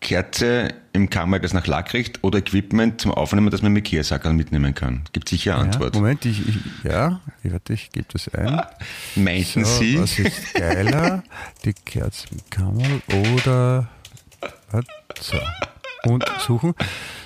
Kerze 0.00 0.74
im 0.92 1.08
Kammer, 1.08 1.38
das 1.38 1.54
nach 1.54 1.66
Lack 1.66 1.94
riecht, 1.94 2.22
oder 2.22 2.38
Equipment 2.38 3.00
zum 3.00 3.12
Aufnehmen, 3.12 3.50
das 3.50 3.62
man 3.62 3.72
mit 3.72 3.86
Ikea-Sackerl 3.88 4.34
mitnehmen 4.34 4.74
kann? 4.74 5.02
Gibt 5.12 5.28
sicher 5.28 5.54
eine 5.54 5.64
Ja, 5.64 5.72
Antwort. 5.72 5.94
Moment, 5.94 6.24
ich, 6.26 6.46
ich, 6.46 6.56
ja, 6.84 7.20
ich, 7.42 7.50
warte, 7.52 7.72
ich 7.72 7.90
gebe 7.92 8.06
das 8.12 8.28
ein. 8.34 8.60
Meinten 9.16 9.64
So, 9.64 9.78
Sie? 9.80 9.98
was 9.98 10.18
ist 10.18 10.54
geiler? 10.54 11.22
Die 11.64 11.72
Kerzenkammer 11.72 12.84
oder 13.34 13.88
warte, 14.70 14.88
so. 15.20 15.38
und 16.10 16.24
suchen. 16.46 16.74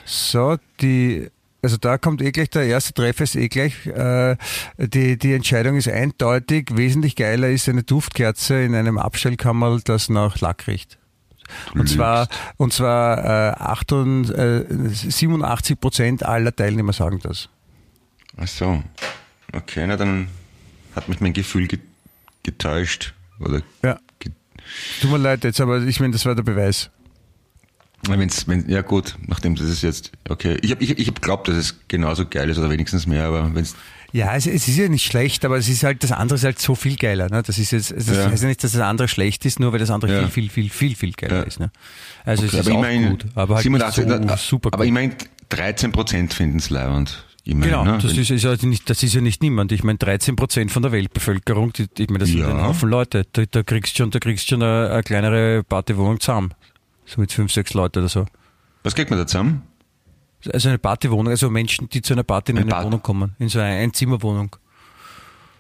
So, 0.04 0.56
die 0.80 1.28
also 1.62 1.76
da 1.76 1.98
kommt 1.98 2.22
eh 2.22 2.30
gleich 2.32 2.50
der 2.50 2.64
erste 2.64 2.92
Treffer 2.94 3.24
ist 3.24 3.36
eh 3.36 3.48
gleich 3.48 3.86
äh, 3.86 4.36
die 4.78 5.18
die 5.18 5.34
Entscheidung 5.34 5.76
ist 5.76 5.88
eindeutig. 5.88 6.68
Wesentlich 6.76 7.16
geiler 7.16 7.48
ist 7.50 7.68
eine 7.68 7.82
Duftkerze 7.82 8.62
in 8.62 8.74
einem 8.74 8.98
Abstellkammerl, 8.98 9.80
das 9.84 10.08
nach 10.08 10.40
Lack 10.40 10.66
riecht. 10.66 10.98
Und 11.74 11.88
zwar 11.88 12.28
und 12.56 12.72
zwar 12.72 13.18
äh, 13.24 13.54
88, 13.56 14.36
äh, 14.38 14.64
87 14.88 15.80
Prozent 15.80 16.22
aller 16.24 16.54
Teilnehmer 16.54 16.92
sagen 16.92 17.18
das. 17.22 17.48
Ach 18.36 18.46
so. 18.46 18.82
Okay, 19.52 19.86
na 19.86 19.96
dann 19.96 20.28
hat 20.94 21.08
mich 21.08 21.20
mein 21.20 21.32
Gefühl 21.32 21.66
ge 21.66 21.78
getäuscht. 22.42 23.14
Oder 23.38 23.62
Ja. 23.82 23.98
Tut 25.00 25.10
mir 25.10 25.18
leid 25.18 25.44
jetzt, 25.44 25.60
aber 25.60 25.82
ich 25.82 25.98
meine, 26.00 26.12
das 26.12 26.24
war 26.24 26.34
der 26.34 26.42
Beweis. 26.42 26.90
Wenn's, 28.08 28.48
wenn, 28.48 28.68
ja 28.68 28.80
gut, 28.82 29.16
nachdem 29.26 29.54
das 29.56 29.66
ist 29.68 29.82
jetzt, 29.82 30.10
okay. 30.28 30.56
Ich 30.62 30.70
habe 30.70 30.82
ich, 30.82 30.98
ich 30.98 31.06
hab 31.08 31.16
geglaubt, 31.16 31.48
dass 31.48 31.56
es 31.56 31.78
genauso 31.88 32.24
geil 32.26 32.48
ist 32.48 32.58
oder 32.58 32.70
wenigstens 32.70 33.06
mehr, 33.06 33.26
aber 33.26 33.54
wenn's, 33.54 33.76
Ja, 34.12 34.34
es, 34.34 34.46
es 34.46 34.66
ist 34.66 34.76
ja 34.78 34.88
nicht 34.88 35.04
schlecht, 35.04 35.44
aber 35.44 35.58
es 35.58 35.68
ist 35.68 35.82
halt, 35.84 36.02
das 36.02 36.10
andere 36.10 36.36
ist 36.36 36.44
halt 36.44 36.58
so 36.58 36.74
viel 36.74 36.96
geiler. 36.96 37.28
Ne? 37.28 37.42
Das 37.42 37.58
ist 37.58 37.70
jetzt, 37.72 37.92
das 37.96 38.08
Ja. 38.08 38.30
heißt 38.30 38.42
ja 38.42 38.48
nicht, 38.48 38.64
dass 38.64 38.72
das 38.72 38.80
andere 38.80 39.06
schlecht 39.06 39.44
ist, 39.44 39.60
nur 39.60 39.72
weil 39.72 39.78
das 39.78 39.90
andere 39.90 40.12
Ja. 40.12 40.28
viel, 40.28 40.48
viel, 40.48 40.68
viel, 40.68 40.70
viel, 40.70 40.96
viel 40.96 41.12
geiler 41.12 41.36
Ja. 41.36 41.42
ist. 41.42 41.60
Ne? 41.60 41.70
Also 42.24 42.44
es 42.46 42.54
aber 42.54 42.60
ist 42.62 42.68
auch 42.70 42.74
immerhin 42.78 43.10
gut, 43.10 43.26
aber 43.34 43.54
halt 43.56 43.62
87, 43.64 44.06
nicht 44.06 44.16
so 44.16 44.24
na, 44.24 44.36
super 44.36 44.70
aber 44.72 44.78
gut. 44.84 44.88
immerhin 44.88 45.12
13 45.50 45.92
Prozent 45.92 46.32
finden 46.34 46.58
es 46.58 46.70
leibend. 46.70 47.24
Immerhin, 47.44 47.70
Genau, 47.70 47.84
ne? 47.84 47.98
das 48.02 48.12
Wenn- 48.12 48.20
ist, 48.22 48.30
ist 48.30 48.42
ja 48.44 48.54
nicht, 48.62 48.88
das 48.90 49.02
ist 49.02 49.14
ja 49.14 49.20
nicht 49.20 49.42
niemand. 49.42 49.72
Ich 49.72 49.82
meine, 49.82 49.98
13 49.98 50.36
Prozent 50.36 50.70
von 50.70 50.82
der 50.82 50.92
Weltbevölkerung, 50.92 51.72
die, 51.72 51.86
ich 51.98 52.08
meine, 52.08 52.18
das 52.20 52.30
Ja. 52.30 52.46
sind 52.46 52.56
ein 52.56 52.64
Haufen 52.64 52.88
Leute. 52.90 53.24
Da, 53.32 53.44
da 53.50 53.62
kriegst 53.62 53.96
schon, 53.96 54.10
da 54.10 54.18
kriegst 54.18 54.48
schon 54.48 54.62
eine, 54.62 54.90
eine 54.90 55.02
kleinere 55.02 55.62
Partywohnung 55.64 56.18
zusammen. 56.20 56.52
So 57.12 57.20
mit 57.20 57.32
fünf, 57.32 57.50
sechs 57.52 57.74
Leute 57.74 57.98
oder 57.98 58.08
so. 58.08 58.24
Was 58.84 58.94
kriegt 58.94 59.10
man 59.10 59.18
da 59.18 59.26
zusammen? 59.26 59.62
Also 60.52 60.68
eine 60.68 60.78
Partywohnung, 60.78 61.28
also 61.28 61.50
Menschen, 61.50 61.88
die 61.90 62.00
zu 62.02 62.12
einer 62.14 62.22
Party 62.22 62.52
in 62.52 62.58
Ein 62.58 62.62
eine 62.64 62.70
Part- 62.70 62.84
Wohnung 62.86 63.02
kommen, 63.02 63.34
in 63.40 63.48
so 63.48 63.58
eine 63.58 63.74
Einzimmerwohnung. 63.82 64.54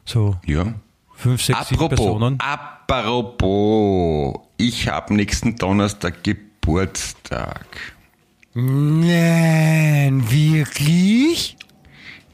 So 0.04 0.36
Ja. 0.46 0.72
fünf, 1.16 1.42
sechs, 1.42 1.68
sieben 1.68 1.82
Apropos, 1.82 1.98
Personen. 2.06 2.38
apropos, 2.40 4.36
ich 4.56 4.88
habe 4.88 5.12
nächsten 5.14 5.56
Donnerstag 5.56 6.22
Geburtstag. 6.24 7.66
Nein, 8.54 10.24
wirklich? 10.30 11.56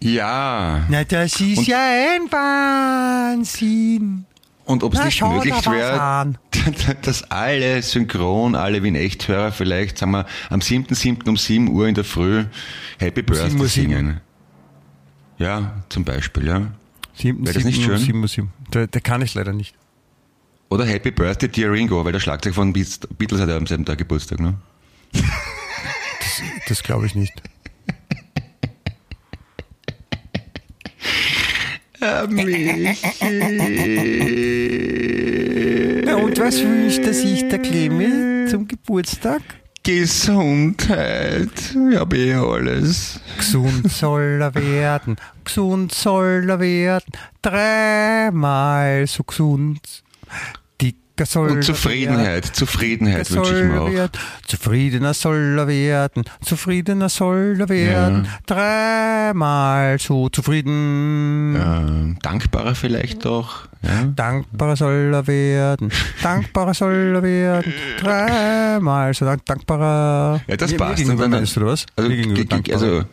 Ja. 0.01 0.85
Na, 0.89 1.05
das 1.05 1.41
ist 1.41 1.59
Und- 1.59 1.67
ja 1.67 1.79
ein 1.79 2.31
Wahnsinn. 2.31 4.27
Und 4.67 4.83
ob 4.83 4.95
es 4.95 5.05
nicht 5.05 5.17
schau 5.17 5.33
möglich 5.33 5.55
da 5.63 5.73
wäre, 5.73 6.35
dass 7.03 7.31
alle 7.31 7.81
synchron, 7.83 8.57
alle 8.57 8.83
wie 8.83 8.89
ein 8.89 8.97
Echthörer 8.97 9.53
vielleicht, 9.53 9.97
sagen 9.97 10.11
wir, 10.11 10.27
am 10.51 10.59
7.7. 10.59 11.29
um 11.29 11.37
7 11.37 11.69
Uhr 11.69 11.87
in 11.87 11.95
der 11.95 12.03
Früh 12.05 12.45
Happy 12.99 13.23
Birthday 13.23 13.51
7 13.51 13.69
sieben. 13.69 13.91
singen. 13.91 14.21
Ja, 15.39 15.83
zum 15.89 16.05
Beispiel, 16.05 16.49
ja. 16.49 16.63
Sieben, 17.15 17.47
Wäre 17.47 17.55
das 17.55 17.65
nicht 17.65 17.81
schön? 17.81 17.99
Sieben, 17.99 18.27
sieben. 18.27 18.53
Der, 18.73 18.89
der 18.89 19.01
kann 19.01 19.23
ich 19.23 19.35
leider 19.35 19.53
nicht. 19.53 19.77
Oder 20.69 20.85
Happy 20.85 21.13
Birthday 21.13 21.49
Dear 21.49 21.71
Ringo, 21.71 22.05
weil 22.05 22.13
der 22.13 22.21
Schlagzeug 22.21 22.55
von 22.55 22.73
Beatles 22.73 23.41
hat 23.41 23.49
ja 23.49 23.57
am 23.57 23.69
selben 23.69 23.85
Tag 23.85 23.99
Geburtstag, 23.99 24.41
ne? 24.41 24.55
Das 26.69 26.83
glaube 26.83 27.07
ich 27.07 27.15
nicht. 27.15 27.41
Ja, 32.01 32.23
und 36.17 36.39
was 36.39 36.63
wünscht 36.63 37.01
er 37.01 37.15
sich 37.15 37.49
der 37.49 37.59
Clemens 37.59 38.51
zum 38.51 38.69
Geburtstag? 38.69 39.43
Gesundheit, 39.83 41.49
ich 41.91 41.97
habe 41.97 42.17
eh 42.17 42.35
alles. 42.35 43.21
Gesund 43.39 43.91
soll 43.91 44.41
er 44.41 44.55
werden, 44.55 45.17
gesund 45.45 45.95
soll 45.95 46.47
er 46.49 46.59
werden, 46.59 47.13
dreimal 47.41 49.07
so 49.07 49.23
gesund. 49.23 50.03
Und 51.19 51.65
Zufriedenheit, 51.65 52.45
Zufriedenheit 52.45 53.31
werden, 53.31 53.37
wünsche 53.37 53.59
ich 53.65 53.71
mir 53.73 53.81
auch. 53.81 53.91
werden, 53.91 54.13
Zufriedener 54.47 55.15
soll 55.15 55.57
er 55.59 55.67
werden, 55.67 56.25
zufriedener 56.45 57.09
soll 57.09 57.57
er 57.59 57.69
werden, 57.71 58.29
dreimal 58.47 59.99
so 59.99 60.29
zufrieden. 60.29 61.57
Ähm, 61.57 62.19
dankbarer 62.23 62.75
vielleicht 62.75 63.25
doch. 63.25 63.67
Ja? 63.83 64.05
Dankbarer 64.15 64.77
soll 64.77 65.13
er 65.15 65.27
werden, 65.27 65.91
dankbarer 66.23 66.75
soll 66.75 67.13
er 67.17 67.23
werden, 67.23 67.73
dreimal 67.99 69.15
so 69.15 69.25
dank, 69.25 69.45
dankbarer. 69.47 70.41
Ja, 70.47 70.57
das 70.57 70.73
Mir- 70.73 70.79
mir 70.79 70.85
passt. 70.85 71.09
Und 71.09 71.19
dann- 71.21 71.31
meinst 71.31 71.57
du, 71.57 71.65
was? 71.65 71.87
Also, 71.97 72.11
Mir 72.11 72.47
also 72.73 73.05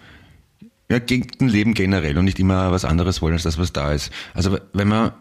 ja, 0.89 0.99
gegen 0.99 1.27
ein 1.39 1.47
Leben 1.47 1.73
generell 1.73 2.17
und 2.17 2.25
nicht 2.25 2.39
immer 2.39 2.71
was 2.71 2.85
anderes 2.85 3.21
wollen 3.21 3.33
als 3.33 3.43
das, 3.43 3.57
was 3.57 3.71
da 3.71 3.93
ist. 3.93 4.11
Also 4.33 4.57
wenn 4.73 4.87
man 4.87 5.11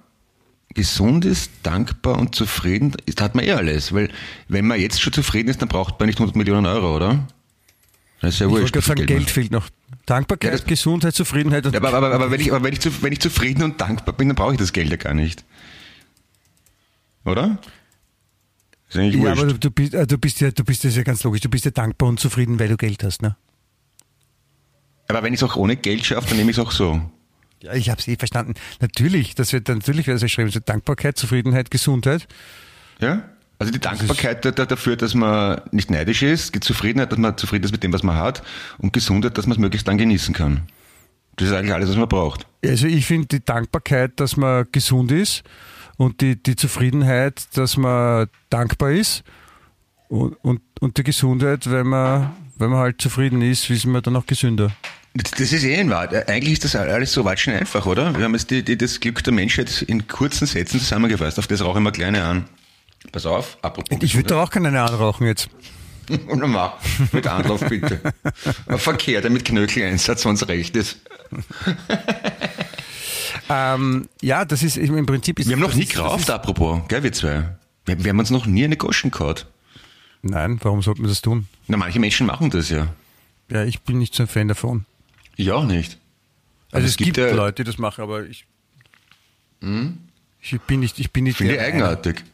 gesund 0.74 1.24
ist, 1.24 1.50
dankbar 1.62 2.18
und 2.18 2.34
zufrieden 2.34 2.92
ist, 3.06 3.20
hat 3.20 3.34
man 3.34 3.44
eh 3.44 3.52
alles. 3.52 3.92
Weil 3.92 4.10
wenn 4.48 4.66
man 4.66 4.80
jetzt 4.80 5.00
schon 5.00 5.12
zufrieden 5.12 5.48
ist, 5.48 5.60
dann 5.62 5.68
braucht 5.68 5.98
man 6.00 6.06
nicht 6.08 6.18
100 6.18 6.36
Millionen 6.36 6.66
Euro, 6.66 6.96
oder? 6.96 7.26
Das 8.20 8.34
ist 8.34 8.40
ja 8.40 8.46
ich 8.46 8.50
wollte 8.52 8.62
wurscht. 8.62 8.74
gerade 8.74 8.86
sagen, 8.86 9.06
Geld 9.06 9.20
man- 9.22 9.28
fehlt 9.28 9.50
noch. 9.52 9.68
Dankbarkeit, 10.06 10.50
Ja, 10.52 10.56
das- 10.58 10.66
Gesundheit, 10.66 11.14
Zufriedenheit 11.14 11.64
und 11.66 11.72
Ja, 11.74 11.80
aber, 11.80 11.92
aber, 11.94 12.12
aber, 12.12 12.30
wenn, 12.30 12.40
ich, 12.40 12.52
aber 12.52 12.64
wenn, 12.64 12.72
ich 12.72 12.80
zu, 12.80 13.02
wenn 13.02 13.12
ich 13.12 13.20
zufrieden 13.20 13.62
und 13.62 13.80
dankbar 13.80 14.14
bin, 14.16 14.28
dann 14.28 14.34
brauche 14.36 14.52
ich 14.52 14.58
das 14.58 14.72
Geld 14.72 14.90
ja 14.90 14.96
gar 14.96 15.14
nicht. 15.14 15.44
Oder? 17.24 17.58
Ist 18.88 18.96
eigentlich 18.96 19.14
Ja, 19.22 19.30
wurscht. 19.30 19.42
aber 19.42 19.52
du, 19.54 19.70
bist, 19.70 19.94
äh, 19.94 20.06
du 20.06 20.18
bist 20.18 20.40
ja, 20.40 20.50
du 20.50 20.64
bist 20.64 20.84
das 20.84 20.96
ja 20.96 21.02
ganz 21.02 21.22
logisch. 21.22 21.40
Du 21.40 21.48
bist 21.48 21.64
ja 21.64 21.70
dankbar 21.70 22.08
und 22.08 22.18
zufrieden, 22.20 22.58
weil 22.58 22.68
du 22.68 22.76
Geld 22.76 23.02
hast, 23.04 23.22
ne? 23.22 23.36
aber 25.08 25.22
wenn 25.24 25.34
ich 25.34 25.40
es 25.40 25.44
auch 25.44 25.56
ohne 25.56 25.76
Geld 25.76 26.06
schaffe, 26.06 26.28
dann 26.28 26.38
nehme 26.38 26.50
ich 26.50 26.56
es 26.56 26.64
auch 26.64 26.72
so. 26.72 27.00
Ja, 27.62 27.74
ich 27.74 27.90
habe 27.90 28.00
es 28.00 28.08
eh 28.08 28.16
verstanden. 28.16 28.54
Natürlich, 28.80 29.34
das 29.34 29.52
wird 29.52 29.68
natürlich 29.68 30.06
wird 30.06 30.16
das 30.16 30.22
geschrieben. 30.22 30.50
So 30.50 30.60
Dankbarkeit, 30.60 31.16
Zufriedenheit, 31.16 31.70
Gesundheit. 31.70 32.26
Ja? 33.00 33.22
Also 33.58 33.72
die 33.72 33.78
Dankbarkeit 33.78 34.44
da- 34.44 34.50
da- 34.50 34.66
dafür, 34.66 34.96
dass 34.96 35.14
man 35.14 35.60
nicht 35.70 35.90
neidisch 35.90 36.22
ist, 36.22 36.54
die 36.54 36.60
Zufriedenheit, 36.60 37.12
dass 37.12 37.18
man 37.18 37.36
zufrieden 37.38 37.64
ist 37.64 37.70
mit 37.72 37.84
dem, 37.84 37.92
was 37.92 38.02
man 38.02 38.16
hat 38.16 38.42
und 38.78 38.92
Gesundheit, 38.92 39.38
dass 39.38 39.46
man 39.46 39.52
es 39.52 39.58
möglichst 39.58 39.86
dann 39.86 39.98
genießen 39.98 40.34
kann. 40.34 40.62
Das 41.36 41.48
ist 41.48 41.54
eigentlich 41.54 41.72
alles, 41.72 41.88
was 41.88 41.96
man 41.96 42.08
braucht. 42.08 42.44
Also 42.64 42.86
ich 42.88 43.06
finde 43.06 43.28
die 43.28 43.44
Dankbarkeit, 43.44 44.18
dass 44.18 44.36
man 44.36 44.66
gesund 44.72 45.12
ist 45.12 45.44
und 45.96 46.20
die, 46.20 46.42
die 46.42 46.56
Zufriedenheit, 46.56 47.56
dass 47.56 47.76
man 47.76 48.26
dankbar 48.50 48.90
ist 48.90 49.22
und, 50.08 50.32
und, 50.42 50.60
und 50.80 50.96
die 50.98 51.04
Gesundheit, 51.04 51.70
wenn 51.70 51.86
man, 51.86 52.32
wenn 52.58 52.70
man 52.70 52.80
halt 52.80 53.00
zufrieden 53.00 53.40
ist, 53.42 53.70
ist 53.70 53.86
man 53.86 54.02
dann 54.02 54.16
auch 54.16 54.26
gesünder. 54.26 54.72
Das 55.14 55.52
ist 55.52 55.64
eh 55.64 55.74
in 55.74 55.90
Wahrheit. 55.90 56.28
Eigentlich 56.28 56.54
ist 56.54 56.64
das 56.64 56.74
alles 56.74 57.12
so 57.12 57.24
watschen 57.24 57.52
einfach, 57.52 57.84
oder? 57.84 58.16
Wir 58.16 58.24
haben 58.24 58.32
jetzt 58.32 58.50
die, 58.50 58.62
die, 58.62 58.78
das 58.78 58.98
Glück 58.98 59.22
der 59.22 59.32
Menschheit 59.32 59.82
in 59.82 60.06
kurzen 60.08 60.46
Sätzen 60.46 60.80
zusammengefasst. 60.80 61.38
Auf 61.38 61.46
das 61.46 61.60
rauche 61.62 61.78
ich 61.78 61.84
mal 61.84 61.90
kleine 61.90 62.24
an. 62.24 62.44
Pass 63.10 63.26
auf, 63.26 63.58
apropos 63.60 63.98
Ich 64.00 64.14
würde 64.14 64.28
da 64.28 64.42
auch 64.42 64.50
keine 64.50 64.68
anrauchen 64.68 65.26
jetzt. 65.26 65.50
Und 66.28 66.40
dann 66.40 66.50
mach. 66.50 66.74
Mit 67.12 67.26
Anlauf 67.26 67.60
bitte. 67.60 68.00
Verkehr, 68.78 69.20
der 69.20 69.30
mit 69.30 69.44
Knöcheleinsatz, 69.44 70.24
wenn 70.24 70.34
es 70.34 70.48
recht 70.48 70.76
ist. 70.76 70.98
Ähm, 73.48 74.08
ja, 74.20 74.44
das 74.44 74.62
ist 74.62 74.76
im 74.76 75.04
Prinzip. 75.04 75.38
Ist, 75.38 75.48
Wir 75.48 75.56
haben 75.56 75.60
noch 75.60 75.74
nie 75.74 75.84
gerauft, 75.84 76.30
apropos, 76.30 76.80
gell, 76.88 77.02
wir 77.02 77.12
zwei. 77.12 77.56
Wir, 77.84 78.02
wir 78.02 78.10
haben 78.10 78.18
uns 78.18 78.30
noch 78.30 78.46
nie 78.46 78.64
eine 78.64 78.76
Goschen 78.76 79.10
gehabt. 79.10 79.46
Nein, 80.22 80.58
warum 80.62 80.80
sollte 80.80 81.02
man 81.02 81.10
das 81.10 81.20
tun? 81.20 81.48
Na, 81.66 81.76
manche 81.76 81.98
Menschen 81.98 82.26
machen 82.26 82.50
das 82.50 82.70
ja. 82.70 82.88
Ja, 83.50 83.64
ich 83.64 83.82
bin 83.82 83.98
nicht 83.98 84.14
so 84.14 84.22
ein 84.22 84.28
Fan 84.28 84.48
davon. 84.48 84.86
Ich 85.36 85.50
auch 85.50 85.64
nicht. 85.64 85.98
Also 86.70 86.84
Aber 86.84 86.84
es, 86.86 86.96
gibt, 86.96 87.16
ja, 87.16 87.32
Leute, 87.32 87.64
die 87.64 87.70
das 87.70 87.78
machen, 87.78 88.02
aber 88.02 88.24
ich. 88.24 88.46
Ich 90.40 90.60
bin 90.62 90.80
nicht, 90.80 90.98
ich 90.98 91.12
bin 91.12 91.24
nicht. 91.24 91.36
Finde 91.36 91.60
eigenartig. 91.60 92.24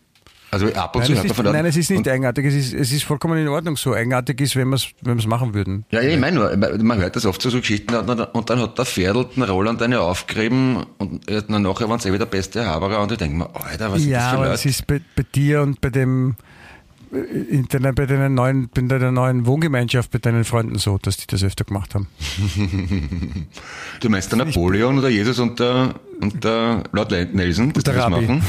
Also 0.50 0.66
ab 0.72 0.96
und 0.96 1.02
Nein, 1.02 1.06
zu 1.08 1.12
es 1.12 1.18
hört 1.18 1.24
man 1.24 1.30
ist, 1.30 1.36
von 1.36 1.44
nein, 1.52 1.66
es 1.66 1.76
ist 1.76 1.90
nicht 1.90 2.08
eigenartig. 2.08 2.46
Es 2.46 2.54
ist, 2.54 2.72
es 2.72 2.90
ist 2.90 3.02
vollkommen 3.04 3.36
in 3.38 3.48
Ordnung 3.48 3.76
so. 3.76 3.92
Eigenartig 3.92 4.40
ist, 4.40 4.56
wenn 4.56 4.68
wir 4.68 4.76
es 4.76 4.88
wenn 5.02 5.18
wir's 5.18 5.26
machen 5.26 5.52
würden. 5.52 5.84
Ja, 5.90 6.00
ich 6.00 6.18
meine 6.18 6.36
nur, 6.36 6.56
man 6.56 6.98
hört 6.98 7.16
das 7.16 7.26
oft 7.26 7.42
so, 7.42 7.50
so 7.50 7.58
Geschichten 7.60 7.94
und 7.94 8.06
dann- 8.08 8.60
hat 8.62 8.78
der 8.78 8.86
Pferdl 8.86 9.26
den 9.36 9.42
Roland 9.42 9.82
eine 9.82 10.00
aufgerieben 10.00 10.86
und 10.96 11.28
dann 11.30 11.62
nachher 11.62 11.90
waren 11.90 11.98
sie 12.00 12.08
eh 12.08 12.12
wieder 12.14 12.24
der 12.24 12.30
beste 12.30 12.64
Haberer 12.64 13.02
und 13.02 13.12
ich 13.12 13.18
denke 13.18 13.36
mir, 13.36 13.54
Alter, 13.54 13.92
was 13.92 14.00
sind 14.00 14.10
das 14.12 14.22
Ja, 14.22 14.30
für 14.30 14.36
aber 14.36 14.44
Leute? 14.46 14.54
es 14.54 14.64
ist 14.64 14.86
bei, 14.86 15.02
bei 15.14 15.24
dir 15.34 15.60
und 15.60 15.82
bei 15.82 15.90
dem 15.90 16.34
in 17.10 17.66
deiner, 17.68 17.92
bei 17.92 18.06
deiner 18.06 18.28
neuen, 18.28 18.68
bei 18.68 18.82
deiner 18.82 19.10
neuen 19.10 19.46
Wohngemeinschaft, 19.46 20.10
bei 20.10 20.18
deinen 20.18 20.44
Freunden 20.44 20.78
so, 20.78 20.98
dass 20.98 21.16
die 21.16 21.26
das 21.26 21.42
öfter 21.42 21.64
gemacht 21.64 21.94
haben. 21.94 22.08
Du 24.00 24.08
meinst 24.08 24.30
der 24.30 24.38
Napoleon 24.44 24.98
oder 24.98 25.08
Jesus 25.08 25.38
und 25.38 25.58
der, 25.58 25.94
und 26.20 26.44
der 26.44 26.84
Lord 26.92 27.10
Nelson, 27.10 27.72
dass 27.72 27.84
der 27.84 27.94
die 27.94 27.98
das 27.98 28.10
Rabbi. 28.12 28.26
machen? 28.26 28.42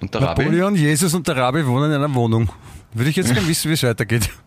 Und 0.00 0.14
der 0.14 0.22
Rabbi? 0.22 0.44
Napoleon, 0.44 0.74
Jesus 0.76 1.14
und 1.14 1.26
der 1.26 1.36
Rabbi 1.36 1.66
wohnen 1.66 1.90
in 1.90 1.96
einer 1.96 2.14
Wohnung. 2.14 2.48
Würde 2.94 3.10
ich 3.10 3.16
jetzt 3.16 3.32
gerne 3.32 3.48
wissen, 3.48 3.68
wie 3.68 3.74
es 3.74 3.82
weitergeht. 3.82 4.30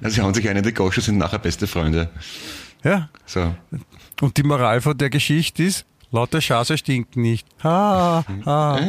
Ja, 0.00 0.10
sie 0.10 0.20
hauen 0.20 0.34
sich 0.34 0.48
eine 0.48 0.60
in 0.60 0.64
die 0.64 0.74
Gosche, 0.74 1.00
sind 1.00 1.18
nachher 1.18 1.38
beste 1.38 1.66
Freunde. 1.66 2.10
Ja. 2.82 3.08
So. 3.26 3.54
Und 4.20 4.36
die 4.36 4.42
Moral 4.42 4.80
von 4.80 4.96
der 4.98 5.10
Geschichte 5.10 5.62
ist, 5.62 5.84
lauter 6.12 6.40
Schase 6.40 6.78
stinkt 6.78 7.16
nicht. 7.16 7.46
Ha, 7.64 8.24
ha. 8.44 8.80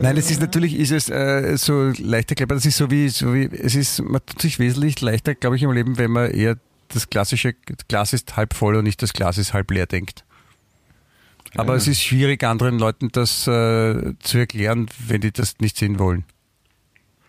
Nein, 0.00 0.16
es 0.16 0.30
ist 0.30 0.40
natürlich, 0.40 0.78
ist 0.78 0.92
es 0.92 1.08
äh, 1.08 1.56
so 1.56 1.92
leichter 1.98 2.32
erklärbar, 2.32 2.56
das 2.56 2.66
ist 2.66 2.76
so 2.76 2.90
wie, 2.90 3.08
so 3.08 3.34
wie, 3.34 3.46
es 3.46 3.74
ist, 3.74 4.00
man 4.02 4.20
tut 4.24 4.40
sich 4.42 4.58
wesentlich 4.58 5.00
leichter, 5.00 5.34
glaube 5.34 5.56
ich, 5.56 5.62
im 5.62 5.72
Leben, 5.72 5.98
wenn 5.98 6.12
man 6.12 6.30
eher 6.30 6.56
das 6.88 7.08
klassische, 7.08 7.54
Glas 7.88 8.12
ist 8.12 8.36
halb 8.36 8.54
voll 8.54 8.76
und 8.76 8.84
nicht 8.84 9.02
das 9.02 9.12
Glas 9.12 9.38
ist 9.38 9.54
halb 9.54 9.70
leer 9.70 9.86
denkt. 9.86 10.24
Aber 11.56 11.74
es 11.74 11.88
ist 11.88 12.00
schwierig, 12.00 12.44
anderen 12.44 12.78
Leuten 12.78 13.08
das 13.10 13.46
äh, 13.48 14.14
zu 14.20 14.38
erklären, 14.38 14.86
wenn 15.06 15.20
die 15.20 15.32
das 15.32 15.58
nicht 15.58 15.76
sehen 15.76 15.98
wollen. 15.98 16.24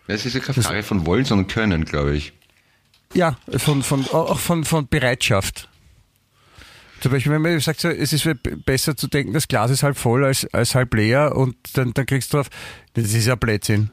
Es 0.06 0.26
ist 0.26 0.34
ja 0.34 0.40
keine 0.40 0.62
Frage 0.62 0.82
von 0.82 1.06
Wollen, 1.06 1.24
sondern 1.24 1.48
Können, 1.48 1.84
glaube 1.84 2.14
ich. 2.14 2.32
Ja, 3.14 3.36
von, 3.56 3.82
von, 3.82 4.06
auch 4.08 4.38
von, 4.38 4.64
von 4.64 4.86
Bereitschaft. 4.88 5.68
Zum 7.02 7.10
Beispiel, 7.10 7.32
wenn 7.32 7.42
man 7.42 7.58
sagt, 7.58 7.80
so, 7.80 7.88
es 7.88 8.12
ist 8.12 8.28
besser 8.64 8.96
zu 8.96 9.08
denken, 9.08 9.32
das 9.32 9.48
Glas 9.48 9.72
ist 9.72 9.82
halb 9.82 9.96
voll 9.96 10.24
als, 10.24 10.46
als 10.52 10.76
halb 10.76 10.94
leer 10.94 11.34
und 11.34 11.56
dann, 11.74 11.92
dann 11.94 12.06
kriegst 12.06 12.32
du 12.32 12.36
drauf, 12.36 12.48
das 12.94 13.12
ist 13.12 13.26
ja 13.26 13.34
Blödsinn. 13.34 13.90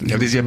Ja, 0.00 0.14
aber 0.14 0.24
das 0.24 0.28
ist 0.28 0.34
ja 0.34 0.42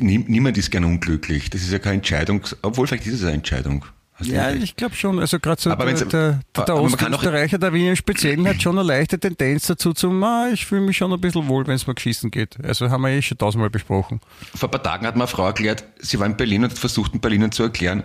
nie- 0.00 0.24
Niemand 0.26 0.56
ist 0.56 0.70
gern 0.70 0.84
unglücklich. 0.84 1.50
Das 1.50 1.60
ist 1.62 1.72
ja 1.72 1.78
keine 1.78 1.96
Entscheidung, 1.96 2.42
obwohl 2.62 2.86
vielleicht 2.86 3.06
ist 3.06 3.14
es 3.14 3.22
eine 3.22 3.32
Entscheidung. 3.32 3.84
Hast 4.14 4.28
Ja, 4.28 4.50
ich 4.50 4.76
glaube 4.76 4.94
schon. 4.96 5.18
Also 5.18 5.38
gerade 5.38 5.60
so 5.60 5.70
Aber 5.70 5.84
der, 5.84 5.94
der, 5.94 6.40
der, 6.56 6.64
der 6.64 7.58
der 7.58 7.72
Wiener 7.72 7.90
im 7.90 7.96
Speziellen, 7.96 8.48
hat 8.48 8.60
schon 8.62 8.78
eine 8.78 8.86
leichte 8.86 9.18
Tendenz 9.18 9.66
dazu 9.66 9.92
zu, 9.92 10.10
ah, 10.24 10.48
ich 10.52 10.64
fühle 10.64 10.80
mich 10.80 10.96
schon 10.96 11.12
ein 11.12 11.20
bisschen 11.20 11.46
wohl, 11.48 11.66
wenn 11.66 11.74
es 11.76 11.86
mal 11.86 11.92
geschissen 11.92 12.30
geht. 12.30 12.56
Also 12.64 12.90
haben 12.90 13.02
wir 13.02 13.10
eh 13.10 13.22
schon 13.22 13.36
tausendmal 13.38 13.70
besprochen. 13.70 14.20
Vor 14.54 14.68
ein 14.68 14.70
paar 14.72 14.82
Tagen 14.82 15.06
hat 15.06 15.16
mir 15.16 15.22
eine 15.22 15.28
Frau 15.28 15.46
erklärt, 15.46 15.84
sie 16.00 16.18
war 16.18 16.26
in 16.26 16.36
Berlin 16.36 16.64
und 16.64 16.70
hat 16.70 16.78
versucht, 16.78 17.12
in 17.14 17.20
Berlinern 17.20 17.52
zu 17.52 17.62
erklären, 17.62 18.02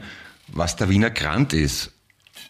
was 0.50 0.76
der 0.76 0.90
Wiener 0.90 1.10
Grant 1.10 1.54
ist. 1.54 1.93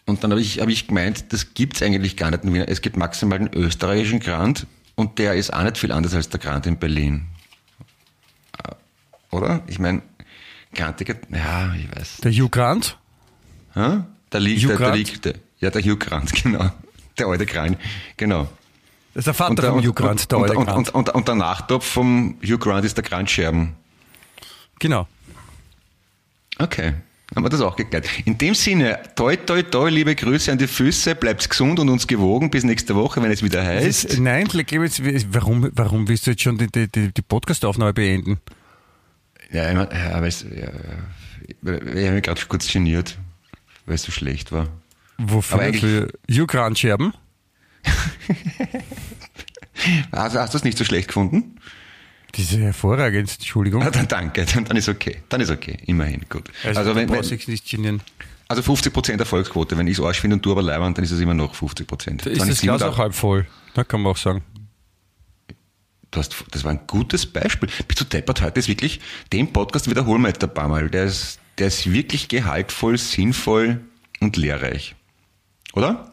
Und 0.06 0.22
dann 0.22 0.30
habe 0.30 0.40
ich, 0.40 0.60
hab 0.60 0.68
ich 0.68 0.86
gemeint, 0.86 1.32
das 1.32 1.54
gibt's 1.54 1.82
eigentlich 1.82 2.16
gar 2.16 2.30
nicht 2.30 2.44
in 2.44 2.52
Wiener. 2.52 2.68
Es 2.68 2.82
gibt 2.82 2.96
maximal 2.96 3.38
den 3.38 3.52
österreichischen 3.54 4.20
Grant 4.20 4.66
und 4.96 5.18
der 5.18 5.34
ist 5.34 5.52
auch 5.52 5.62
nicht 5.62 5.78
viel 5.78 5.92
anders 5.92 6.14
als 6.14 6.28
der 6.28 6.40
Grant 6.40 6.66
in 6.66 6.76
Berlin. 6.76 7.26
Äh, 8.62 8.72
Oder? 9.34 9.62
Ich 9.66 9.78
meine, 9.78 10.02
Grantiger, 10.74 11.14
ja, 11.30 11.72
ich 11.74 11.96
weiß. 11.96 12.18
Der 12.18 12.32
Hugh 12.32 12.48
Grant, 12.50 12.98
Hä? 13.74 14.00
Da 14.30 14.38
liegt 14.38 14.62
Hugh 14.62 14.68
der, 14.68 14.76
Grant? 14.76 14.96
liegt 14.96 15.24
der, 15.24 15.34
ja, 15.60 15.70
der 15.70 15.82
Hugh 15.82 15.96
Grant, 15.96 16.32
genau. 16.42 16.70
Der 17.18 17.26
alte 17.28 17.46
Kran, 17.46 17.76
genau. 18.16 18.48
das 19.14 19.20
ist 19.20 19.26
der 19.26 19.34
Vater 19.34 19.70
von 19.70 19.84
Hugh 19.84 19.92
Grant, 19.92 20.30
der 20.30 20.38
und, 20.38 20.44
alte 20.44 20.58
und, 20.58 20.66
Grant. 20.66 20.88
und, 20.90 20.94
und, 21.08 21.14
und 21.14 21.28
der 21.28 21.34
Nachtopf 21.36 21.86
vom 21.86 22.36
Hugh 22.42 22.58
Grant 22.58 22.84
ist 22.84 22.96
der 22.96 23.04
Grant 23.04 23.30
Scherben. 23.30 23.74
genau. 24.80 25.08
Okay, 26.58 26.94
haben 27.34 27.44
wir 27.44 27.48
das 27.48 27.60
auch 27.60 27.74
geklärt. 27.74 28.06
In 28.24 28.38
dem 28.38 28.54
Sinne, 28.54 29.00
toi, 29.16 29.36
toi, 29.36 29.62
toi, 29.62 29.88
liebe 29.88 30.14
Grüße 30.14 30.52
an 30.52 30.58
die 30.58 30.66
Füße, 30.66 31.14
bleibt 31.14 31.48
gesund 31.48 31.78
und 31.80 31.88
uns 31.88 32.06
gewogen 32.06 32.50
bis 32.50 32.64
nächste 32.64 32.94
Woche, 32.94 33.22
wenn 33.22 33.30
es 33.30 33.42
wieder 33.42 33.64
heißt. 33.64 34.04
ist, 34.04 34.20
nein, 34.20 34.46
Clemens, 34.46 35.00
warum, 35.30 35.70
warum 35.74 36.06
willst 36.06 36.26
du 36.26 36.32
jetzt 36.32 36.42
schon 36.42 36.58
die, 36.58 36.68
die, 36.68 37.12
die, 37.12 37.22
Podcast-Aufnahme 37.22 37.94
beenden? 37.94 38.38
Ja, 39.50 39.68
aber 39.70 40.26
es, 40.26 40.42
ja, 40.42 40.68
ich 41.48 41.56
habe 41.70 42.12
mich 42.12 42.22
gerade 42.22 42.40
kurz 42.48 42.70
geniert, 42.70 43.18
weil 43.86 43.96
es 43.96 44.02
so 44.02 44.12
schlecht 44.12 44.52
war. 44.52 44.68
Wofür? 45.18 45.60
Aber 45.60 45.72
Für 45.74 46.08
Hugh 46.30 46.46
Grant 46.46 46.78
Scherben? 46.78 47.14
Also 50.10 50.38
hast 50.40 50.54
du 50.54 50.58
es 50.58 50.64
nicht 50.64 50.78
so 50.78 50.84
schlecht 50.84 51.08
gefunden? 51.08 51.58
Diese 52.36 52.58
hervorragend, 52.58 53.30
Entschuldigung. 53.32 53.82
Ah, 53.82 53.90
dann 53.90 54.08
danke, 54.08 54.44
dann, 54.44 54.64
dann 54.64 54.76
ist 54.76 54.88
okay. 54.88 55.18
Dann 55.28 55.40
ist 55.40 55.50
okay, 55.50 55.76
immerhin, 55.86 56.22
gut. 56.28 56.50
Also, 56.64 56.80
Also, 56.80 56.94
wenn, 56.96 57.06
brauchst 57.06 57.30
wenn, 57.30 57.38
nicht 57.46 57.68
genieren. 57.70 58.00
also 58.48 58.62
50% 58.62 59.18
Erfolgsquote, 59.18 59.76
wenn 59.78 59.86
ich 59.86 59.98
es 59.98 60.04
Arsch 60.04 60.20
finde 60.20 60.36
und 60.36 60.44
du 60.44 60.52
aber 60.52 60.62
leibend, 60.62 60.96
dann 60.98 61.04
ist 61.04 61.10
es 61.10 61.20
immer 61.20 61.34
noch 61.34 61.54
50%. 61.54 62.24
Da 62.24 62.30
ist 62.30 62.48
das 62.48 62.60
Glas 62.60 62.82
auch 62.82 62.98
halb 62.98 63.14
voll. 63.14 63.46
Da 63.74 63.84
kann 63.84 64.02
man 64.02 64.12
auch 64.12 64.16
sagen. 64.16 64.42
Hast, 66.14 66.44
das 66.52 66.62
war 66.62 66.70
ein 66.70 66.80
gutes 66.86 67.26
Beispiel. 67.26 67.68
Bist 67.88 68.00
du 68.00 68.04
deppert 68.04 68.40
heute? 68.40 68.60
Ist 68.60 68.68
wirklich, 68.68 69.00
den 69.32 69.52
Podcast 69.52 69.90
wiederholen 69.90 70.22
wir 70.22 70.28
jetzt 70.28 70.44
ein 70.44 70.54
paar 70.54 70.68
Mal. 70.68 70.88
Der 70.88 71.04
ist, 71.06 71.40
der 71.58 71.66
ist 71.66 71.92
wirklich 71.92 72.28
gehaltvoll, 72.28 72.98
sinnvoll 72.98 73.80
und 74.20 74.36
lehrreich. 74.36 74.94
Oder? 75.72 76.12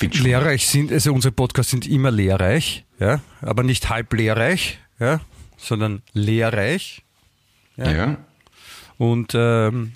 Lehrreich 0.00 0.68
sind, 0.68 0.92
also 0.92 1.12
unsere 1.12 1.32
Podcasts 1.32 1.70
sind 1.70 1.86
immer 1.88 2.10
lehrreich, 2.10 2.84
ja, 3.00 3.20
aber 3.40 3.62
nicht 3.62 3.88
halb 3.90 4.12
lehrreich, 4.12 4.78
ja, 5.02 5.20
sondern 5.56 6.02
lehrreich. 6.12 7.02
Ja. 7.76 8.16
Und 8.98 9.32
ähm, 9.34 9.92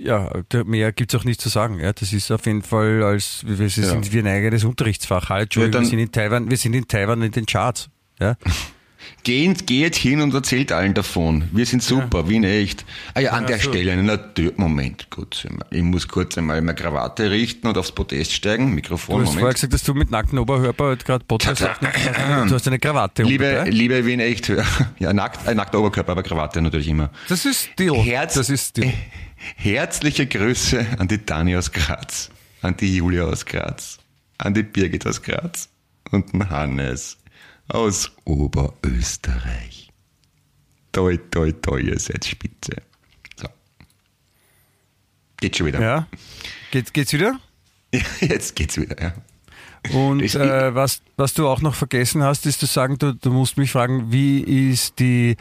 ja, 0.00 0.30
mehr 0.64 0.92
gibt's 0.92 1.14
auch 1.14 1.24
nicht 1.24 1.40
zu 1.40 1.48
sagen. 1.48 1.78
Ja. 1.80 1.92
Das 1.92 2.12
ist 2.12 2.30
auf 2.30 2.46
jeden 2.46 2.62
Fall 2.62 3.02
als 3.02 3.44
wir 3.46 3.68
sind 3.68 4.12
wie 4.12 4.18
ein 4.20 4.26
eigenes 4.26 4.64
Unterrichtsfach. 4.64 5.28
Halt, 5.28 5.54
dann- 5.56 5.72
wir 5.82 5.84
sind 5.84 5.98
in 5.98 6.10
Taiwan, 6.12 6.50
wir 6.50 6.56
sind 6.56 6.74
in 6.74 6.88
Taiwan 6.88 7.22
in 7.22 7.32
den 7.32 7.46
Charts. 7.46 7.88
Ja. 8.20 8.36
Geht, 9.22 9.66
geht 9.66 9.96
hin 9.96 10.20
und 10.20 10.32
erzählt 10.34 10.70
allen 10.72 10.94
davon. 10.94 11.48
Wir 11.52 11.66
sind 11.66 11.82
super, 11.82 12.28
Wien 12.28 12.44
echt. 12.44 12.84
Ah 13.14 13.20
ja, 13.20 13.32
an 13.32 13.46
der 13.46 13.58
so. 13.58 13.70
Stelle, 13.70 13.96
natürlich, 14.02 14.56
Moment, 14.56 15.10
gut. 15.10 15.46
Ich 15.70 15.82
muss 15.82 16.06
kurz 16.06 16.38
einmal 16.38 16.60
meine 16.62 16.76
Krawatte 16.76 17.30
richten 17.30 17.66
und 17.66 17.76
aufs 17.76 17.92
Podest 17.92 18.32
steigen. 18.32 18.68
Du 18.68 18.74
Mikrofon, 18.74 19.20
hast 19.22 19.28
vorher 19.30 19.40
Moment. 19.40 19.54
gesagt, 19.56 19.72
dass 19.72 19.82
du 19.82 19.94
mit 19.94 20.10
nackten 20.10 20.38
Oberkörper 20.38 20.96
gerade 20.96 21.24
Podcast. 21.24 21.62
Du 21.62 22.54
hast 22.54 22.66
eine 22.68 22.78
Krawatte 22.78 23.24
um, 23.24 23.28
Liebe, 23.28 23.62
bitte. 23.64 23.70
liebe 23.76 24.06
Wien 24.06 24.20
echt, 24.20 24.52
ja, 24.98 25.12
nackt, 25.12 25.46
äh, 25.48 25.54
nackter 25.54 25.80
Oberkörper, 25.80 26.12
aber 26.12 26.22
Krawatte 26.22 26.60
natürlich 26.62 26.88
immer. 26.88 27.10
Das 27.28 27.44
ist 27.44 27.68
Stil. 27.72 27.94
Herz, 27.94 28.34
Das 28.34 28.48
ist 28.48 28.68
Stil. 28.68 28.92
Herzliche 29.56 30.26
Grüße 30.26 30.86
an 30.98 31.08
die 31.08 31.24
Dani 31.24 31.56
aus 31.56 31.72
Graz, 31.72 32.30
an 32.62 32.76
die 32.76 32.96
Julia 32.96 33.24
aus 33.24 33.44
Graz, 33.44 33.98
an 34.38 34.54
die 34.54 34.62
Birgit 34.62 35.06
aus 35.06 35.22
Graz 35.22 35.68
und 36.10 36.32
den 36.32 36.48
Hannes 36.50 37.18
aus 37.68 38.12
Oberösterreich. 38.24 39.90
Toi, 40.92 41.16
toi, 41.30 41.52
toi, 41.52 41.80
ihr 41.80 41.98
seid 41.98 42.24
spitze. 42.24 42.82
So. 43.36 43.48
Geht 45.38 45.56
schon 45.56 45.66
wieder. 45.66 45.80
Ja. 45.80 46.06
Geht, 46.70 46.92
geht's 46.94 47.12
wieder? 47.12 47.38
Jetzt 48.20 48.56
geht's 48.56 48.76
wieder, 48.76 49.00
ja. 49.00 49.14
Und 49.92 50.34
äh, 50.34 50.74
was, 50.74 51.02
was 51.16 51.34
du 51.34 51.46
auch 51.46 51.60
noch 51.60 51.74
vergessen 51.74 52.22
hast, 52.22 52.44
ist 52.46 52.58
zu 52.58 52.66
sagen, 52.66 52.98
du, 52.98 53.14
du 53.14 53.30
musst 53.30 53.56
mich 53.56 53.70
fragen, 53.70 54.10
wie 54.10 54.40
ist 54.40 54.98
die, 54.98 55.36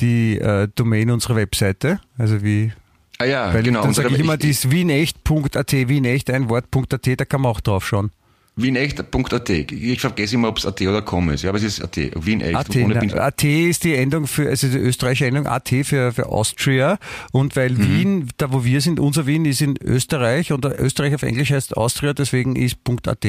die 0.00 0.38
äh, 0.38 0.68
Domain 0.74 1.10
unserer 1.10 1.36
Webseite? 1.36 2.00
Also 2.18 2.42
wie, 2.42 2.72
Ah 3.18 3.24
ja, 3.24 3.54
weil 3.54 3.62
genau. 3.62 3.82
dann 3.82 3.94
sage 3.94 4.08
ich 4.08 4.18
immer, 4.18 4.36
die 4.36 4.50
ist 4.50 4.70
wienecht.at, 4.70 5.72
wienecht, 5.72 6.30
ein 6.30 6.48
Wort.at, 6.48 7.20
da 7.20 7.24
kann 7.24 7.42
man 7.42 7.52
auch 7.52 7.60
drauf 7.60 7.86
schauen. 7.86 8.10
Wienecht.at. 8.56 9.50
Ich 9.50 10.00
vergesse 10.00 10.36
immer, 10.36 10.48
ob 10.48 10.58
es 10.58 10.66
AT 10.66 10.80
oder 10.82 11.02
com 11.02 11.30
ist. 11.30 11.42
Ja, 11.42 11.50
aber 11.50 11.58
es 11.58 11.64
ist 11.64 11.82
AT. 11.82 11.96
Wien 11.96 12.40
echt. 12.40 12.54
AT, 12.56 12.74
na, 12.76 13.00
AT 13.20 13.42
ist 13.42 13.82
die 13.82 13.94
Endung 13.94 14.26
für, 14.28 14.48
also 14.48 14.68
die 14.68 14.78
österreichische 14.78 15.26
Endung 15.26 15.46
AT 15.46 15.68
für, 15.82 16.12
für 16.12 16.26
Austria. 16.26 16.98
Und 17.32 17.56
weil 17.56 17.76
Wien, 17.78 18.28
da 18.36 18.52
wo 18.52 18.64
wir 18.64 18.80
sind, 18.80 19.00
unser 19.00 19.26
Wien 19.26 19.44
ist 19.44 19.60
in 19.60 19.76
Österreich 19.82 20.52
und 20.52 20.64
Österreich 20.64 21.14
auf 21.14 21.22
Englisch 21.24 21.50
heißt 21.50 21.76
Austria, 21.76 22.14
deswegen 22.14 22.54
ist 22.54 22.76
.at. 23.06 23.24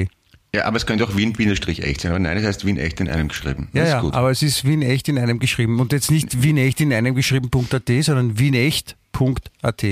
Ja, 0.54 0.66
aber 0.66 0.78
es 0.78 0.86
könnte 0.86 1.04
auch 1.04 1.18
Wien 1.18 1.38
Wienerstrich 1.38 1.84
echt 1.84 2.02
sein. 2.02 2.12
Aber 2.12 2.20
nein, 2.20 2.38
es 2.38 2.46
heißt 2.46 2.66
Wien 2.66 2.78
echt 2.78 3.02
in 3.02 3.10
einem 3.10 3.28
geschrieben. 3.28 3.68
Ja, 3.74 3.82
Das 3.82 3.90
ja, 3.90 4.02
gut. 4.02 4.14
aber 4.14 4.32
es 4.32 4.42
ist 4.42 4.64
Wien 4.64 4.84
echt 4.84 5.10
in 5.10 5.18
einem 5.18 5.40
geschrieben. 5.40 5.80
Und 5.80 5.92
jetzt 5.92 6.12
nicht 6.12 6.44
Wien 6.44 6.58
echt 6.58 6.80
in 6.80 6.94
einem 6.94 7.16
geschrieben.at, 7.16 7.92
sondern 8.04 8.38
wienecht.at. 8.40 9.84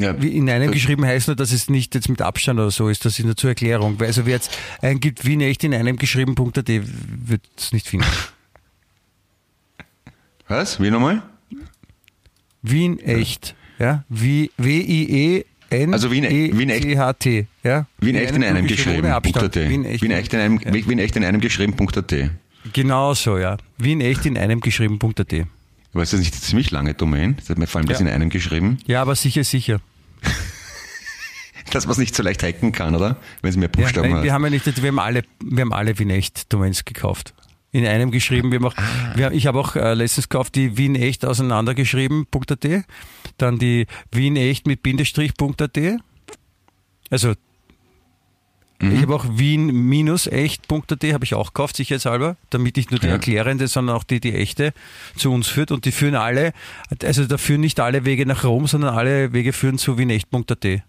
Ja. 0.00 0.20
wie 0.22 0.28
in 0.36 0.48
einem 0.50 0.70
geschrieben 0.72 1.04
heißt 1.04 1.28
nur, 1.28 1.36
dass 1.36 1.52
es 1.52 1.68
nicht 1.70 1.94
jetzt 1.94 2.08
mit 2.08 2.22
Abstand 2.22 2.58
oder 2.60 2.70
so 2.70 2.88
ist. 2.88 3.04
Das 3.04 3.18
ist 3.18 3.24
nur 3.24 3.36
zur 3.36 3.50
Erklärung. 3.50 3.98
Weil 4.00 4.08
also 4.08 4.26
wer 4.26 4.34
jetzt 4.34 4.56
eingibt, 4.82 5.24
wie 5.26 5.42
echt 5.44 5.62
in 5.64 5.74
einem 5.74 5.96
geschrieben.at, 5.96 6.68
wird 6.68 7.42
es 7.56 7.72
nicht 7.72 7.86
finden. 7.86 8.06
Was? 10.48 10.80
Wie 10.80 10.90
nochmal? 10.90 11.22
Wien 12.62 12.98
echt. 13.00 13.54
Ja? 13.78 14.04
Wie 14.08 14.50
W-I-E 14.58 15.44
N 15.70 15.92
Also 15.94 16.10
Wien- 16.10 16.24
E 16.24 16.50
Wien 16.52 16.68
echt- 16.68 16.82
C 16.82 16.98
H 16.98 17.12
T, 17.14 17.46
ja? 17.62 17.86
Wien 18.00 18.16
echt 18.16 18.34
in 18.34 18.42
einem 18.42 18.66
geschrieben. 18.66 18.98
ohne 19.04 19.14
Abstand. 19.14 19.52
Punkt 19.52 19.56
.at. 19.56 19.70
Wien 19.70 19.84
echt, 19.84 20.02
Wien 20.02 20.10
in 20.34 20.40
einem. 20.40 20.60
Wien 20.60 20.98
echt 20.98 21.16
in 21.16 21.24
einem 21.24 21.40
geschrieben. 21.40 21.74
Punkt. 21.76 21.96
Genau 22.72 23.14
so, 23.14 23.38
ja. 23.38 23.56
Wien 23.78 24.00
echt 24.00 24.26
in 24.26 24.36
einem 24.36 24.60
geschrieben.at. 24.60 25.32
Aber 25.92 26.02
ist 26.02 26.12
das 26.12 26.20
nicht 26.20 26.32
eine 26.34 26.42
ziemlich 26.42 26.70
lange 26.72 26.94
Domain? 26.94 27.36
Das 27.36 27.48
hat 27.50 27.58
mir 27.58 27.66
vor 27.68 27.78
allem 27.80 27.88
das 27.88 28.00
Ja. 28.00 28.06
in 28.06 28.12
einem 28.12 28.30
geschrieben. 28.30 28.78
Ja, 28.86 29.00
aber 29.02 29.14
sicher, 29.14 29.44
sicher. 29.44 29.80
Dass 31.72 31.86
man 31.86 31.92
es 31.92 31.98
nicht 31.98 32.14
so 32.14 32.22
leicht 32.22 32.42
hacken 32.42 32.72
kann, 32.72 32.94
oder? 32.94 33.16
Wenn 33.42 33.50
es 33.50 33.56
mehr 33.56 33.70
Ja, 33.74 33.82
Buchstaben 33.82 34.08
nein, 34.08 34.16
hat. 34.18 34.24
wir 34.24 34.32
haben 34.32 34.44
ja 34.44 34.50
nicht, 34.50 34.82
wir 34.82 34.88
haben 34.88 34.98
alle, 34.98 35.22
wir 35.44 35.62
haben 35.62 35.72
alle 35.72 35.98
Wien 35.98 36.10
echt 36.10 36.52
Domains 36.52 36.84
gekauft. 36.84 37.34
In 37.72 37.86
einem 37.86 38.10
geschrieben, 38.10 38.50
wir 38.50 38.58
haben 38.58 38.66
auch, 38.66 38.76
Ah. 38.76 39.12
wir 39.14 39.26
haben, 39.26 39.34
ich 39.36 39.46
habe 39.46 39.60
auch 39.60 39.76
äh, 39.76 39.94
letztens 39.94 40.28
gekauft 40.28 40.56
die 40.56 40.76
Wien 40.76 40.96
echt 40.96 41.24
auseinandergeschrieben.at, 41.24 42.84
dann 43.38 43.58
die 43.58 43.86
Wien 44.10 44.36
echt 44.36 44.66
mit 44.66 44.82
Bindestrich.at. 44.82 45.78
Also 47.10 47.34
Mhm. 48.82 48.94
ich 48.96 49.02
habe 49.02 49.14
auch 49.14 49.26
Wien-echt.at 49.28 51.04
habe 51.12 51.24
ich 51.24 51.34
auch 51.34 51.48
gekauft, 51.48 51.76
sicherheitshalber, 51.76 52.36
damit 52.48 52.76
nicht 52.78 52.90
nur 52.90 52.98
die 52.98 53.08
Ja. 53.08 53.12
erklärende, 53.12 53.68
sondern 53.68 53.94
auch 53.94 54.04
die, 54.04 54.20
die 54.20 54.34
echte 54.34 54.72
zu 55.16 55.30
uns 55.32 55.48
führt. 55.48 55.70
Und 55.70 55.84
die 55.84 55.92
führen 55.92 56.14
alle, 56.14 56.52
also 57.04 57.26
da 57.26 57.36
führen 57.36 57.60
nicht 57.60 57.78
alle 57.78 58.06
Wege 58.06 58.24
nach 58.24 58.44
Rom, 58.44 58.66
sondern 58.66 58.94
alle 58.94 59.32
Wege 59.34 59.52
führen 59.52 59.76
zu 59.76 59.98
wienecht.at. 59.98 60.82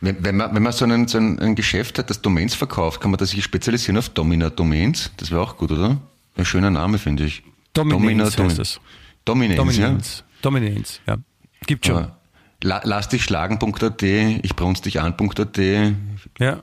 Wenn, 0.00 0.22
wenn, 0.24 0.36
man, 0.36 0.54
wenn 0.54 0.62
man 0.62 0.72
so, 0.72 0.84
einen, 0.84 1.08
so 1.08 1.18
ein, 1.18 1.38
ein 1.38 1.54
Geschäft 1.54 1.98
hat, 1.98 2.10
das 2.10 2.20
Domains 2.20 2.54
verkauft, 2.54 3.00
kann 3.00 3.10
man 3.10 3.18
das 3.18 3.30
sich 3.30 3.42
spezialisieren 3.42 3.96
auf 3.96 4.08
Domina-Domains? 4.10 5.12
Das 5.16 5.30
wäre 5.30 5.40
auch 5.40 5.56
gut, 5.56 5.72
oder? 5.72 5.98
Ein 6.36 6.44
schöner 6.44 6.70
Name, 6.70 6.98
finde 6.98 7.24
ich. 7.24 7.42
Dominance 7.72 8.36
Domina- 8.36 8.50
heißt 8.50 8.58
das. 8.58 8.80
Dominance, 9.24 9.56
Dominance. 9.56 10.24
Dominance, 10.42 11.00
ja. 11.06 11.16
Gibt 11.66 11.86
ja. 11.86 11.94
schon. 11.94 12.08
La, 12.64 12.80
lass 12.84 13.08
dich 13.08 13.24
schlagen.at, 13.24 14.02
ich 14.02 14.54
brunst 14.56 14.84
dich 14.84 15.00
an.at, 15.00 15.58
Ja. 16.38 16.62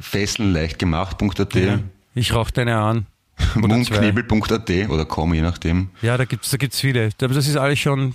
fesseln 0.00 0.52
leicht 0.52 0.78
gemacht.at, 0.78 1.54
ja. 1.54 1.80
Ich 2.14 2.34
rauche 2.34 2.52
deine 2.52 2.78
an. 2.78 3.06
Mundknebel.at 3.54 4.70
oder 4.90 5.04
komm, 5.06 5.34
je 5.34 5.40
nachdem. 5.40 5.88
Ja, 6.02 6.16
da 6.16 6.24
gibt's 6.24 6.50
da 6.50 6.56
gibt's 6.56 6.80
viele. 6.80 7.10
Das 7.18 7.46
ist 7.46 7.56
alles 7.56 7.78
schon, 7.78 8.14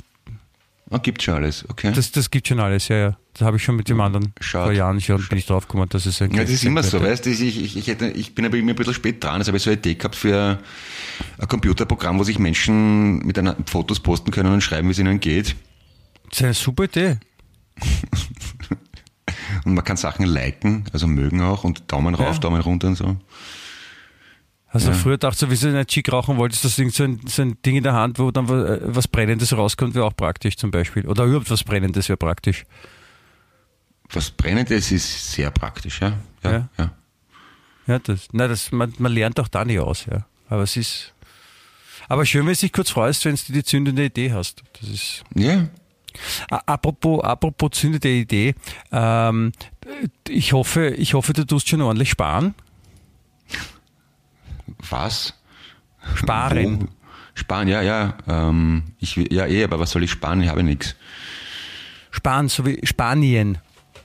Ah, 0.91 0.99
gibt 0.99 1.23
schon 1.23 1.33
alles, 1.35 1.67
okay. 1.67 1.91
das, 1.95 2.11
das 2.11 2.29
gibt 2.29 2.47
schon 2.47 2.59
alles, 2.59 2.87
ja, 2.89 2.95
ja. 2.95 3.17
Da 3.33 3.45
habe 3.45 3.57
ich 3.57 3.63
schon 3.63 3.75
mit 3.75 3.89
dem 3.89 3.99
anderen 3.99 4.33
Schade. 4.39 4.65
vor 4.65 4.73
Jahren 4.73 5.01
schon 5.01 5.25
bin 5.27 5.39
ich 5.39 5.45
drauf 5.47 5.67
gekommen, 5.67 5.89
dass 5.89 6.05
es 6.05 6.21
ein 6.21 6.31
Ja, 6.31 6.43
das 6.43 6.51
ist 6.51 6.63
immer 6.63 6.83
so, 6.83 7.01
weißt 7.01 7.25
du, 7.25 7.31
ich, 7.31 7.41
ich, 7.41 7.75
ich, 7.75 7.87
hätte, 7.87 8.07
ich 8.07 8.35
bin 8.35 8.45
aber 8.45 8.55
immer 8.57 8.69
ein 8.71 8.75
bisschen 8.75 8.93
spät 8.93 9.23
dran, 9.23 9.35
also 9.35 9.49
habe 9.49 9.57
ich 9.57 9.63
so 9.63 9.71
eine 9.71 9.79
Idee 9.79 9.95
gehabt 9.95 10.15
für 10.15 10.59
ein 11.39 11.47
Computerprogramm, 11.47 12.19
wo 12.19 12.23
sich 12.23 12.37
Menschen 12.39 13.17
mit 13.25 13.37
einer 13.39 13.55
Fotos 13.65 13.99
posten 13.99 14.31
können 14.31 14.53
und 14.53 14.61
schreiben, 14.61 14.87
wie 14.87 14.91
es 14.91 14.99
ihnen 14.99 15.19
geht. 15.19 15.55
Das 16.29 16.39
ist 16.39 16.43
eine 16.43 16.53
super 16.53 16.83
Idee. 16.83 17.17
Und 19.65 19.73
man 19.73 19.83
kann 19.83 19.97
Sachen 19.97 20.25
liken, 20.25 20.85
also 20.93 21.07
mögen 21.07 21.41
auch 21.41 21.63
und 21.63 21.91
Daumen 21.91 22.13
rauf, 22.15 22.35
Ja. 22.35 22.39
Daumen 22.39 22.61
runter 22.61 22.87
und 22.87 22.95
so. 22.95 23.15
Also 24.75 24.89
Ja. 24.91 24.93
früher 24.97 25.17
dachte 25.17 25.37
so, 25.39 25.49
wie 25.49 25.55
du 25.55 25.71
nicht 25.71 25.93
schick 25.93 26.11
rauchen 26.11 26.35
wolltest, 26.35 26.65
das 26.65 26.77
ist 26.77 26.95
so 26.95 27.03
ein, 27.05 27.21
so 27.25 27.41
ein 27.43 27.57
Ding 27.65 27.77
in 27.77 27.83
der 27.83 27.93
Hand, 27.93 28.19
wo 28.19 28.29
dann 28.31 28.49
was, 28.49 28.69
äh, 28.69 28.79
was 28.83 29.07
Brennendes 29.07 29.55
rauskommt, 29.55 29.95
wäre 29.95 30.03
auch 30.03 30.15
praktisch 30.15 30.57
zum 30.57 30.69
Beispiel. 30.69 31.07
Oder 31.07 31.23
überhaupt 31.23 31.49
was 31.49 31.63
Brennendes 31.63 32.09
wäre 32.09 32.17
praktisch. 32.17 32.65
Was 34.11 34.29
Brennendes 34.31 34.91
ist 34.91 35.31
sehr 35.31 35.49
praktisch, 35.51 36.01
ja. 36.01 36.13
Ja, 36.43 36.51
Ja. 36.51 36.69
ja. 36.77 36.91
Ja, 37.87 37.99
das, 37.99 38.27
na, 38.33 38.47
das, 38.49 38.71
man, 38.73 38.93
man 38.97 39.13
lernt 39.13 39.39
auch 39.39 39.47
da 39.47 39.63
nicht 39.63 39.79
aus, 39.79 40.07
ja. 40.11 40.25
Aber 40.49 40.63
es 40.63 40.75
ist, 40.75 41.13
aber 42.09 42.25
schön, 42.25 42.45
wenn 42.45 42.53
du 42.53 42.59
dich 42.59 42.73
kurz 42.73 42.89
freust, 42.89 43.23
wenn 43.25 43.35
du 43.35 43.53
die 43.53 43.63
zündende 43.63 44.03
Idee 44.05 44.33
hast. 44.33 44.61
Das 44.81 44.89
ist, 44.89 45.23
ja. 45.35 45.67
Apropos, 46.49 47.23
apropos 47.23 47.71
zündende 47.79 48.09
Idee, 48.09 48.55
ähm, 48.91 49.51
ich 50.27 50.51
hoffe, 50.53 50.89
ich 50.89 51.13
hoffe, 51.13 51.31
du 51.33 51.45
tust 51.45 51.69
schon 51.69 51.81
ordentlich 51.81 52.09
sparen. 52.09 52.55
Was? 54.89 55.33
Sparen. 56.15 56.81
Wo? 56.83 56.87
Sparen, 57.33 57.67
ja, 57.67 57.81
ja. 57.81 58.17
Ähm, 58.27 58.83
ich, 58.99 59.15
ja, 59.15 59.45
eh, 59.45 59.63
aber 59.63 59.79
was 59.79 59.91
soll 59.91 60.03
ich 60.03 60.11
sparen? 60.11 60.41
Ich 60.41 60.49
habe 60.49 60.63
nichts. 60.63 60.95
Sparen, 62.11 62.47
so 62.47 62.65
wie 62.65 62.79
Spanien. 62.85 63.57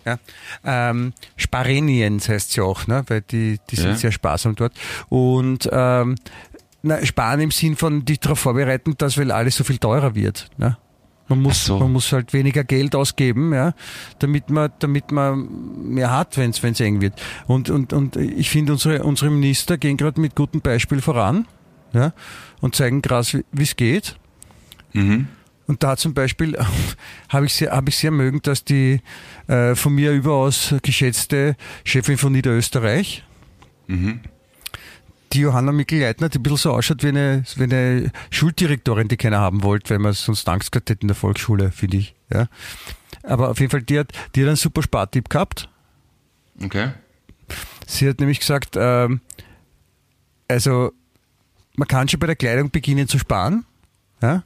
Ja. 0.04 0.18
Ähm, 0.64 1.12
Spareniens 1.36 2.28
heißt 2.28 2.52
sie 2.52 2.60
auch, 2.62 2.86
ne? 2.86 3.04
weil 3.06 3.20
die, 3.20 3.60
die 3.70 3.76
sind 3.76 3.90
Ja. 3.90 3.96
sehr 3.96 4.12
sparsam 4.12 4.56
dort. 4.56 4.72
Und 5.08 5.68
ähm, 5.70 6.16
na, 6.82 7.04
sparen 7.04 7.40
im 7.40 7.50
Sinn 7.50 7.76
von 7.76 8.04
dich 8.04 8.18
darauf 8.20 8.40
vorbereiten, 8.40 8.94
dass 8.96 9.18
weil 9.18 9.30
alles 9.30 9.56
so 9.56 9.64
viel 9.64 9.78
teurer 9.78 10.14
wird. 10.14 10.48
Ne? 10.56 10.76
Man 11.30 11.42
muss, 11.42 11.64
so. 11.64 11.78
man 11.78 11.92
muss 11.92 12.12
halt 12.12 12.32
weniger 12.32 12.64
Geld 12.64 12.96
ausgeben, 12.96 13.54
ja, 13.54 13.72
damit 14.18 14.50
man, 14.50 14.72
damit 14.80 15.12
man 15.12 15.48
mehr 15.94 16.10
hat, 16.10 16.36
wenn 16.36 16.50
es 16.50 16.80
eng 16.80 17.00
wird. 17.00 17.14
Und, 17.46 17.70
und, 17.70 17.92
und 17.92 18.16
ich 18.16 18.50
finde, 18.50 18.72
unsere, 18.72 19.04
unsere 19.04 19.30
Minister 19.30 19.78
gehen 19.78 19.96
gerade 19.96 20.20
mit 20.20 20.34
gutem 20.34 20.60
Beispiel 20.60 21.00
voran 21.00 21.46
ja, 21.92 22.12
und 22.60 22.74
zeigen 22.74 23.00
krass, 23.00 23.38
wie 23.52 23.62
es 23.62 23.76
geht. 23.76 24.16
Mhm. 24.92 25.28
Und 25.68 25.84
da 25.84 25.96
zum 25.96 26.14
Beispiel 26.14 26.58
habe 27.28 27.46
ich, 27.46 27.54
sehr, 27.54 27.70
hab 27.70 27.88
ich 27.88 27.96
sehr 27.96 28.10
mögen, 28.10 28.42
dass 28.42 28.64
die 28.64 29.00
äh, 29.46 29.76
von 29.76 29.94
mir 29.94 30.10
überaus 30.10 30.74
geschätzte 30.82 31.54
Chefin 31.84 32.18
von 32.18 32.32
Niederösterreich, 32.32 33.22
Mhm. 33.90 34.20
Die 35.32 35.40
Johanna 35.40 35.72
Mikl-Leitner, 35.72 36.28
die 36.28 36.38
ein 36.38 36.42
bisschen 36.42 36.58
so 36.58 36.72
ausschaut 36.72 37.02
wie 37.02 37.08
eine, 37.08 37.44
wie 37.56 37.64
eine 37.64 38.12
Schuldirektorin, 38.30 39.08
die 39.08 39.16
keiner 39.16 39.38
haben 39.38 39.62
wollte, 39.62 39.90
weil 39.90 39.98
man 39.98 40.12
sonst 40.12 40.48
Angst 40.48 40.72
gehabt 40.72 40.90
hätte 40.90 41.02
in 41.02 41.08
der 41.08 41.14
Volksschule, 41.14 41.70
finde 41.70 41.98
ich. 41.98 42.14
Ja. 42.32 42.48
Aber 43.22 43.50
auf 43.50 43.60
jeden 43.60 43.70
Fall, 43.70 43.82
die 43.82 43.98
hat, 43.98 44.12
die 44.34 44.42
hat 44.42 44.48
einen 44.48 44.56
super 44.56 44.82
Spartipp 44.82 45.28
gehabt. 45.28 45.68
Okay. 46.62 46.90
Sie 47.86 48.08
hat 48.08 48.20
nämlich 48.20 48.40
gesagt, 48.40 48.76
ähm, 48.76 49.20
also 50.48 50.92
man 51.76 51.88
kann 51.88 52.08
schon 52.08 52.20
bei 52.20 52.26
der 52.26 52.36
Kleidung 52.36 52.70
beginnen 52.70 53.08
zu 53.08 53.18
sparen. 53.18 53.64
Ja? 54.22 54.42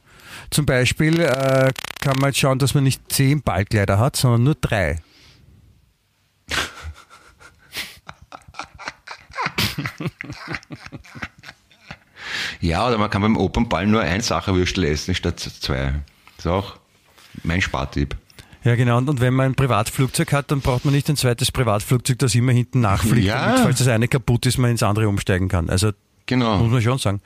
Zum 0.51 0.67
Beispiel 0.67 1.21
äh, 1.21 1.73
kann 2.01 2.19
man 2.19 2.31
jetzt 2.31 2.39
schauen, 2.39 2.59
dass 2.59 2.75
man 2.75 2.85
nicht 2.85 3.13
zehn 3.13 3.43
Ballkleider 3.43 3.99
hat, 3.99 4.17
sondern 4.17 4.45
nur 4.45 4.55
drei. 4.55 5.01
Ja, 12.61 12.87
oder 12.87 12.99
man 12.99 13.11
kann 13.11 13.23
beim 13.23 13.37
Opernball 13.37 13.87
nur 13.87 14.01
ein 14.01 14.21
Sacherwürstel 14.21 14.85
essen 14.85 15.15
statt 15.15 15.39
zwei. 15.41 15.95
Das 16.37 16.47
ist 16.47 16.51
auch 16.51 16.77
mein 17.43 17.61
Spartipp. 17.61 18.17
Ja, 18.65 18.77
genau. 18.77 18.97
Und, 18.97 19.11
und 19.11 19.21
wenn 19.21 19.35
man 19.35 19.47
ein 19.47 19.55
Privatflugzeug 19.55 20.33
hat, 20.33 20.51
dann 20.51 20.61
braucht 20.63 20.87
man 20.87 20.95
nicht 20.95 21.09
ein 21.11 21.17
zweites 21.17 21.53
Privatflugzeug, 21.53 22.19
das 22.19 22.35
immer 22.35 22.53
hinten 22.53 22.81
nachfliegt, 22.81 23.27
Ja. 23.27 23.45
damit, 23.47 23.61
falls 23.61 23.79
das 23.79 23.89
eine 23.89 24.09
kaputt 24.09 24.47
ist, 24.47 24.57
man 24.57 24.71
ins 24.71 24.83
andere 24.83 25.07
umsteigen 25.09 25.49
kann. 25.49 25.69
Also 25.69 25.93
muss 26.25 26.41
Genau. 26.41 26.59
man 26.65 26.81
schon 26.83 26.99
sagen. 26.99 27.21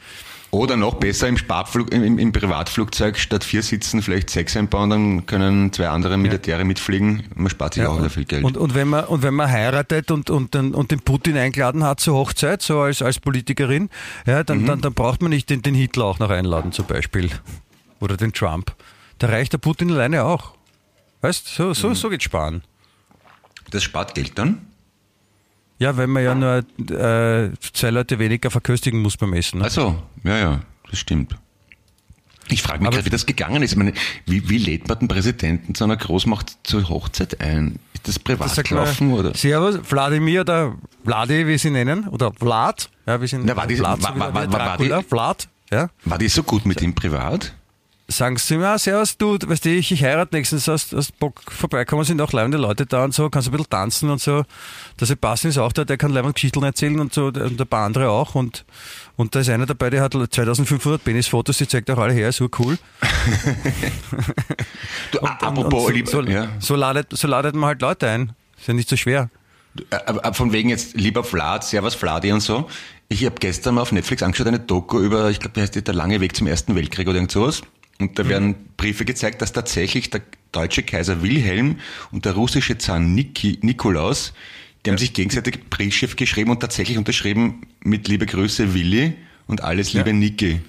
Oder 0.50 0.76
noch 0.76 0.94
besser 0.94 1.28
im, 1.28 1.36
Sparflug, 1.36 1.92
im, 1.92 2.18
im- 2.18 2.32
Privatflugzeug 2.32 3.18
statt 3.18 3.44
vier 3.44 3.62
Sitzen 3.62 4.00
vielleicht 4.02 4.30
sechs 4.30 4.56
einbauen, 4.56 4.88
dann 4.90 5.26
können 5.26 5.72
zwei 5.74 5.88
andere 5.88 6.16
Militäre 6.16 6.64
mitfliegen. 6.64 7.24
Man 7.34 7.50
spart 7.50 7.74
sich 7.74 7.84
auch 7.84 7.98
wieder 7.98 8.08
viel 8.08 8.24
Geld. 8.24 8.44
Und, 8.44 8.56
und, 8.56 8.74
wenn 8.74 8.88
man, 8.88 9.04
und 9.04 9.22
wenn 9.22 9.34
man 9.34 9.50
heiratet 9.50 10.10
und, 10.10 10.30
und, 10.30 10.54
den, 10.54 10.74
und 10.74 10.90
den 10.90 11.00
Putin 11.00 11.36
eingeladen 11.36 11.84
hat 11.84 12.00
zur 12.00 12.14
Hochzeit, 12.16 12.62
so 12.62 12.80
als, 12.80 13.02
als 13.02 13.20
Politikerin, 13.20 13.90
ja, 14.26 14.40
Mhm. 14.40 14.46
dann, 14.46 14.66
dann, 14.66 14.80
dann 14.80 14.94
braucht 14.94 15.20
man 15.20 15.30
nicht 15.30 15.50
den, 15.50 15.60
den 15.62 15.74
Hitler 15.74 16.06
auch 16.06 16.18
noch 16.18 16.30
einladen 16.30 16.72
zum 16.72 16.86
Beispiel. 16.86 17.30
Oder 18.00 18.16
den 18.16 18.32
Trump. 18.32 18.74
Da 19.18 19.26
reicht 19.28 19.52
der 19.52 19.58
Putin 19.58 19.90
alleine 19.92 20.24
auch. 20.24 20.54
Weißt 21.20 21.46
so, 21.48 21.66
Mhm. 21.68 21.74
so, 21.74 21.94
so 21.94 22.08
geht 22.08 22.22
sparen. 22.22 22.62
das 23.70 23.82
spart 23.82 24.14
Geld 24.14 24.38
dann? 24.38 24.62
Ja, 25.78 25.96
weil 25.96 26.06
man 26.08 26.22
ja 26.24 26.34
nur 26.34 26.56
äh, 26.90 27.50
zwei 27.72 27.90
Leute 27.90 28.18
weniger 28.18 28.50
verköstigen 28.50 29.00
muss 29.00 29.16
beim 29.16 29.32
Essen. 29.34 29.58
Ne? 29.58 29.64
Also, 29.64 30.02
ja, 30.24 30.36
ja, 30.38 30.60
das 30.90 30.98
stimmt. 30.98 31.36
Ich 32.50 32.62
frage 32.62 32.82
mich 32.82 32.90
gerade, 32.90 33.04
wie 33.04 33.10
das 33.10 33.26
gegangen 33.26 33.62
ist. 33.62 33.72
Ich 33.72 33.76
meine, 33.76 33.92
wie, 34.24 34.48
wie 34.48 34.56
lädt 34.58 34.88
man 34.88 34.98
den 35.00 35.08
Präsidenten 35.08 35.74
zu 35.74 35.84
einer 35.84 35.96
Großmacht 35.98 36.56
zur 36.62 36.88
Hochzeit 36.88 37.40
ein? 37.42 37.78
Ist 37.92 38.08
das 38.08 38.18
privat 38.18 38.56
Das 38.56 38.64
gelaufen 38.64 39.12
oder? 39.12 39.34
Servus, 39.34 39.78
Wladimir 39.90 40.40
oder 40.40 40.74
Vladi, 41.04 41.46
wie 41.46 41.58
sie 41.58 41.70
nennen, 41.70 42.08
oder 42.08 42.32
Vlad, 42.32 42.88
ja, 43.06 43.20
wir 43.20 43.28
sind 43.28 43.44
Na, 43.44 43.54
war 43.54 43.66
die- 43.66 43.76
Vlad, 43.76 44.02
war- 44.02 44.18
war- 44.18 44.34
war- 44.34 44.78
war 44.90 45.02
Vlad, 45.02 45.48
ja. 45.70 45.90
War 46.04 46.16
die 46.18 46.28
so 46.28 46.42
gut 46.42 46.64
mit 46.64 46.80
ihm 46.80 46.94
privat? 46.94 47.54
Sagen 48.10 48.38
sie 48.38 48.54
ihm, 48.54 48.62
ah, 48.62 48.78
servus, 48.78 49.18
du, 49.18 49.38
weißt 49.38 49.66
du, 49.66 49.68
ich, 49.70 49.92
ich 49.92 50.02
heirate 50.02 50.34
nächstens, 50.34 50.66
hast, 50.66 50.92
hast 50.94 51.18
Bock 51.18 51.42
vorbeikommen, 51.52 52.04
sind 52.04 52.20
auch 52.22 52.32
leibende 52.32 52.56
Leute 52.56 52.86
da 52.86 53.04
und 53.04 53.12
so, 53.12 53.28
kannst 53.28 53.48
ein 53.48 53.52
bisschen 53.52 53.68
tanzen 53.68 54.08
und 54.08 54.20
so. 54.20 54.44
Der 54.98 55.06
Sebastian 55.06 55.50
ist 55.50 55.58
auch 55.58 55.72
da, 55.72 55.84
der 55.84 55.98
kann 55.98 56.10
leibende 56.10 56.32
Geschichten 56.32 56.62
erzählen 56.62 56.98
und 57.00 57.12
so, 57.12 57.26
und 57.26 57.60
ein 57.60 57.66
paar 57.66 57.84
andere 57.84 58.10
auch 58.10 58.34
und, 58.34 58.64
und 59.16 59.34
da 59.34 59.40
ist 59.40 59.50
einer 59.50 59.66
dabei, 59.66 59.90
der 59.90 60.02
hat 60.02 60.14
2500 60.14 61.04
Penisfotos, 61.04 61.58
die 61.58 61.68
zeigt 61.68 61.90
auch 61.90 61.98
alle 61.98 62.14
her, 62.14 62.30
ist 62.30 62.40
cool. 62.58 62.78
Du, 65.12 65.18
Und, 65.20 65.28
apropos, 65.28 65.86
und 65.86 65.94
lieb, 65.94 66.08
so, 66.08 66.22
so, 66.22 66.28
ja. 66.28 66.48
so, 66.58 66.76
ladet, 66.76 67.16
so 67.16 67.28
ladet 67.28 67.54
man 67.54 67.68
halt 67.68 67.82
Leute 67.82 68.08
ein. 68.08 68.32
Ist 68.58 68.68
ja 68.68 68.74
nicht 68.74 68.88
so 68.88 68.96
schwer. 68.96 69.30
Äh, 69.90 69.96
äh, 69.96 70.32
Von 70.34 70.52
wegen 70.52 70.68
jetzt 70.68 70.94
lieber 70.94 71.24
Vlad, 71.24 71.64
Servus 71.64 71.94
Vladi 71.94 72.32
und 72.32 72.40
so. 72.40 72.68
Ich 73.08 73.24
habe 73.24 73.36
gestern 73.38 73.76
mal 73.76 73.82
auf 73.82 73.92
Netflix 73.92 74.22
angeschaut, 74.22 74.48
eine 74.48 74.58
Doku 74.58 75.00
über, 75.00 75.30
ich 75.30 75.40
glaube, 75.40 75.54
die 75.54 75.62
heißt 75.62 75.74
die 75.74 75.82
der 75.82 75.94
lange 75.94 76.20
Weg 76.20 76.36
zum 76.36 76.46
Ersten 76.46 76.74
Weltkrieg 76.74 77.08
oder 77.08 77.16
irgend 77.16 77.32
sowas. 77.32 77.62
Und 78.00 78.18
da 78.18 78.28
werden 78.28 78.54
Briefe 78.76 79.04
gezeigt, 79.04 79.42
dass 79.42 79.52
tatsächlich 79.52 80.10
der 80.10 80.20
deutsche 80.52 80.82
Kaiser 80.84 81.22
Wilhelm 81.22 81.76
und 82.12 82.24
der 82.24 82.32
russische 82.34 82.78
Zar 82.78 83.00
Niki, 83.00 83.58
Nikolaus, 83.62 84.32
die 84.86 84.90
haben 84.90 84.98
sich 84.98 85.12
gegenseitig 85.12 85.68
Briefschiff 85.68 86.14
geschrieben 86.14 86.50
und 86.52 86.60
tatsächlich 86.60 86.96
unterschrieben 86.96 87.62
mit 87.82 88.06
Liebe 88.06 88.26
Grüße 88.26 88.72
Willi 88.74 89.14
und 89.48 89.62
alles 89.64 89.92
Liebe 89.92 90.12
Niki. 90.12 90.60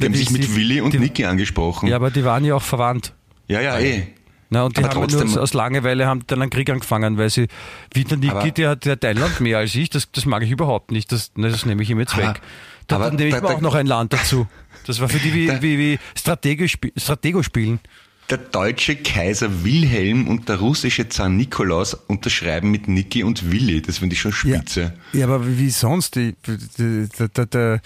Die 0.00 0.04
haben 0.04 0.12
die- 0.12 0.18
sich 0.18 0.30
mit 0.30 0.54
Willi 0.54 0.80
und 0.80 0.94
die- 0.94 0.98
Niki 1.00 1.24
angesprochen. 1.24 1.88
Ja, 1.88 1.96
aber 1.96 2.10
die 2.10 2.24
waren 2.24 2.44
ja 2.44 2.54
auch 2.54 2.62
verwandt. 2.62 3.12
ja, 3.48 3.60
ja, 3.60 3.78
eh. 3.78 4.06
Na, 4.48 4.62
und 4.62 4.76
die 4.76 4.84
Aber 4.84 4.90
haben 4.94 5.00
ja 5.00 5.06
trotzdem- 5.08 5.32
nur 5.32 5.42
aus 5.42 5.54
Langeweile 5.54 6.06
haben 6.06 6.22
dann 6.28 6.40
einen 6.40 6.50
Krieg 6.52 6.70
angefangen, 6.70 7.18
weil 7.18 7.30
sie, 7.30 7.48
wie 7.92 8.04
der 8.04 8.16
Niki, 8.16 8.52
der 8.52 8.70
hat 8.70 8.84
der 8.84 8.98
Thailand 8.98 9.40
mehr 9.40 9.58
als 9.58 9.74
ich, 9.74 9.90
das, 9.90 10.08
das 10.12 10.24
mag 10.24 10.44
ich 10.44 10.52
überhaupt 10.52 10.92
nicht, 10.92 11.10
das, 11.10 11.32
das 11.34 11.66
nehme 11.66 11.82
ich 11.82 11.90
ihm 11.90 11.98
jetzt 11.98 12.16
weg. 12.16 12.40
Da, 12.86 12.94
aber 12.96 13.06
dann 13.06 13.16
nehme 13.16 13.30
ich 13.30 13.34
da- 13.34 13.40
mir 13.40 13.48
auch 13.48 13.60
noch 13.60 13.74
ein 13.74 13.86
Land 13.86 14.12
dazu. 14.12 14.46
Das 14.86 15.00
war 15.00 15.08
für 15.08 15.18
die 15.18 15.32
wie, 15.34 15.48
wie, 15.62 15.78
wie 15.78 15.98
Stratego, 16.16 16.66
Stratego 16.96 17.42
spielen. 17.42 17.80
Der 18.28 18.38
deutsche 18.38 18.96
Kaiser 18.96 19.62
Wilhelm 19.64 20.26
und 20.26 20.48
der 20.48 20.56
russische 20.56 21.08
Zar 21.08 21.28
Nikolaus 21.28 21.94
unterschreiben 21.94 22.72
mit 22.72 22.88
Niki 22.88 23.22
und 23.22 23.52
Willi. 23.52 23.80
Das 23.82 23.98
finde 23.98 24.14
ich 24.14 24.20
schon 24.20 24.32
spitze. 24.32 24.94
Ja, 25.12 25.26
aber 25.26 25.46
wie 25.58 25.70
sonst? 25.70 26.16
Die, 26.16 26.34
die, 26.78 27.08
der, 27.18 27.28
der, 27.28 27.46
der 27.46 27.80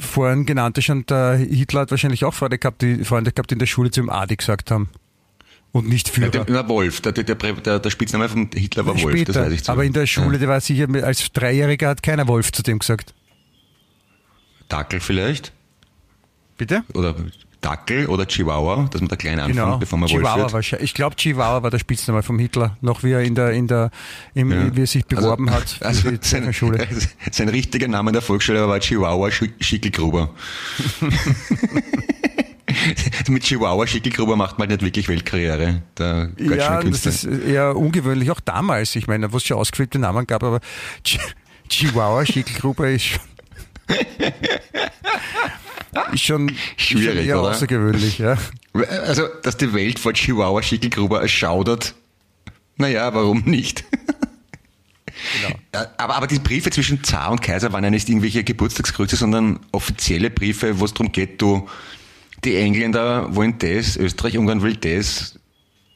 vorhin 0.00 0.44
genannte 0.44 0.82
schon, 0.82 1.06
der 1.06 1.36
Hitler 1.36 1.82
hat 1.82 1.92
wahrscheinlich 1.92 2.24
auch 2.24 2.34
Freunde 2.34 2.58
gehabt, 2.58 2.82
die 2.82 3.04
Freunde 3.04 3.30
gehabt, 3.30 3.50
die 3.50 3.54
in 3.54 3.58
der 3.60 3.66
Schule 3.66 3.92
zu 3.92 4.00
ihm 4.00 4.10
Adi 4.10 4.34
gesagt 4.34 4.72
haben. 4.72 4.88
Und 5.70 5.88
nicht 5.88 6.08
Ja, 6.08 6.14
Führer. 6.14 6.30
der, 6.30 6.46
na, 6.48 6.68
Wolf, 6.68 7.00
der, 7.02 7.12
der, 7.12 7.22
der, 7.36 7.78
der 7.78 7.90
Spitzname 7.90 8.28
von 8.28 8.48
Hitler 8.54 8.86
war 8.86 9.00
Wolf, 9.00 9.24
das 9.24 9.36
weiß 9.36 9.52
ich 9.52 9.62
zu. 9.62 9.70
aber 9.70 9.84
in 9.84 9.92
der 9.92 10.06
Schule, 10.06 10.32
Ja. 10.32 10.38
der 10.38 10.48
war 10.48 10.60
sicher, 10.60 10.88
als 11.04 11.30
Dreijähriger 11.32 11.88
hat 11.90 12.02
keiner 12.02 12.26
Wolf 12.26 12.50
zu 12.50 12.62
dem 12.64 12.80
gesagt. 12.80 13.14
Dackel 14.68 14.98
vielleicht? 15.00 15.52
Bitte? 16.56 16.84
Oder 16.94 17.14
Dackel 17.60 18.06
oder 18.06 18.26
Chihuahua, 18.26 18.88
dass 18.90 19.00
man 19.00 19.08
da 19.08 19.16
klein 19.16 19.38
anfängt, 19.40 19.56
Genau. 19.58 19.78
bevor 19.78 19.98
man 19.98 20.08
Wolf 20.08 20.20
Chihuahua 20.20 20.42
wird. 20.42 20.52
wahrscheinlich. 20.52 20.90
Ich 20.90 20.94
glaube, 20.94 21.16
Chihuahua 21.16 21.62
war 21.62 21.70
der 21.70 21.78
Spitzname 21.78 22.22
vom 22.22 22.38
Hitler, 22.38 22.76
noch 22.80 23.02
wie 23.02 23.12
er 23.12 23.22
in 23.22 23.34
der, 23.34 23.50
in 23.52 23.66
der, 23.66 23.90
im, 24.34 24.52
Ja. 24.52 24.76
wie 24.76 24.82
er 24.82 24.86
sich 24.86 25.04
beworben 25.06 25.48
also, 25.52 25.76
hat 25.76 25.82
Also 25.82 26.10
sein, 26.20 26.52
Schule. 26.52 26.86
sein 27.32 27.48
richtiger 27.48 27.88
Name 27.88 28.10
in 28.10 28.14
der 28.14 28.22
Volksschule 28.22 28.68
war 28.68 28.78
Chihuahua 28.78 29.28
Schi- 29.28 29.52
Schickelgruber. 29.60 30.30
Mit 33.28 33.42
Chihuahua 33.42 33.86
Schickelgruber 33.86 34.36
macht 34.36 34.58
man 34.58 34.68
halt 34.68 34.82
nicht 34.82 34.86
wirklich 34.88 35.08
Weltkarriere. 35.08 35.82
Der 35.98 36.30
Ja, 36.38 36.82
das 36.82 37.06
ist 37.06 37.24
eher 37.24 37.74
ungewöhnlich, 37.76 38.30
auch 38.30 38.40
damals. 38.40 38.94
Ich 38.96 39.06
meine, 39.08 39.32
wo 39.32 39.38
es 39.38 39.44
schon 39.44 39.56
ausgeflippte 39.56 39.98
Namen 39.98 40.26
gab, 40.26 40.42
aber 40.44 40.60
Chi- 41.04 41.18
Chihuahua, 41.68 42.24
Schickelgruppe 42.26 42.92
ist 42.92 43.04
schon, 43.06 43.20
schon, 46.16 46.48
ist 46.48 46.58
schon 46.76 46.98
Schwierig, 46.98 47.26
eher 47.26 47.40
oder? 47.40 47.50
außergewöhnlich. 47.50 48.18
Ja. 48.18 48.36
Also, 49.04 49.26
dass 49.42 49.56
die 49.56 49.72
Welt 49.72 49.98
vor 49.98 50.12
Chihuahua 50.12 50.62
Schickelgruber 50.62 51.20
erschaudert, 51.20 51.94
naja, 52.76 53.12
warum 53.14 53.42
nicht? 53.44 53.84
Genau. 55.42 55.82
Aber, 55.96 56.16
aber 56.16 56.26
die 56.26 56.38
Briefe 56.38 56.70
zwischen 56.70 57.02
Zar 57.02 57.30
und 57.30 57.40
Kaiser 57.40 57.72
waren 57.72 57.82
ja 57.84 57.90
nicht 57.90 58.08
irgendwelche 58.08 58.44
Geburtstagsgrüße, 58.44 59.16
sondern 59.16 59.60
offizielle 59.72 60.30
Briefe, 60.30 60.78
wo 60.78 60.84
es 60.84 60.92
darum 60.92 61.12
geht, 61.12 61.40
du, 61.40 61.68
die 62.44 62.56
Engländer 62.56 63.34
wollen 63.34 63.58
das, 63.58 63.96
Österreich, 63.96 64.36
Ungarn 64.36 64.62
will 64.62 64.76
das, 64.76 65.38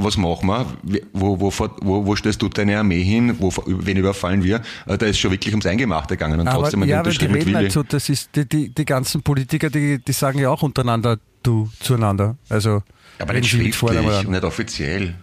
was 0.02 0.16
machen 0.16 0.46
wir? 0.46 0.66
Wo, 1.12 1.40
wo, 1.40 1.52
wo, 1.52 2.06
wo 2.06 2.16
stellst 2.16 2.42
du 2.42 2.48
deine 2.48 2.78
Armee 2.78 3.02
hin? 3.02 3.36
Wo, 3.38 3.52
wen 3.66 3.96
überfallen 3.96 4.42
wir? 4.42 4.62
Also 4.86 4.96
Da 4.98 5.06
ist 5.06 5.18
schon 5.18 5.30
wirklich 5.30 5.52
ums 5.52 5.66
Eingemachte 5.66 6.16
gegangen 6.16 6.40
und 6.40 6.48
Aber 6.48 6.62
trotzdem 6.62 6.84
ja, 6.84 7.04
weil 7.04 7.12
die 7.12 7.26
reden 7.26 7.54
halt 7.54 7.72
so, 7.72 7.82
das 7.82 8.08
ist, 8.08 8.34
die, 8.34 8.48
die, 8.48 8.68
die 8.70 8.84
ganzen 8.84 9.22
Politiker, 9.22 9.70
die, 9.70 9.98
die 9.98 10.12
sagen 10.12 10.38
ja 10.38 10.50
auch 10.50 10.62
untereinander 10.62 11.18
du 11.42 11.70
zueinander. 11.80 12.36
Also, 12.48 12.82
Aber 13.18 13.32
nicht 13.32 13.48
schriftlich 13.48 13.82
und 13.82 14.30
nicht 14.30 14.44
offiziell. 14.44 15.14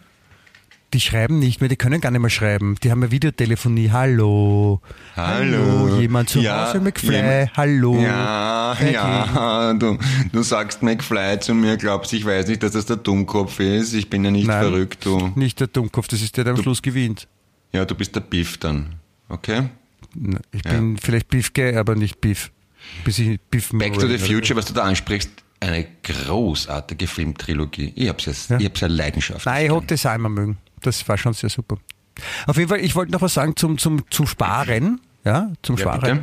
Die 0.93 1.01
schreiben 1.01 1.39
nicht 1.39 1.59
mehr, 1.59 1.67
die 1.67 1.75
können 1.75 1.99
gar 1.99 2.11
nicht 2.11 2.21
mehr 2.21 2.29
schreiben. 2.29 2.75
Die 2.81 2.89
haben 2.91 3.03
ja 3.03 3.11
Videotelefonie. 3.11 3.91
Hallo. 3.91 4.79
Hallo. 5.17 5.99
Jemand 5.99 6.29
zu 6.29 6.39
Ja, 6.39 6.69
Hause, 6.69 6.79
McFly. 6.79 7.15
jemand- 7.15 7.57
Hallo. 7.57 7.99
Ja, 8.01 8.73
Peggy. 8.77 8.93
ja, 8.93 9.73
du, 9.73 9.97
du 10.31 10.43
sagst 10.43 10.81
McFly 10.83 11.39
zu 11.41 11.53
mir, 11.53 11.75
glaubst, 11.75 12.13
ich 12.13 12.25
weiß 12.25 12.47
nicht, 12.47 12.63
dass 12.63 12.71
das 12.71 12.85
der 12.85 12.95
Dummkopf 12.95 13.59
ist. 13.59 13.93
Ich 13.93 14.09
bin 14.09 14.23
ja 14.23 14.31
nicht 14.31 14.47
Nein, 14.47 14.61
verrückt, 14.63 15.05
du. 15.05 15.33
Nicht 15.35 15.59
der 15.59 15.67
Dummkopf, 15.67 16.07
das 16.07 16.21
ist 16.21 16.37
der, 16.37 16.45
der 16.45 16.53
am 16.53 16.61
Schluss 16.61 16.81
gewinnt. 16.81 17.27
Ja, 17.73 17.83
du 17.83 17.93
bist 17.93 18.15
der 18.15 18.21
Biff 18.21 18.57
dann. 18.57 18.95
Okay? 19.27 19.63
Ich 20.53 20.63
bin 20.63 20.97
vielleicht 20.97 21.27
Beef 21.27 21.51
Gay, 21.53 21.75
aber 21.75 21.95
nicht 21.95 22.21
Beef. 22.21 22.49
Bis 23.03 23.19
ich 23.19 23.41
Beef 23.51 23.71
Back 23.73 23.93
to 23.99 24.07
the 24.07 24.17
Future, 24.17 24.57
was 24.57 24.65
du 24.67 24.73
da 24.73 24.83
ansprichst, 24.83 25.29
eine 25.59 25.85
großartige 26.03 27.07
Filmtrilogie. 27.07 27.91
Ich 27.95 28.07
hab's 28.07 28.25
jetzt, 28.25 28.49
Ja. 28.51 28.57
ich 28.57 28.65
hab's 28.67 28.79
ja 28.79 28.87
leidenschaftlich. 28.87 29.45
Nein, 29.45 29.63
ich 29.63 29.67
gern. 29.69 29.81
hab 29.81 29.87
das 29.89 30.05
auch 30.05 30.15
immer 30.15 30.29
mögen. 30.29 30.57
Das 30.81 31.07
war 31.07 31.17
schon 31.17 31.33
sehr 31.33 31.49
super. 31.49 31.77
Auf 32.47 32.57
jeden 32.57 32.69
Fall, 32.69 32.79
ich 32.79 32.95
wollte 32.95 33.11
noch 33.11 33.21
was 33.21 33.33
sagen 33.35 33.55
zum, 33.55 33.77
zum, 33.77 34.09
zum 34.09 34.27
Sparen. 34.27 35.01
Ja, 35.23 35.51
zum 35.61 35.75
Ja, 35.77 35.81
Sparen. 35.83 35.99
bitte. 36.01 36.19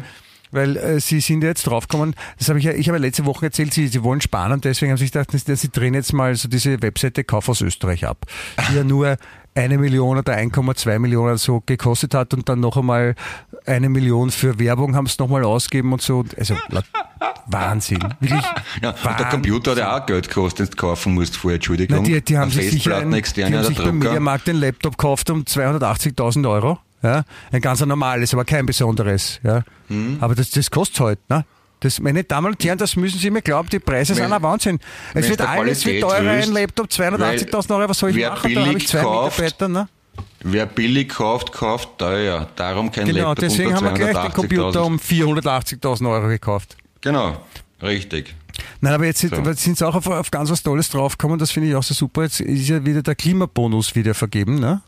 Weil 0.51 0.77
äh, 0.77 1.01
Sie 1.01 1.19
sind 1.21 1.43
ja 1.43 1.49
jetzt 1.49 1.65
draufgekommen, 1.67 2.15
das 2.39 2.49
habe 2.49 2.61
ich 2.61 2.65
ja, 2.65 2.73
ich 2.73 2.89
habe 2.89 2.99
ja 2.99 3.03
letzte 3.03 3.25
Woche 3.27 3.47
erzählt, 3.47 3.75
Sie, 3.75 3.89
Sie 3.89 4.05
wollen 4.05 4.21
sparen 4.21 4.53
und 4.53 4.65
deswegen 4.65 4.93
haben 4.93 4.99
Sie 4.99 5.05
sich 5.05 5.13
gedacht, 5.13 5.31
Sie, 5.33 5.57
Sie 5.57 5.69
drehen 5.71 5.95
jetzt 5.95 6.13
mal 6.13 6.35
so 6.37 6.49
diese 6.49 6.81
Webseite 6.81 7.25
Kauf 7.25 7.49
aus 7.49 7.61
Österreich 7.61 8.07
ab, 8.07 8.25
die 8.71 8.77
ja 8.77 8.85
nur 8.85 9.17
eine 9.57 9.79
Million 9.79 10.17
oder 10.19 10.37
1,2 10.37 10.99
Millionen 11.01 11.39
so 11.39 11.61
gekostet 11.67 12.15
hat 12.15 12.35
und 12.35 12.49
dann 12.49 12.61
noch 12.61 12.77
einmal 12.77 13.15
eine 13.67 13.89
Million 13.89 14.31
für 14.31 14.59
Werbung 14.59 14.95
haben 14.95 15.07
es 15.07 15.19
nochmal 15.19 15.45
ausgegeben 15.45 15.93
und 15.93 16.03
so. 16.03 16.25
Also 16.39 16.57
Wahnsinn. 17.47 18.01
Wirklich 18.21 18.45
Ja, 18.83 18.91
und 18.91 18.97
der 18.97 19.05
Wahnsinn. 19.05 19.29
Computer 19.31 19.71
hat 19.73 19.79
ja 19.79 19.97
auch 19.97 20.07
Geld 20.07 20.29
gekostet, 20.29 20.69
den 20.69 20.71
du 20.73 20.77
kaufen 20.77 21.15
musst 21.15 21.37
vorher, 21.37 21.57
Entschuldigung. 21.57 21.99
Na, 21.99 22.03
die, 22.03 22.21
die 22.21 22.39
haben 22.39 22.51
sich 22.51 22.71
sicher 22.71 23.01
Festplatten, 23.01 23.15
ein, 23.15 23.23
die 23.37 23.45
haben 23.45 23.53
der 23.53 23.65
sich 23.65 23.79
beim. 23.79 23.99
Mediamarkt 23.99 24.47
den 24.47 24.57
Laptop 24.57 24.99
gekauft 24.99 25.31
um 25.31 25.43
280.000 25.43 26.49
Euro. 26.49 26.79
Ja? 27.03 27.25
Ein 27.53 27.61
ganz 27.61 27.85
normales, 27.85 28.33
aber 28.33 28.45
kein 28.45 28.67
besonderes. 28.67 29.41
Ja? 29.43 29.63
Hm. 29.89 30.19
Aber 30.21 30.35
das, 30.35 30.51
das 30.51 30.71
kostet 30.71 31.01
halt. 31.01 31.19
Ne? 31.29 31.45
Das, 31.81 32.01
meine 32.01 32.25
Damen 32.25 32.47
und 32.53 32.65
Herren, 32.65 32.79
das 32.79 32.97
müssen 32.97 33.19
Sie 33.19 33.31
mir 33.31 33.43
glauben, 33.43 33.69
die 33.69 33.79
Preise 33.79 34.15
sind 34.15 34.33
ein 34.33 34.43
Wahnsinn. 34.43 34.79
Es 35.13 35.29
wird 35.29 35.41
der 35.41 35.51
alles 35.51 35.83
Qualität 35.83 36.03
teurer, 36.03 36.31
ein 36.31 36.53
Laptop 36.53 36.87
280.000 36.87 37.77
Euro, 37.77 37.89
was 37.91 37.99
soll 37.99 38.11
ich 38.11 38.27
machen? 38.27 38.55
Da 38.55 38.67
habe 38.67 38.79
ich 38.79 38.89
zwei 38.89 39.03
kauft, 39.03 39.39
Mitarbeiter. 39.39 39.69
Ne? 39.69 39.89
Wer 40.43 40.67
billig 40.67 41.09
kauft, 41.09 41.53
kauft 41.53 41.99
teuer. 41.99 42.49
Darum 42.57 42.91
kein 42.93 43.07
Genau, 43.07 43.29
Laptop 43.29 43.39
deswegen 43.39 43.71
unter 43.73 43.87
haben 43.87 43.99
wir 43.99 44.13
gleich 44.13 44.25
den 44.25 44.33
Computer 44.35 44.81
280.000. 44.81 44.87
um 44.87 44.97
480.000 44.99 46.11
Euro 46.11 46.29
gekauft. 46.29 46.77
Genau, 47.01 47.37
richtig. 47.83 48.35
Nein, 48.81 48.93
aber 48.93 49.07
jetzt 49.07 49.21
sind, 49.21 49.35
So. 49.35 49.53
sind 49.55 49.79
sie 49.79 49.87
auch 49.87 49.95
auf, 49.95 50.07
auf 50.07 50.31
ganz 50.31 50.51
was 50.51 50.63
Tolles 50.63 50.89
draufgekommen, 50.91 51.39
das 51.39 51.51
finde 51.51 51.71
ich 51.71 51.75
auch 51.75 51.83
so 51.83 51.95
super. 51.95 52.23
Jetzt 52.25 52.41
ist 52.41 52.69
ja 52.69 52.85
wieder 52.85 53.03
der 53.03 53.15
Klimabonus 53.15 53.95
wieder 53.95 54.15
vergeben. 54.15 54.61
Ne? 54.61 54.83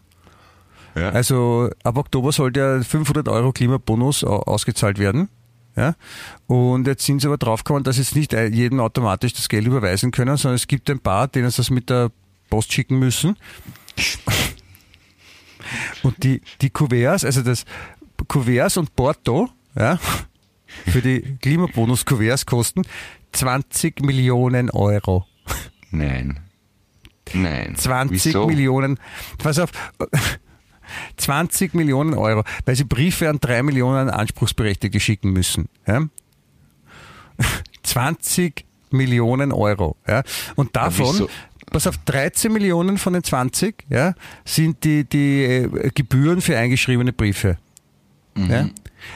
Ja. 0.95 1.11
Also 1.11 1.71
ab 1.83 1.97
Oktober 1.97 2.33
soll 2.33 2.53
der 2.53 2.83
500 2.85 3.29
Euro 3.29 3.53
Klimabonus 3.53 4.25
au- 4.25 4.43
ausgezahlt 4.43 4.99
werden. 4.99 5.29
Ja? 5.75 5.95
Und 6.47 6.87
jetzt 6.87 7.05
sind 7.05 7.21
sie 7.21 7.27
aber 7.27 7.39
draufgekommen, 7.39 7.83
dass 7.83 7.99
jetzt 7.99 8.15
nicht 8.15 8.33
jedem 8.33 8.81
automatisch 8.81 9.33
das 9.33 9.49
Geld 9.49 9.67
überweisen 9.67 10.11
können, 10.11 10.37
sondern 10.37 10.57
es 10.57 10.69
gibt 10.69 10.89
ein 10.91 11.01
paar, 11.01 11.29
denen 11.29 11.51
sie 11.51 11.57
das 11.59 11.71
mit 11.71 11.91
der 11.91 12.11
Post 12.51 12.73
schicken 12.73 12.99
müssen. 12.99 13.37
Und 16.03 16.23
die, 16.23 16.41
die 16.61 16.71
Kuverts, 16.71 17.25
also 17.25 17.43
das 17.43 17.65
Kuverts 18.29 18.77
und 18.77 18.95
Porto, 18.97 19.49
ja, 19.77 19.99
für 20.89 21.03
die 21.03 21.37
Klimabonus-Kuverts 21.41 22.47
kosten 22.47 22.83
20 23.33 24.01
Millionen 24.01 24.71
Euro. 24.71 25.27
Nein. 25.91 26.41
Nein. 27.33 27.77
20 27.77 28.25
Wieso? 28.25 28.47
Millionen, 28.47 28.99
pass 29.39 29.59
auf, 29.59 29.71
20 31.17 31.75
Millionen 31.75 32.15
Euro, 32.15 32.45
weil 32.65 32.77
sie 32.77 32.85
Briefe 32.85 33.29
an 33.29 33.39
drei 33.41 33.63
Millionen 33.63 34.11
Anspruchsberechtigte 34.11 35.01
schicken 35.01 35.33
müssen. 35.33 35.69
Ja? 35.87 36.03
20 37.83 38.65
Millionen 38.91 39.53
Euro. 39.53 39.97
Ja? 40.07 40.23
Und 40.55 40.77
davon? 40.77 41.29
Pass 41.71 41.87
auf, 41.87 41.97
13 41.99 42.53
Millionen 42.53 42.99
von 42.99 43.13
den 43.13 43.25
20 43.25 43.85
ja, 43.89 44.15
sind 44.45 44.85
die, 44.85 45.05
die 45.05 45.45
äh, 45.45 45.91
Gebühren 45.95 46.41
für 46.41 46.57
eingeschriebene 46.57 47.13
Briefe. 47.13 47.59
Mhm. 48.35 48.51
Ja? 48.51 48.69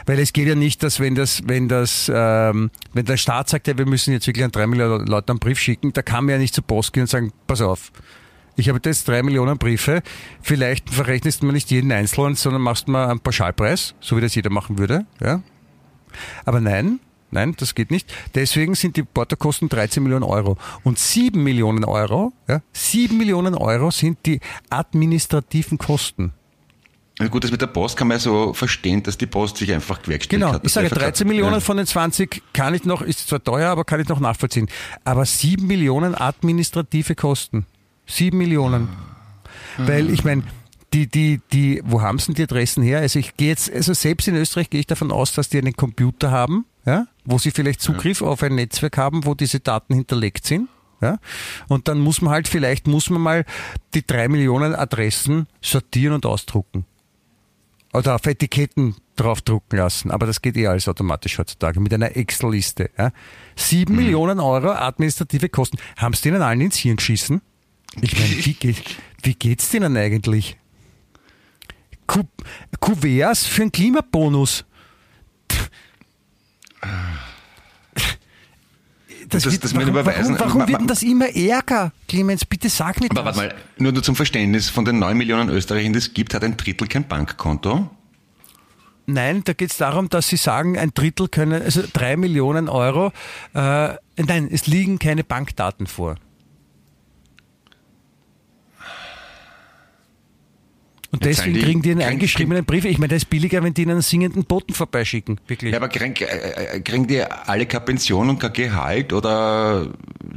Weil 0.07 0.19
es 0.19 0.33
geht 0.33 0.47
ja 0.47 0.55
nicht, 0.55 0.83
dass 0.83 1.01
wenn 1.01 1.15
das, 1.15 1.43
wenn 1.47 1.69
das, 1.69 2.11
ähm, 2.15 2.71
wenn 2.93 3.05
der 3.05 3.17
Staat 3.17 3.49
sagt, 3.49 3.67
ja, 3.67 3.77
wir 3.77 3.87
müssen 3.87 4.13
jetzt 4.13 4.27
wirklich 4.27 4.45
an 4.45 4.53
drei 4.53 4.67
Millionen 4.67 5.07
Leute 5.07 5.33
einen 5.33 5.41
Brief 5.41 5.59
schicken, 5.59 5.93
da 5.93 6.03
kann 6.03 6.25
man 6.25 6.33
ja 6.33 6.39
nicht 6.39 6.55
zur 6.55 6.65
Post 6.65 6.93
gehen 6.93 7.03
und 7.03 7.09
sagen, 7.09 7.33
pass 7.47 7.61
auf, 7.61 7.93
ich 8.57 8.69
habe 8.69 8.81
jetzt 8.85 9.09
drei 9.09 9.23
Millionen 9.23 9.59
Briefe, 9.59 10.03
vielleicht 10.43 10.91
verrechnest 10.91 11.43
man 11.43 11.55
nicht 11.55 11.71
jeden 11.71 11.91
einzelnen, 11.93 12.35
sondern 12.35 12.63
machst 12.63 12.89
mal 12.89 13.09
einen 13.09 13.21
Pauschalpreis, 13.21 13.95
so 14.01 14.17
wie 14.17 14.21
das 14.21 14.35
jeder 14.35 14.51
machen 14.51 14.79
würde, 14.79 15.07
ja. 15.21 15.43
Aber 16.45 16.61
nein, 16.61 17.01
Nein, 17.31 17.55
das 17.59 17.75
geht 17.75 17.91
nicht. 17.91 18.13
Deswegen 18.35 18.75
sind 18.75 18.97
die 18.97 19.03
Portokosten 19.03 19.69
13 19.69 20.03
Millionen 20.03 20.25
Euro. 20.25 20.57
Und 20.83 20.99
7 20.99 21.43
Millionen 21.43 21.85
Euro, 21.85 22.33
ja, 22.49 22.63
7 22.73 23.17
Millionen 23.17 23.55
Euro 23.55 23.91
sind 23.91 24.19
die 24.27 24.41
administrativen 24.69 25.79
Kosten. 25.79 26.33
Also 27.21 27.31
gut, 27.31 27.45
das 27.45 27.51
mit 27.51 27.61
der 27.61 27.67
Post 27.67 27.99
kann 27.99 28.09
man 28.09 28.17
ja 28.17 28.21
so 28.21 28.55
verstehen, 28.55 29.03
dass 29.03 29.19
die 29.19 29.27
Post 29.27 29.59
sich 29.59 29.71
einfach 29.75 30.01
gewerkstellt 30.01 30.41
genau, 30.41 30.55
hat. 30.55 30.65
ich 30.65 30.73
sage 30.73 30.89
13 30.89 31.29
Millionen 31.29 31.55
ja. 31.55 31.61
von 31.61 31.77
den 31.77 31.87
20 31.87 32.43
kann 32.55 32.73
ich 32.73 32.85
noch, 32.85 33.03
ist 33.03 33.29
zwar 33.29 33.45
teuer, 33.45 33.69
aber 33.71 33.85
kann 33.85 34.01
ich 34.01 34.09
noch 34.09 34.21
nachvollziehen. 34.21 34.69
Aber 35.05 35.27
7 35.27 35.67
Millionen 35.67 36.15
administrative 36.15 37.15
Kosten. 37.15 37.67
7 38.07 38.37
Millionen. 38.37 38.89
Ah. 39.77 39.87
Weil 39.87 40.09
ich 40.09 40.25
meine, 40.25 40.45
die, 40.93 41.07
die, 41.07 41.41
die, 41.53 41.83
wo 41.85 42.03
haben 42.03 42.19
sie 42.19 42.27
denn 42.27 42.35
die 42.35 42.43
Adressen 42.43 42.83
her? 42.83 42.99
Also 43.01 43.19
ich 43.19 43.37
gehe 43.37 43.49
jetzt, 43.49 43.73
also 43.73 43.93
selbst 43.93 44.29
in 44.29 44.37
Österreich 44.37 44.71
gehe 44.71 44.81
ich 44.81 44.87
davon 44.87 45.13
aus, 45.13 45.33
dass 45.33 45.49
die 45.49 45.59
einen 45.59 45.77
Computer 45.77 46.31
haben, 46.31 46.67
ja, 46.85 47.07
wo 47.25 47.39
sie 47.39 47.51
vielleicht 47.51 47.81
Zugriff 47.81 48.21
ja. 48.21 48.27
auf 48.27 48.43
ein 48.43 48.55
Netzwerk 48.55 48.97
haben, 48.97 49.25
wo 49.25 49.35
diese 49.35 49.61
Daten 49.61 49.95
hinterlegt 49.95 50.47
sind. 50.47 50.69
Ja? 51.01 51.19
Und 51.69 51.89
dann 51.89 52.01
muss 52.01 52.21
man 52.23 52.33
halt, 52.33 52.49
vielleicht 52.49 52.87
muss 52.87 53.11
man 53.11 53.21
mal 53.21 53.45
die 53.95 54.07
drei 54.07 54.29
Millionen 54.29 54.75
Adressen 54.75 55.47
sortieren 55.61 56.15
und 56.15 56.27
ausdrucken. 56.27 56.87
Oder 57.93 58.15
auf 58.15 58.27
Etiketten 58.27 58.95
draufdrucken 59.17 59.79
lassen. 59.79 60.11
Aber 60.11 60.27
das 60.27 60.43
geht 60.43 60.57
eh 60.57 60.69
alles 60.69 60.89
automatisch 60.89 61.39
heutzutage 61.39 61.81
mit 61.81 61.93
einer 61.93 62.17
Excel-Liste. 62.17 62.91
Ja? 62.97 63.13
Sieben 63.57 63.95
mhm. 63.95 64.01
Millionen 64.01 64.41
Euro 64.41 64.71
administrative 64.73 65.49
Kosten. 65.49 65.79
Haben 65.97 66.15
sie 66.15 66.23
denen 66.23 66.43
allen 66.43 66.61
ins 66.61 66.77
Hirn 66.77 66.97
geschissen? 66.97 67.43
Ich 68.01 68.19
meine, 68.19 68.45
wie, 68.45 68.55
geht, 68.61 68.83
wie 69.23 69.35
geht's 69.35 69.71
denen 69.71 69.97
eigentlich? 69.97 70.57
Kuverts 72.81 73.47
für 73.47 73.63
einen 73.63 73.73
Klimabonus. 73.73 74.65
Das, 79.29 79.45
das, 79.45 79.53
wird, 79.53 79.65
das 79.65 79.75
warum, 79.75 79.95
warum, 79.95 80.39
warum 80.39 80.69
wird 80.69 80.81
denn 80.81 80.87
das 80.89 81.03
immer 81.05 81.29
ärger? 81.29 81.93
Clemens, 82.09 82.45
bitte 82.45 82.69
sag 82.69 83.01
mir 83.01 83.09
Aber 83.11 83.25
warte 83.27 83.39
mal, 83.39 83.55
nur, 83.79 83.93
nur 83.93 84.03
zum 84.03 84.17
Verständnis, 84.17 84.69
von 84.69 84.85
den 84.85 84.99
9 84.99 85.17
Millionen 85.17 85.51
Österreichern, 85.51 85.93
die 85.93 86.01
es 86.01 86.15
gibt, 86.15 86.35
hat 86.35 86.43
ein 86.43 86.57
Drittel 86.57 86.89
kein 86.89 87.07
Bankkonto? 87.07 87.89
Nein, 89.07 89.43
da 89.45 89.53
geht 89.53 89.71
es 89.71 89.77
darum, 89.77 90.09
dass 90.09 90.29
sie 90.29 90.37
sagen, 90.37 90.77
ein 90.79 90.93
Drittel 90.95 91.29
können, 91.29 91.63
also 91.63 91.83
drei 91.93 92.17
Millionen 92.17 92.69
Euro, 92.69 93.13
äh, 93.55 93.95
nein, 94.17 94.49
es 94.51 94.67
liegen 94.67 94.99
keine 94.99 95.23
Bankdaten 95.23 95.87
vor. 95.87 96.17
Und 101.13 101.25
deswegen 101.25 101.55
die, 101.55 101.61
kriegen 101.61 101.83
die 101.83 101.91
einen 101.91 102.03
eingeschriebenen 102.03 102.65
Brief. 102.65 102.85
Ich 102.85 102.99
meine, 102.99 103.09
das 103.09 103.25
ist 103.25 103.31
billiger, 103.31 103.63
wenn 103.65 103.75
die 103.75 103.83
einen 103.83 104.01
singenden 104.01 104.45
Boten 104.45 104.75
vorbeischicken. 104.75 105.41
Wirklich. 105.49 105.73
Ja, 105.73 105.79
aber 105.79 105.89
kriegen, 105.89 106.15
äh, 106.15 106.77
äh, 106.77 106.81
kriegen 106.81 107.07
die 107.09 107.23
alle 107.23 107.67
keine 107.67 107.85
Pension 107.85 108.31
und 108.31 108.39
kein 108.39 108.53
Gehalt 108.53 109.13
oder 109.13 109.89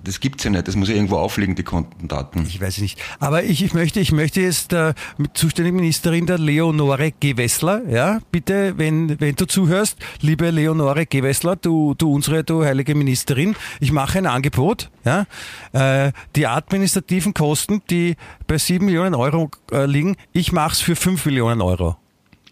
das 0.03 0.19
gibt's 0.19 0.43
ja 0.43 0.49
nicht. 0.49 0.67
Das 0.67 0.75
muss 0.75 0.89
ja 0.89 0.95
irgendwo 0.95 1.17
aufliegen, 1.17 1.53
die 1.55 1.63
Kontendaten. 1.63 2.45
Ich 2.47 2.59
weiß 2.59 2.79
nicht. 2.79 2.99
Aber 3.19 3.43
ich, 3.43 3.63
ich 3.63 3.73
möchte, 3.73 3.99
ich 3.99 4.11
möchte 4.11 4.41
jetzt 4.41 4.73
äh, 4.73 4.93
mit 5.17 5.37
zuständigen 5.37 5.75
Ministerin 5.77 6.25
der 6.25 6.39
Leonore 6.39 7.13
Gewessler, 7.19 7.83
ja, 7.87 8.19
bitte, 8.31 8.73
wenn, 8.77 9.19
wenn 9.19 9.35
du 9.35 9.45
zuhörst, 9.45 9.97
liebe 10.21 10.49
Leonore 10.49 11.05
Gewessler, 11.05 11.55
du, 11.55 11.93
du 11.93 12.11
unsere, 12.11 12.43
du 12.43 12.65
heilige 12.65 12.95
Ministerin, 12.95 13.55
ich 13.79 13.91
mache 13.91 14.17
ein 14.17 14.25
Angebot, 14.25 14.89
ja, 15.05 15.25
äh, 15.73 16.11
die 16.35 16.47
administrativen 16.47 17.33
Kosten, 17.33 17.81
die 17.89 18.15
bei 18.47 18.57
sieben 18.57 18.85
Millionen 18.85 19.15
Euro 19.15 19.51
äh, 19.71 19.85
liegen, 19.85 20.17
ich 20.31 20.51
mache 20.51 20.63
mach's 20.63 20.79
für 20.79 20.95
5 20.95 21.25
Millionen 21.25 21.61
Euro. 21.61 21.97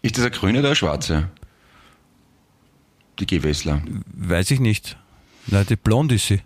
Ist 0.02 0.18
das 0.18 0.24
eine 0.24 0.32
grüne 0.32 0.58
oder 0.58 0.68
eine 0.68 0.76
schwarze? 0.76 1.28
Die 3.18 3.26
Gewessler. 3.26 3.82
Weiß 4.12 4.50
ich 4.50 4.60
nicht. 4.60 4.98
Nein, 5.46 5.64
die 5.68 5.76
blond 5.76 6.12
ist 6.12 6.26
sie. 6.26 6.42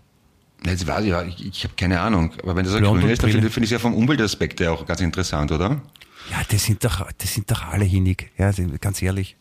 Das 0.63 0.87
weiß 0.87 1.05
ich, 1.05 1.39
ich, 1.39 1.45
ich 1.45 1.63
habe 1.65 1.73
keine 1.75 1.99
Ahnung. 1.99 2.33
Aber 2.41 2.55
wenn 2.55 2.65
das 2.65 2.73
eine 2.73 2.87
grüne 2.87 3.11
ist, 3.11 3.21
dann 3.21 3.31
finde 3.31 3.49
find 3.49 3.65
ich 3.65 3.71
es 3.71 3.73
ja 3.73 3.79
vom 3.79 3.93
Umweltaspekt 3.93 4.59
ja 4.59 4.71
auch 4.71 4.85
ganz 4.85 5.01
interessant, 5.01 5.51
oder? 5.51 5.81
Ja, 6.31 6.37
das 6.49 6.63
sind 6.63 6.83
doch, 6.83 7.11
das 7.17 7.33
sind 7.33 7.51
doch 7.51 7.65
alle 7.65 7.85
hinig. 7.85 8.31
Ja, 8.37 8.51
ganz 8.79 9.01
ehrlich. 9.01 9.35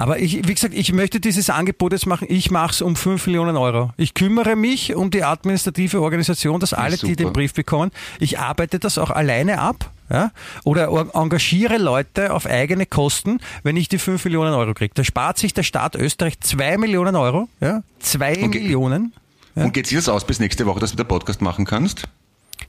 Aber 0.00 0.18
ich, 0.18 0.48
wie 0.48 0.54
gesagt, 0.54 0.72
ich 0.72 0.94
möchte 0.94 1.20
dieses 1.20 1.50
Angebot 1.50 1.92
jetzt 1.92 2.06
machen. 2.06 2.26
Ich 2.30 2.50
mache 2.50 2.70
es 2.70 2.80
um 2.80 2.96
5 2.96 3.26
Millionen 3.26 3.58
Euro. 3.58 3.92
Ich 3.98 4.14
kümmere 4.14 4.56
mich 4.56 4.94
um 4.94 5.10
die 5.10 5.24
administrative 5.24 6.00
Organisation, 6.00 6.58
dass 6.58 6.72
alle, 6.72 6.96
die 6.96 7.16
den 7.16 7.34
Brief 7.34 7.52
bekommen, 7.52 7.90
ich 8.18 8.38
arbeite 8.38 8.78
das 8.78 8.96
auch 8.96 9.10
alleine 9.10 9.58
ab. 9.58 9.90
Ja? 10.08 10.32
Oder 10.64 10.88
engagiere 11.14 11.76
Leute 11.76 12.32
auf 12.32 12.46
eigene 12.46 12.86
Kosten, 12.86 13.40
wenn 13.62 13.76
ich 13.76 13.88
die 13.88 13.98
5 13.98 14.24
Millionen 14.24 14.54
Euro 14.54 14.72
kriege. 14.72 14.94
Da 14.94 15.04
spart 15.04 15.36
sich 15.36 15.52
der 15.52 15.64
Staat 15.64 15.96
Österreich 15.96 16.40
2 16.40 16.78
Millionen 16.78 17.14
Euro. 17.14 17.50
Ja? 17.60 17.82
2 17.98 18.32
okay. 18.32 18.48
Millionen. 18.48 19.12
Ja? 19.54 19.64
Und 19.64 19.74
geht 19.74 19.86
sich 19.86 19.98
das 19.98 20.08
aus 20.08 20.26
bis 20.26 20.40
nächste 20.40 20.64
Woche, 20.64 20.80
dass 20.80 20.92
du 20.92 20.96
den 20.96 21.06
Podcast 21.08 21.42
machen 21.42 21.66
kannst? 21.66 22.08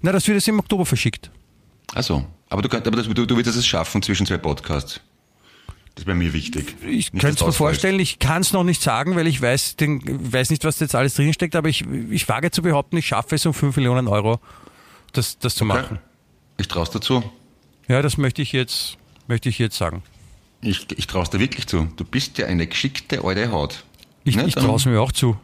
Na, 0.02 0.12
das 0.12 0.28
wird 0.28 0.36
jetzt 0.36 0.50
im 0.50 0.60
Oktober 0.60 0.86
verschickt. 0.86 1.32
Also, 1.94 2.26
aber 2.50 2.62
du, 2.62 2.68
könnt, 2.68 2.86
aber 2.86 2.98
das, 2.98 3.08
du, 3.08 3.26
du 3.26 3.38
willst 3.38 3.56
es 3.56 3.66
schaffen 3.66 4.02
zwischen 4.02 4.26
zwei 4.26 4.38
Podcasts. 4.38 5.00
Das 5.96 6.06
wäre 6.06 6.16
mir 6.16 6.34
wichtig. 6.34 6.76
Ich 6.88 7.12
könnte 7.12 7.28
es 7.28 7.46
mir 7.46 7.52
vorstellen, 7.52 8.00
ich 8.00 8.20
kann 8.20 8.42
es 8.42 8.54
noch 8.54 8.64
nicht 8.64 8.82
sagen, 8.82 9.16
weil 9.16 9.28
ich 9.28 9.42
weiß, 9.42 9.76
den, 9.76 10.02
weiß 10.32 10.50
nicht, 10.50 10.64
was 10.64 10.78
da 10.78 10.86
jetzt 10.86 10.96
alles 10.96 11.16
drinsteckt, 11.16 11.56
aber 11.56 11.70
ich, 11.70 11.86
ich 12.10 12.28
wage 12.30 12.50
zu 12.52 12.62
behaupten, 12.62 12.98
ich 12.98 13.08
schaffe 13.08 13.36
es 13.36 13.46
um 13.46 13.54
5 13.54 13.76
Millionen 13.76 14.08
Euro, 14.08 14.40
das, 15.12 15.38
das 15.38 15.56
zu 15.56 15.66
okay. 15.66 15.74
machen. 15.74 16.00
Ich 16.58 16.68
traue 16.68 16.84
es 16.84 16.92
dazu. 16.92 17.24
Ja, 17.88 18.02
das 18.02 18.18
möchte 18.18 18.42
ich 18.42 18.54
jetzt, 18.54 18.98
möchte 19.28 19.50
ich 19.50 19.60
jetzt 19.60 19.78
sagen. 19.78 20.04
Ich, 20.62 20.88
ich 20.96 21.08
traue 21.08 21.24
es 21.24 21.30
dir 21.30 21.40
wirklich 21.40 21.68
zu. 21.68 21.88
Du 21.98 22.06
bist 22.06 22.38
ja 22.38 22.46
eine 22.46 22.68
geschickte 22.68 23.24
alte 23.24 23.52
Haut. 23.52 23.84
Ich, 24.24 24.38
ich 24.38 24.56
traue 24.56 24.76
es 24.76 24.86
mir 24.86 25.02
auch 25.02 25.12
zu. 25.12 25.38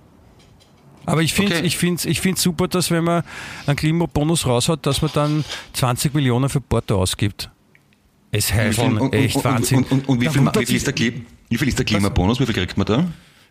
Aber 1.05 1.21
ich 1.21 1.33
finde 1.33 1.53
es 1.53 1.59
okay. 1.59 1.67
ich 1.67 1.77
find's, 1.77 2.05
ich 2.05 2.21
find's 2.21 2.41
super, 2.41 2.67
dass 2.67 2.91
wenn 2.91 3.03
man 3.03 3.23
einen 3.65 3.77
Klimabonus 3.77 4.45
raushaut, 4.45 4.85
dass 4.85 5.01
man 5.01 5.11
dann 5.13 5.45
20 5.73 6.13
Millionen 6.13 6.49
für 6.49 6.61
Porto 6.61 7.01
ausgibt. 7.01 7.49
Es 8.31 8.53
heißt 8.53 8.77
schon 8.77 9.13
echt 9.13 9.43
Wahnsinn. 9.43 9.79
Und, 9.79 9.91
und, 9.91 10.09
und 10.09 10.21
wie, 10.21 10.29
viel, 10.29 10.45
wie, 10.45 10.65
viel 10.65 10.75
ist 10.75 10.87
der 10.87 10.95
wie 10.95 11.57
viel 11.57 11.67
ist 11.67 11.79
der 11.79 11.85
Klimabonus? 11.85 12.39
Wie 12.39 12.45
viel 12.45 12.55
kriegt 12.55 12.77
man 12.77 12.85
da? 12.85 13.07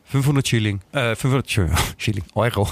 500 0.06 0.46
Schilling. 0.46 0.80
Äh, 0.92 1.16
500 1.16 1.50
Schilling. 1.98 2.24
Euro. 2.34 2.68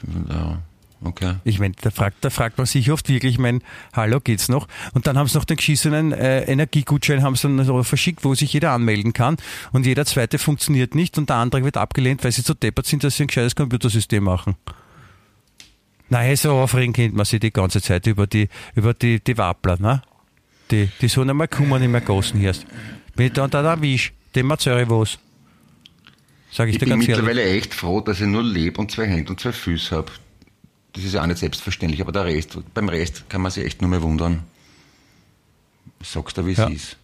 500 0.00 0.36
Euro. 0.36 0.58
Okay. 1.04 1.36
Ich 1.44 1.60
meine, 1.60 1.74
da 1.80 1.90
fragt, 1.90 2.24
da 2.24 2.30
fragt 2.30 2.58
man 2.58 2.66
sich 2.66 2.90
oft 2.90 3.08
wirklich, 3.08 3.34
ich 3.34 3.38
meine, 3.38 3.60
hallo, 3.92 4.18
geht's 4.18 4.48
noch? 4.48 4.66
Und 4.94 5.06
dann 5.06 5.16
haben 5.16 5.28
sie 5.28 5.38
noch 5.38 5.44
den 5.44 5.56
geschissenen 5.56 6.12
äh, 6.12 6.42
Energiegutschein 6.42 7.22
haben 7.22 7.36
sie 7.36 7.42
dann 7.56 7.84
verschickt, 7.84 8.24
wo 8.24 8.34
sich 8.34 8.52
jeder 8.52 8.72
anmelden 8.72 9.12
kann. 9.12 9.36
Und 9.70 9.86
jeder 9.86 10.04
zweite 10.06 10.38
funktioniert 10.38 10.96
nicht 10.96 11.16
und 11.16 11.28
der 11.30 11.36
Antrag 11.36 11.62
wird 11.62 11.76
abgelehnt, 11.76 12.24
weil 12.24 12.32
sie 12.32 12.40
so 12.40 12.52
deppert 12.52 12.86
sind, 12.86 13.04
dass 13.04 13.16
sie 13.16 13.24
ein 13.24 13.26
gescheites 13.28 13.54
Computersystem 13.54 14.24
machen. 14.24 14.56
Nein, 16.08 16.34
so 16.36 16.52
aufregen 16.52 16.92
kennt 16.92 17.14
man 17.14 17.26
sich 17.26 17.38
die 17.38 17.52
ganze 17.52 17.80
Zeit 17.80 18.06
über 18.06 18.26
die, 18.26 18.48
über 18.74 18.92
die, 18.92 19.22
die 19.22 19.38
Wappler, 19.38 19.78
ne? 19.78 20.02
Die, 20.70 20.88
die 21.00 21.08
sollen 21.08 21.30
einmal 21.30 21.48
kommen 21.48 21.82
in 21.82 21.90
mein 21.90 22.04
Gassen 22.04 22.38
hier. 22.38 22.54
Wenn 23.14 23.26
ich 23.26 23.32
dann 23.32 23.50
da 23.50 23.62
erwische, 23.62 24.12
dem 24.34 24.50
erzähle 24.50 24.82
ich 24.82 24.90
was. 24.90 25.18
Sag 26.50 26.68
ich, 26.68 26.74
ich 26.74 26.78
dir 26.80 26.86
bin 26.86 26.98
mittlerweile 26.98 27.42
ehrlich. 27.42 27.64
echt 27.64 27.74
froh, 27.74 28.00
dass 28.00 28.20
ich 28.20 28.26
nur 28.26 28.42
lebe 28.42 28.80
und 28.80 28.90
zwei 28.90 29.06
Hände 29.06 29.30
und 29.30 29.40
zwei 29.40 29.52
Füße 29.52 29.96
habe. 29.96 30.12
Das 30.92 31.04
ist 31.04 31.14
ja 31.14 31.22
auch 31.22 31.26
nicht 31.26 31.38
selbstverständlich, 31.38 32.00
aber 32.00 32.12
der 32.12 32.24
Rest, 32.24 32.58
beim 32.74 32.88
Rest 32.88 33.28
kann 33.28 33.42
man 33.42 33.50
sich 33.50 33.64
echt 33.64 33.80
nur 33.80 33.90
mehr 33.90 34.02
wundern. 34.02 34.42
Ich 36.00 36.08
sag's 36.08 36.34
dir, 36.34 36.46
wie 36.46 36.52
es 36.52 36.58
ja. 36.58 36.68
ist. 36.68 36.96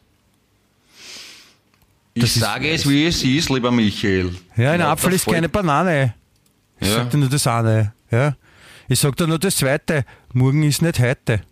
Ich 2.15 2.23
das 2.23 2.35
sage 2.35 2.71
ist, 2.71 2.83
es, 2.83 2.91
wie 2.91 3.07
es 3.07 3.23
ist, 3.25 3.51
lieber 3.51 3.71
Michael. 3.71 4.35
Ja, 4.57 4.73
ein 4.73 4.81
Apfel 4.83 5.13
ist 5.13 5.27
keine 5.27 5.49
Banane. 5.49 6.15
Ich 6.81 6.89
ja. 6.89 6.95
sag 6.95 7.11
dir 7.11 7.19
nur 7.19 7.29
das 7.29 7.47
eine. 7.47 7.93
Ja. 8.11 8.37
Ich 8.89 9.01
sag 9.01 9.17
dir 9.17 9.27
nur 9.27 9.39
das 9.39 9.57
zweite. 9.57 10.05
Morgen 10.33 10.63
ist 10.63 10.81
nicht 10.81 11.01
heute. 11.01 11.43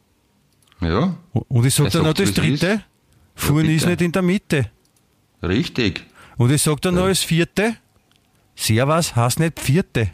Ja. 0.82 1.16
Und 1.32 1.64
ich 1.64 1.74
sag 1.74 1.90
dir 1.90 2.02
noch 2.02 2.14
das 2.14 2.32
dritte. 2.32 2.82
Fuhren 3.34 3.66
ja, 3.66 3.72
ist 3.72 3.86
nicht 3.86 4.00
in 4.00 4.12
der 4.12 4.22
Mitte. 4.22 4.70
Richtig. 5.42 6.04
Und 6.36 6.50
ich 6.50 6.62
sag 6.62 6.80
dir 6.82 6.92
noch 6.92 7.06
das 7.06 7.20
vierte. 7.20 7.76
Servus 8.54 9.16
heißt 9.16 9.40
nicht 9.40 9.58
vierte. 9.58 10.10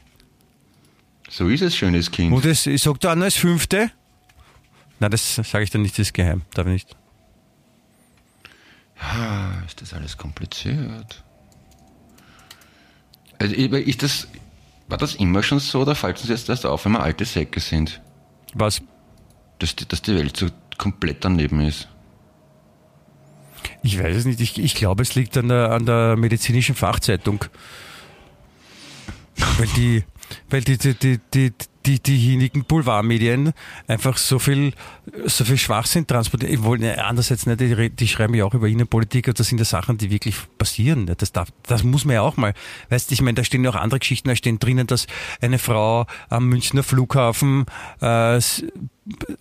So 1.29 1.49
ist 1.49 1.63
es, 1.63 1.77
schönes 1.77 2.11
Kind. 2.11 2.33
Und 2.33 2.45
das, 2.45 2.67
ich 2.67 2.83
sag 2.83 3.01
dir 3.01 3.11
auch 3.11 3.15
noch 3.15 3.25
das 3.25 3.37
fünfte. 3.37 3.91
Nein, 5.01 5.11
das 5.11 5.37
sage 5.37 5.65
ich 5.65 5.71
dir 5.71 5.79
nicht, 5.79 5.95
das 5.95 6.09
ist 6.09 6.15
geheim. 6.15 6.43
Darf 6.55 6.67
ich 6.67 6.73
nicht. 6.73 6.97
Ja, 9.01 9.63
ist 9.67 9.81
das 9.81 9.93
alles 9.93 10.17
kompliziert? 10.17 11.23
Also, 13.39 13.55
ist 13.55 14.03
das, 14.03 14.29
war 14.89 14.99
das 14.99 15.15
immer 15.17 15.43
schon 15.43 15.61
so 15.61 15.83
oder 15.83 15.95
fällt 15.95 16.19
uns 16.19 16.29
jetzt 16.29 16.49
erst 16.49 16.67
auf, 16.67 16.85
wenn 16.85 16.93
wir 16.93 17.03
alte 17.03 17.25
Säcke 17.25 17.61
sind? 17.61 18.01
Was? 18.55 18.83
Dass 19.59 19.77
die, 19.77 19.87
dass 19.87 20.03
die 20.03 20.15
Welt 20.15 20.37
so 20.37 20.49
komplett 20.77 21.25
daneben 21.25 21.61
ist. 21.61 21.89
Ich 23.83 23.99
weiß 23.99 24.17
es 24.17 24.25
nicht. 24.25 24.41
Ich, 24.41 24.59
ich 24.59 24.75
glaube, 24.75 25.03
es 25.03 25.15
liegt 25.15 25.37
an 25.37 25.49
der, 25.49 25.73
an 25.73 25.87
der 25.87 26.17
medizinischen 26.17 26.75
Fachzeitung. 26.75 27.45
Weil 29.57 29.69
die, 29.77 30.05
weil 30.51 30.63
die, 30.63 30.79
die, 30.79 30.95
die, 30.95 31.21
die, 31.33 31.53
die, 31.87 32.01
diejenigen 32.01 32.65
Boulevardmedien 32.65 33.53
einfach 33.87 34.19
so 34.19 34.39
viel, 34.39 34.73
so 35.27 35.45
viel 35.45 35.59
Schwachsinn 35.59 36.07
transportieren. 36.07 36.55
Ich 36.55 36.63
wollte 36.63 37.05
andererseits 37.05 37.47
nicht, 37.47 37.61
die, 37.61 37.91
die 37.91 38.09
schreiben 38.09 38.35
ja 38.35 38.45
auch 38.45 38.55
über 38.55 38.69
Innenpolitik 38.69 39.29
und 39.29 39.39
das 39.39 39.49
sind 39.49 39.59
ja 39.59 39.65
Sachen, 39.65 39.97
die 39.99 40.11
wirklich 40.11 40.37
passieren. 40.59 41.07
Das, 41.19 41.33
darf, 41.33 41.49
das 41.63 41.85
muss 41.85 42.05
man 42.05 42.15
ja 42.15 42.23
auch 42.23 42.37
mal. 42.37 42.55
Weißt 42.91 43.11
du, 43.11 43.15
ich 43.15 43.23
meine, 43.23 43.35
da 43.35 43.45
stehen 43.45 43.65
ja 43.65 43.71
auch 43.71 43.77
andere 43.77 44.01
Geschichten, 44.01 44.29
da 44.29 44.37
stehen 44.37 44.59
drinnen, 44.59 44.87
dass 44.87 45.07
eine 45.41 45.59
Frau 45.59 46.07
am 46.29 46.49
Münchner 46.49 46.83
Flughafen 46.83 47.67
äh, 48.01 48.41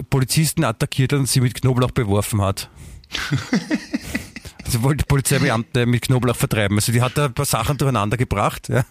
Polizisten 0.10 0.64
attackiert 0.64 1.14
hat 1.14 1.20
und 1.20 1.28
sie 1.28 1.42
mit 1.42 1.56
Knoblauch 1.56 1.92
beworfen 1.92 2.42
hat. 2.42 2.70
Sie 4.66 4.82
wollte 4.84 5.06
Polizeibeamte 5.06 5.86
mit 5.86 6.04
Knoblauch 6.04 6.36
vertreiben. 6.36 6.78
Also 6.78 6.92
die 6.92 7.02
hat 7.02 7.18
da 7.18 7.26
ein 7.26 7.34
paar 7.34 7.46
Sachen 7.46 7.78
durcheinander 7.78 8.16
gebracht. 8.16 8.70
Ja 8.70 8.86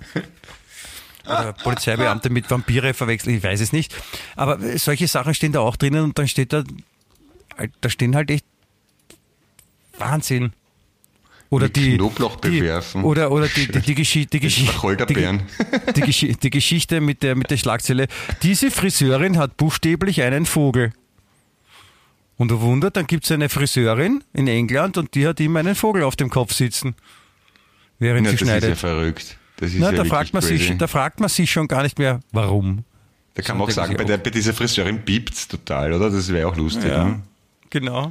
oder 1.27 1.53
Polizeibeamte 1.53 2.31
mit 2.31 2.51
Vampire 2.51 2.95
verwechseln, 2.95 3.37
ich 3.37 3.43
weiß 3.43 3.61
es 3.61 3.73
nicht. 3.73 3.95
Aber 4.37 4.59
solche 4.79 5.09
Sachen 5.09 5.35
stehen 5.35 5.53
da 5.53 5.61
auch 5.61 5.77
drinnen 5.77 6.05
und 6.05 6.19
dann 6.19 6.29
steht 6.29 6.53
da, 6.53 6.65
da 7.81 7.91
stehen 7.91 8.17
halt 8.17 8.31
echt 8.31 8.45
Wahnsinn. 9.99 10.53
Oder 11.49 11.69
die 11.69 11.97
Knoblauch 11.97 12.37
bewerfen. 12.37 13.03
Die, 13.03 13.07
oder 13.07 13.31
oder 13.31 13.47
die, 13.47 13.69
die, 13.69 13.81
die, 13.81 13.95
Geschi 13.95 14.27
die, 14.33 14.41
Geschi 14.41 14.69
die, 15.95 16.01
Geschi 16.01 16.35
die 16.35 16.51
Geschichte 16.51 17.01
mit 17.01 17.23
der, 17.23 17.37
mit 17.37 17.51
der 17.51 17.57
Schlagzeile. 17.57 18.09
Diese 18.43 18.71
Friseurin 18.71 19.39
hat 19.39 19.57
buchstäblich 19.57 20.23
einen 20.23 20.45
Vogel. 20.45 20.93
Und 22.37 22.51
du 22.51 22.61
wundert, 22.61 22.97
dann 22.97 23.07
gibt 23.07 23.25
es 23.25 23.31
eine 23.31 23.49
Friseurin 23.49 24.23
in 24.35 24.49
England 24.49 24.99
und 24.99 25.15
die 25.15 25.27
hat 25.27 25.41
ihm 25.41 25.57
einen 25.57 25.75
Vogel 25.75 26.03
auf 26.03 26.17
dem 26.17 26.31
Kopf 26.31 26.53
sitzen. 26.53 26.95
Während 27.99 28.27
ja, 28.27 28.33
sie 28.33 28.39
schneidet. 28.39 28.71
Das 28.71 28.77
ist 28.79 28.83
ja 28.83 28.89
verrückt. 28.89 29.39
Das 29.57 29.73
ist 29.73 29.79
Na, 29.79 29.91
ja 29.91 29.99
da, 29.99 30.05
fragt 30.05 30.33
man 30.33 30.43
crazy. 30.43 30.59
sich, 30.59 30.79
da 30.79 30.87
fragt 30.87 31.21
man 31.21 31.29
sich 31.29 31.51
schon 31.51 31.67
gar 31.67 31.83
nicht 31.83 31.99
mehr, 31.99 32.21
warum. 32.33 32.85
Da 33.35 33.43
kann 33.43 33.59
man 33.59 33.67
auch 33.67 33.71
sagen, 33.71 33.97
bei, 33.97 34.05
der, 34.05 34.19
bei 34.19 34.31
dieser 34.31 34.55
Friseurin 34.55 35.05
piept's 35.05 35.49
total, 35.49 35.93
oder? 35.93 36.11
Das 36.11 36.33
wäre 36.33 36.49
auch 36.49 36.57
lustig. 36.57 36.91
Ja, 36.91 37.05
ne? 37.05 37.23
genau. 37.71 38.09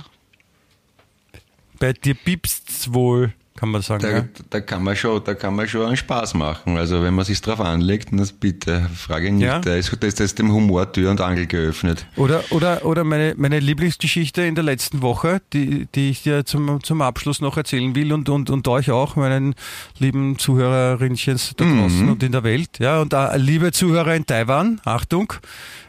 Bei 1.80 1.94
dir 1.94 2.14
piepst's 2.14 2.94
wohl 2.94 3.34
kann 3.58 3.70
man 3.70 3.82
sagen. 3.82 4.04
Da, 4.04 4.10
ja? 4.10 4.26
da, 4.50 4.60
kann 4.60 4.84
man 4.84 4.96
schon, 4.98 5.24
da 5.24 5.34
kann 5.34 5.56
man 5.56 5.68
schon 5.68 5.86
einen 5.86 5.96
Spaß 5.96 6.34
machen. 6.34 6.78
Also 6.78 7.02
wenn 7.02 7.14
man 7.14 7.24
sich 7.24 7.40
drauf 7.42 7.62
anlegt, 7.62 8.10
das 8.12 8.34
bitte, 8.34 8.90
frage 8.94 9.32
nicht, 9.32 9.46
ja. 9.46 9.60
da, 9.60 9.76
ist, 9.76 9.96
da 9.98 10.08
ist 10.08 10.20
das 10.20 10.36
dem 10.36 10.52
Humor 10.52 10.92
Tür 10.92 11.10
und 11.10 11.22
Angel 11.22 11.46
geöffnet. 11.46 12.06
Oder, 12.18 12.44
oder, 12.50 12.86
oder 12.86 13.06
meine, 13.06 13.34
meine 13.38 13.60
Lieblingsgeschichte 13.60 14.42
in 14.42 14.56
der 14.56 14.66
letzten 14.66 15.02
Woche, 15.02 15.42
die, 15.54 15.88
die 15.96 16.10
ich 16.10 16.24
dir 16.24 16.46
zum, 16.46 16.84
zum 16.84 17.02
Abschluss 17.02 17.40
noch 17.40 17.56
erzählen 17.56 17.96
will 17.96 18.12
und, 18.12 18.28
und, 18.28 18.50
und 18.50 18.68
euch 18.68 18.92
auch, 18.92 19.16
meinen 19.16 19.56
lieben 20.00 20.38
Zuhörerinchens 20.38 21.54
da 21.56 21.64
draußen 21.64 22.04
mhm. 22.04 22.12
und 22.12 22.24
in 22.24 22.34
der 22.34 22.44
Welt. 22.44 22.80
Ja, 22.80 23.00
und 23.00 23.14
äh, 23.14 23.38
liebe 23.38 23.72
Zuhörer 23.72 24.16
in 24.16 24.26
Taiwan, 24.26 24.82
Achtung, 24.84 25.32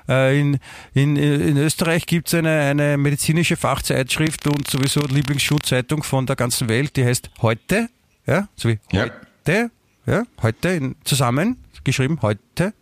in, 0.08 0.58
in, 0.94 1.16
in 1.16 1.56
Österreich 1.56 2.06
gibt 2.06 2.28
es 2.28 2.34
eine, 2.34 2.60
eine 2.60 2.96
medizinische 2.96 3.56
Fachzeitschrift 3.56 4.46
und 4.46 4.68
sowieso 4.68 5.00
Lieblingsschulzeitung 5.00 6.02
von 6.02 6.26
der 6.26 6.36
ganzen 6.36 6.68
Welt, 6.68 6.96
die 6.96 7.04
heißt 7.04 7.30
Heute, 7.42 7.88
ja, 8.26 8.48
so 8.56 8.68
wie 8.68 8.78
ja. 8.92 9.02
heute, 9.02 9.70
ja, 10.06 10.22
heute 10.42 10.68
in, 10.68 10.96
zusammen 11.04 11.58
geschrieben, 11.86 12.18
heute. 12.20 12.74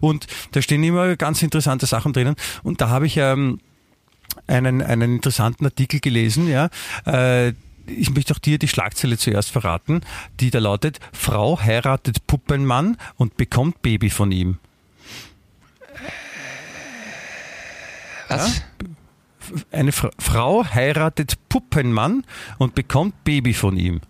Und 0.00 0.26
da 0.52 0.60
stehen 0.60 0.84
immer 0.84 1.16
ganz 1.16 1.42
interessante 1.42 1.86
Sachen 1.86 2.12
drinnen. 2.12 2.34
Und 2.62 2.82
da 2.82 2.90
habe 2.90 3.06
ich 3.06 3.16
ähm, 3.16 3.60
einen, 4.46 4.82
einen 4.82 5.16
interessanten 5.16 5.64
Artikel 5.64 6.00
gelesen, 6.00 6.48
ja. 6.48 6.68
Äh, 7.06 7.54
ich 7.86 8.10
möchte 8.14 8.34
auch 8.34 8.38
dir 8.38 8.58
die 8.58 8.68
Schlagzeile 8.68 9.18
zuerst 9.18 9.50
verraten, 9.50 10.02
die 10.38 10.50
da 10.50 10.58
lautet, 10.58 11.00
Frau 11.12 11.60
heiratet 11.60 12.26
Puppenmann 12.26 12.96
und 13.16 13.36
bekommt 13.36 13.82
Baby 13.82 14.10
von 14.10 14.30
ihm. 14.30 14.58
Was? 18.30 18.58
Ja? 18.58 18.64
Eine 19.72 19.92
Fra 19.92 20.10
Frau 20.18 20.64
heiratet 20.64 21.36
Puppenmann 21.48 22.24
und 22.58 22.74
bekommt 22.74 23.24
Baby 23.24 23.54
von 23.54 23.76
ihm. 23.76 24.00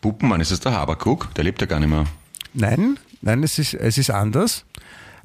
Puppenmann, 0.00 0.40
ist 0.40 0.50
das 0.50 0.60
der 0.60 0.72
Haberkuck? 0.72 1.34
Der 1.34 1.44
lebt 1.44 1.60
ja 1.60 1.66
gar 1.66 1.80
nicht 1.80 1.88
mehr. 1.88 2.04
Nein, 2.52 2.98
nein, 3.22 3.42
es 3.42 3.58
ist, 3.58 3.74
es 3.74 3.98
ist 3.98 4.10
anders. 4.10 4.64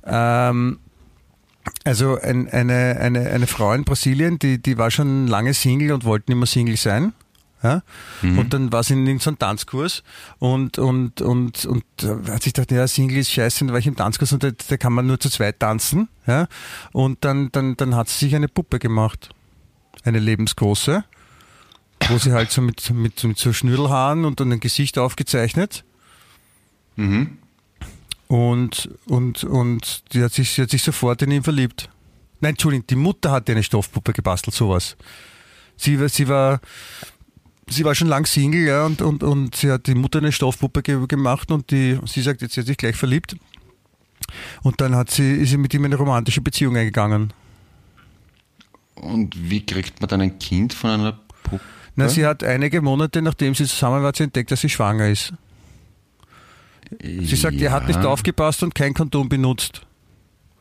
Ähm, 0.05 0.79
also 1.83 2.17
ein, 2.19 2.49
eine, 2.49 2.97
eine, 2.99 3.29
eine 3.29 3.47
Frau 3.47 3.73
in 3.73 3.83
Brasilien, 3.83 4.39
die, 4.39 4.61
die 4.61 4.77
war 4.77 4.91
schon 4.91 5.27
lange 5.27 5.53
Single 5.53 5.91
und 5.91 6.05
wollte 6.05 6.31
nicht 6.31 6.37
mehr 6.37 6.47
Single 6.47 6.77
sein. 6.77 7.13
Ja? 7.63 7.83
Mhm. 8.21 8.39
Und 8.39 8.53
dann 8.53 8.71
war 8.71 8.83
sie 8.83 8.93
in 8.93 9.19
so 9.19 9.29
einem 9.29 9.39
Tanzkurs 9.39 10.03
und, 10.39 10.79
und, 10.79 11.21
und, 11.21 11.65
und 11.65 11.83
hat 12.29 12.43
sich 12.43 12.53
gedacht, 12.53 12.71
ja, 12.71 12.87
Single 12.87 13.17
ist 13.17 13.31
scheiße, 13.31 13.65
dann 13.65 13.73
war 13.73 13.79
ich 13.79 13.87
im 13.87 13.95
Tanzkurs 13.95 14.33
und 14.33 14.43
da, 14.43 14.51
da 14.51 14.77
kann 14.77 14.93
man 14.93 15.07
nur 15.07 15.19
zu 15.19 15.29
zweit 15.29 15.59
tanzen. 15.59 16.09
Ja? 16.25 16.47
Und 16.91 17.23
dann, 17.23 17.51
dann, 17.51 17.77
dann 17.77 17.95
hat 17.95 18.09
sie 18.09 18.25
sich 18.25 18.35
eine 18.35 18.47
Puppe 18.47 18.79
gemacht. 18.79 19.29
Eine 20.03 20.19
lebensgroße, 20.19 21.03
wo 22.09 22.17
sie 22.17 22.31
halt 22.31 22.49
so 22.49 22.61
mit, 22.61 22.89
mit, 22.91 23.23
mit 23.23 23.37
so 23.37 23.53
Schnürdelhaaren 23.53 24.25
und 24.25 24.39
dann 24.39 24.51
ein 24.51 24.59
Gesicht 24.59 24.97
aufgezeichnet. 24.97 25.83
Mhm. 26.95 27.37
Und, 28.27 28.89
und, 29.05 29.43
und 29.43 30.13
die 30.13 30.23
hat 30.23 30.33
sich, 30.33 30.51
sie 30.51 30.61
hat 30.61 30.71
sich 30.71 30.81
sofort 30.81 31.21
in 31.21 31.31
ihn 31.31 31.43
verliebt. 31.43 31.89
Nein, 32.39 32.51
Entschuldigung, 32.51 32.87
die 32.87 32.95
Mutter 32.95 33.29
hat 33.31 33.49
eine 33.49 33.61
Stoffpuppe 33.61 34.13
gebastelt, 34.13 34.55
sowas. 34.55 34.97
Sie, 35.77 35.97
sie 36.07 36.27
war, 36.27 36.59
sie 37.71 37.85
war 37.85 37.95
schon 37.95 38.07
lang 38.07 38.25
Single, 38.25 38.67
ja, 38.67 38.85
und, 38.85 39.01
und, 39.01 39.23
und 39.23 39.55
sie 39.55 39.71
hat 39.71 39.87
die 39.87 39.95
Mutter 39.95 40.19
eine 40.19 40.31
Stoffpuppe 40.31 40.81
ge 40.81 41.05
gemacht 41.07 41.51
und 41.51 41.71
die, 41.71 41.99
sie 42.05 42.21
sagt, 42.21 42.41
jetzt 42.41 42.53
sie 42.53 42.61
hat 42.61 42.67
sich 42.67 42.77
gleich 42.77 42.95
verliebt. 42.95 43.35
Und 44.61 44.79
dann 44.81 44.95
hat 44.95 45.11
sie, 45.11 45.33
ist 45.33 45.49
sie 45.49 45.57
mit 45.57 45.73
ihm 45.73 45.85
eine 45.85 45.95
romantische 45.95 46.41
Beziehung 46.41 46.77
eingegangen. 46.77 47.33
Und 48.95 49.35
wie 49.49 49.65
kriegt 49.65 49.99
man 49.99 50.09
dann 50.09 50.21
ein 50.21 50.39
Kind 50.39 50.73
von 50.73 50.91
einer 50.91 51.19
Puppe? 51.43 51.63
Na, 51.95 52.07
sie 52.07 52.25
hat 52.25 52.43
einige 52.43 52.81
Monate, 52.81 53.21
nachdem 53.21 53.55
sie 53.55 53.65
zusammen 53.65 54.03
war, 54.03 54.13
sie 54.15 54.23
entdeckt, 54.23 54.51
dass 54.51 54.61
sie 54.61 54.69
schwanger 54.69 55.09
ist. 55.09 55.33
Sie 57.01 57.35
sagt, 57.35 57.55
ja. 57.55 57.69
er 57.69 57.71
hat 57.71 57.87
nicht 57.87 57.99
aufgepasst 57.99 58.63
und 58.63 58.75
kein 58.75 58.93
Kondom 58.93 59.29
benutzt. 59.29 59.85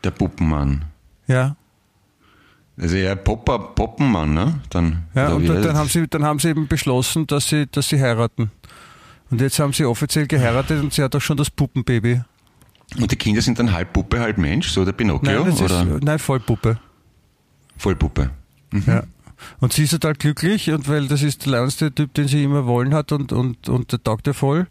Der 0.05 0.11
Puppenmann. 0.11 0.85
Ja. 1.27 1.57
Also 2.79 2.97
eher 2.97 3.17
Popper, 3.17 3.59
Poppenmann, 3.59 4.33
ne? 4.33 4.61
Dann, 4.71 5.05
ja, 5.15 5.29
und 5.29 5.47
dann, 5.47 5.63
dann, 5.63 5.77
haben 5.77 5.89
sie, 5.89 6.09
dann 6.09 6.25
haben 6.25 6.39
sie 6.39 6.49
eben 6.49 6.67
beschlossen, 6.67 7.27
dass 7.27 7.49
sie, 7.49 7.67
dass 7.67 7.89
sie 7.89 8.01
heiraten. 8.01 8.51
Und 9.31 9.41
jetzt 9.41 9.59
haben 9.59 9.73
sie 9.73 9.85
offiziell 9.85 10.27
geheiratet 10.27 10.83
und 10.83 10.93
sie 10.93 11.03
hat 11.03 11.15
auch 11.15 11.21
schon 11.21 11.37
das 11.37 11.51
Puppenbaby. 11.51 12.23
Und 12.99 13.13
die 13.13 13.17
Kinder 13.17 13.41
sind 13.43 13.59
dann 13.59 13.73
halb 13.73 13.93
Puppe, 13.93 14.19
halb 14.19 14.39
Mensch, 14.39 14.71
so 14.71 14.85
der 14.85 14.93
Pinocchio? 14.93 15.45
Nein, 15.45 15.53
oder? 15.53 15.83
Ist, 15.97 16.03
nein 16.03 16.19
Vollpuppe. 16.19 16.79
Vollpuppe. 17.77 18.31
Mhm. 18.73 18.85
Ja. 18.87 19.03
Und 19.61 19.73
sie 19.73 19.85
ist 19.85 19.91
total 19.91 20.15
glücklich, 20.15 20.71
und 20.71 20.89
weil 20.89 21.07
das 21.07 21.23
ist 21.23 21.45
der 21.45 21.53
leibendste 21.53 21.95
Typ, 21.95 22.13
den 22.15 22.29
sie 22.29 22.43
immer 22.45 22.67
wollen 22.67 22.93
hat 22.93 23.13
und, 23.13 23.33
und, 23.33 23.69
und 23.69 23.93
der 23.93 24.03
taugt 24.03 24.27
ja 24.27 24.33
voll. 24.33 24.67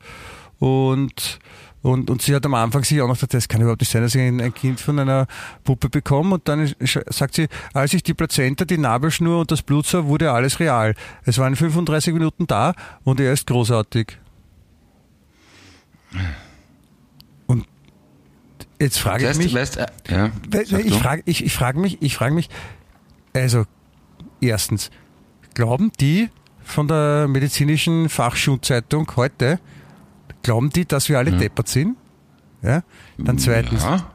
Und, 0.60 1.39
und, 1.82 2.09
und 2.09 2.21
sie 2.21 2.36
hat 2.36 2.45
am 2.45 2.53
Anfang 2.55 2.84
sich 2.84 3.01
auch 3.01 3.07
noch 3.07 3.15
gedacht, 3.15 3.34
das 3.34 3.47
kann 3.47 3.61
überhaupt 3.61 3.82
nicht 3.82 3.91
sein, 3.91 4.01
dass 4.01 4.13
ich 4.13 4.21
ein, 4.21 4.53
Kind 4.53 4.82
von 4.82 4.99
einer 4.99 5.27
Puppe 5.63 5.89
bekomme. 5.89 6.36
Und 6.36 6.47
dann 6.47 6.73
sagt 6.82 7.36
sie, 7.36 7.47
als 7.73 7.93
ich 7.93 8.03
die 8.03 8.13
Plazenta, 8.13 8.65
die 8.65 8.77
Nabelschnur 8.77 9.39
und 9.39 9.51
das 9.51 9.61
Blut 9.61 9.86
sah, 9.86 10.05
wurde 10.05 10.32
alles 10.32 10.59
real. 10.59 10.93
Es 11.23 11.38
waren 11.38 11.55
35 11.55 12.13
Minuten 12.13 12.47
da 12.47 12.73
und 13.03 13.21
er 13.21 13.32
ist 13.32 13.47
großartig. 13.47 14.17
Und 17.47 17.65
jetzt 18.80 18.99
frage 18.99 19.30
ich 19.30 19.38
mich, 19.38 19.53
weißt, 19.53 19.77
äh, 19.77 19.88
ja, 20.09 20.32
ich 20.80 20.95
frage 20.95 21.23
ich, 21.25 21.45
ich 21.45 21.53
frage 21.53 21.80
mich, 21.80 22.01
ich 22.01 22.15
frage 22.15 22.36
mich, 22.36 22.49
also 23.34 23.63
erstens, 24.41 24.89
glauben 25.53 25.91
die 26.01 26.30
von 26.63 26.89
der 26.89 27.27
medizinischen 27.30 28.09
Fachschulzeitung 28.09 29.09
heute, 29.15 29.59
glauben 30.43 30.69
die, 30.69 30.85
dass 30.85 31.09
wir 31.09 31.17
alle 31.17 31.31
deppert 31.31 31.67
sind? 31.67 31.97
Ja? 32.61 32.83
Dann 33.17 33.37
zweitens, 33.37 33.83
Ja. 33.83 34.09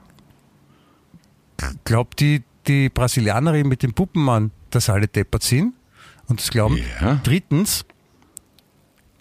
glaubt 1.84 2.20
die, 2.20 2.42
die 2.66 2.88
Brasilianerin 2.88 3.68
mit 3.68 3.82
dem 3.82 3.92
Puppenmann, 3.94 4.50
dass 4.70 4.88
alle 4.88 5.06
deppert 5.08 5.42
sind? 5.42 5.74
Und 6.26 6.40
das 6.40 6.50
glauben. 6.50 6.78
Ja. 7.00 7.20
Drittens, 7.22 7.84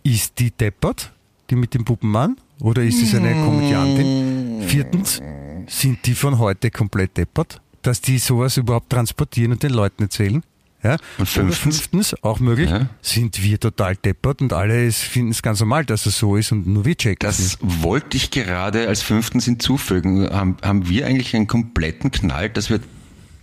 ist 0.04 0.40
die 0.40 0.52
deppert, 0.52 1.14
die 1.50 1.56
mit 1.56 1.74
dem 1.74 1.86
Puppenmann? 1.86 2.38
Oder 2.62 2.84
ist 2.84 3.02
es 3.02 3.14
eine 3.16 3.34
Komödiantin? 3.34 4.62
Viertens, 4.68 5.22
sind 5.68 6.06
die 6.06 6.16
von 6.16 6.40
heute 6.40 6.72
komplett 6.72 7.18
deppert? 7.18 7.62
Dass 7.82 8.00
die 8.00 8.18
sowas 8.18 8.56
überhaupt 8.58 8.90
transportieren 8.90 9.52
und 9.52 9.64
den 9.64 9.72
Leuten 9.74 10.04
erzählen? 10.04 10.44
Ja? 10.84 10.98
Und 11.18 11.30
fünftens? 11.30 11.80
Fünftens, 11.80 12.24
auch 12.24 12.40
möglich, 12.40 12.70
Ja. 12.70 12.88
sind 13.02 13.42
wir 13.42 13.60
total 13.60 13.96
deppert 13.96 14.42
und 14.42 14.54
alle 14.54 14.92
finden 14.92 15.32
es 15.32 15.42
ganz 15.42 15.60
normal, 15.60 15.86
dass 15.86 16.06
es 16.06 16.18
so 16.18 16.36
ist 16.36 16.52
und 16.52 16.68
nur 16.68 16.86
wir 16.86 16.96
checken 16.96 17.28
es 17.30 17.38
Das 17.38 17.58
wollte 17.62 18.18
ich 18.18 18.32
gerade 18.32 18.88
als 18.88 19.02
fünftens 19.02 19.46
hinzufügen. 19.46 20.30
Haben, 20.30 20.58
haben 20.62 20.90
wir 20.90 21.06
eigentlich 21.08 21.36
einen 21.36 21.48
kompletten 21.48 22.12
Knall, 22.12 22.50
dass 22.50 22.70
wir 22.70 22.80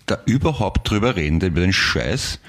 da 0.06 0.18
überhaupt 0.26 0.88
drüber 0.90 1.16
reden, 1.16 1.40
über 1.40 1.60
den 1.60 1.72
Scheiß? 1.72 2.40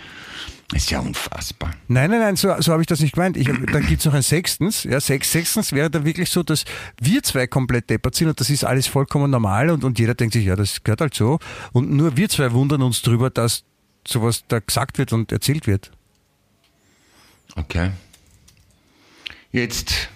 Ist 0.74 0.90
ja 0.90 1.00
unfassbar. 1.00 1.72
Nein, 1.90 2.10
nein, 2.12 2.20
nein, 2.22 2.36
so, 2.38 2.54
so 2.60 2.72
habe 2.72 2.82
ich 2.82 2.88
das 2.88 3.02
nicht 3.02 3.14
gemeint. 3.14 3.36
Ich, 3.36 3.46
dann 3.46 3.86
gibt's 3.86 4.06
noch 4.06 4.14
ein 4.14 4.22
Sechstens. 4.22 4.86
Ja, 4.86 5.02
sechs, 5.02 5.30
Sechstens 5.30 5.74
wäre 5.74 5.90
dann 5.90 6.06
wirklich 6.06 6.30
so, 6.30 6.44
dass 6.44 6.64
wir 7.02 7.22
zwei 7.24 7.46
komplett 7.46 7.90
deppert 7.90 8.16
sind 8.16 8.30
und 8.30 8.40
das 8.40 8.50
ist 8.50 8.64
alles 8.64 8.88
vollkommen 8.88 9.30
normal 9.32 9.70
und, 9.70 9.84
und 9.84 10.00
jeder 10.00 10.16
denkt 10.16 10.34
sich, 10.34 10.46
ja, 10.46 10.56
das 10.56 10.82
gehört 10.84 11.02
halt 11.02 11.14
so. 11.14 11.40
Und 11.74 11.92
nur 11.92 12.16
wir 12.16 12.30
zwei 12.30 12.54
wundern 12.54 12.82
uns 12.84 13.02
drüber, 13.02 13.30
dass 13.30 13.64
sowas 14.08 14.44
da 14.48 14.60
gesagt 14.60 14.98
wird 14.98 15.14
und 15.14 15.32
erzählt 15.32 15.68
wird. 15.68 15.92
Okay. 17.56 17.92
Jetzt. 19.52 20.10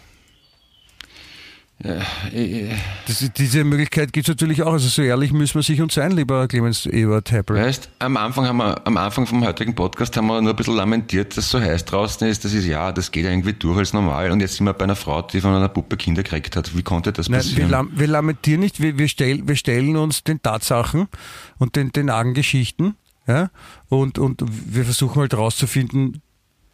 Ja, 1.84 1.98
äh, 2.32 2.70
Das, 3.06 3.30
diese 3.36 3.66
Möglichkeit 3.66 4.14
gibt's 4.14 4.30
natürlich 4.30 4.64
auch. 4.64 4.72
Also 4.72 4.88
so 4.88 5.02
ehrlich 5.02 5.34
müssen 5.34 5.56
wir 5.56 5.62
sich 5.62 5.82
uns 5.82 5.94
sein, 5.96 6.12
lieber 6.14 6.48
Clemens 6.48 6.86
Ebert 6.86 7.32
Heppel. 7.32 7.58
Weißt, 7.58 7.90
am 8.00 8.16
Anfang 8.16 8.46
haben 8.48 8.58
wir, 8.58 8.88
am 8.88 8.96
Anfang 8.96 9.28
vom 9.28 9.46
heutigen 9.46 9.76
Podcast 9.76 10.16
haben 10.16 10.28
wir 10.28 10.42
nur 10.42 10.54
ein 10.54 10.56
bisschen 10.56 10.78
lamentiert, 10.78 11.36
dass 11.36 11.46
es 11.46 11.52
so 11.52 11.60
heiß 11.60 11.84
draußen 11.84 12.26
ist. 12.30 12.46
Das 12.46 12.54
ist 12.54 12.64
ja, 12.66 12.94
das 12.94 13.12
geht 13.12 13.26
irgendwie 13.26 13.52
durch 13.52 13.78
als 13.78 13.92
normal. 13.92 14.32
Und 14.32 14.40
jetzt 14.40 14.56
sind 14.56 14.66
wir 14.66 14.74
bei 14.74 14.86
einer 14.86 14.96
Frau, 14.96 15.22
die 15.22 15.42
von 15.42 15.54
einer 15.54 15.68
Puppe 15.68 15.98
Kinder 15.98 16.24
gekriegt 16.24 16.56
hat. 16.56 16.78
Wie 16.78 16.82
konnte 16.84 17.12
das 17.12 17.28
Nein, 17.28 17.42
wir, 17.42 17.50
passieren? 17.50 17.70
lam 17.70 17.92
wir 17.94 18.08
lamentieren 18.08 18.62
nicht, 18.62 18.80
wir, 18.80 18.98
wir, 18.98 19.10
stell 19.10 19.46
wir 19.46 19.58
stellen 19.58 19.98
uns 19.98 20.24
den 20.24 20.42
Tatsachen 20.42 21.10
und 21.58 21.76
den, 21.76 21.92
den 21.92 22.10
argen 22.10 22.34
Geschichten 22.36 22.96
ja, 23.28 23.50
und, 23.90 24.20
und 24.20 24.44
wir 24.48 24.86
versuchen 24.86 25.20
halt 25.20 25.34
rauszufinden, 25.34 26.22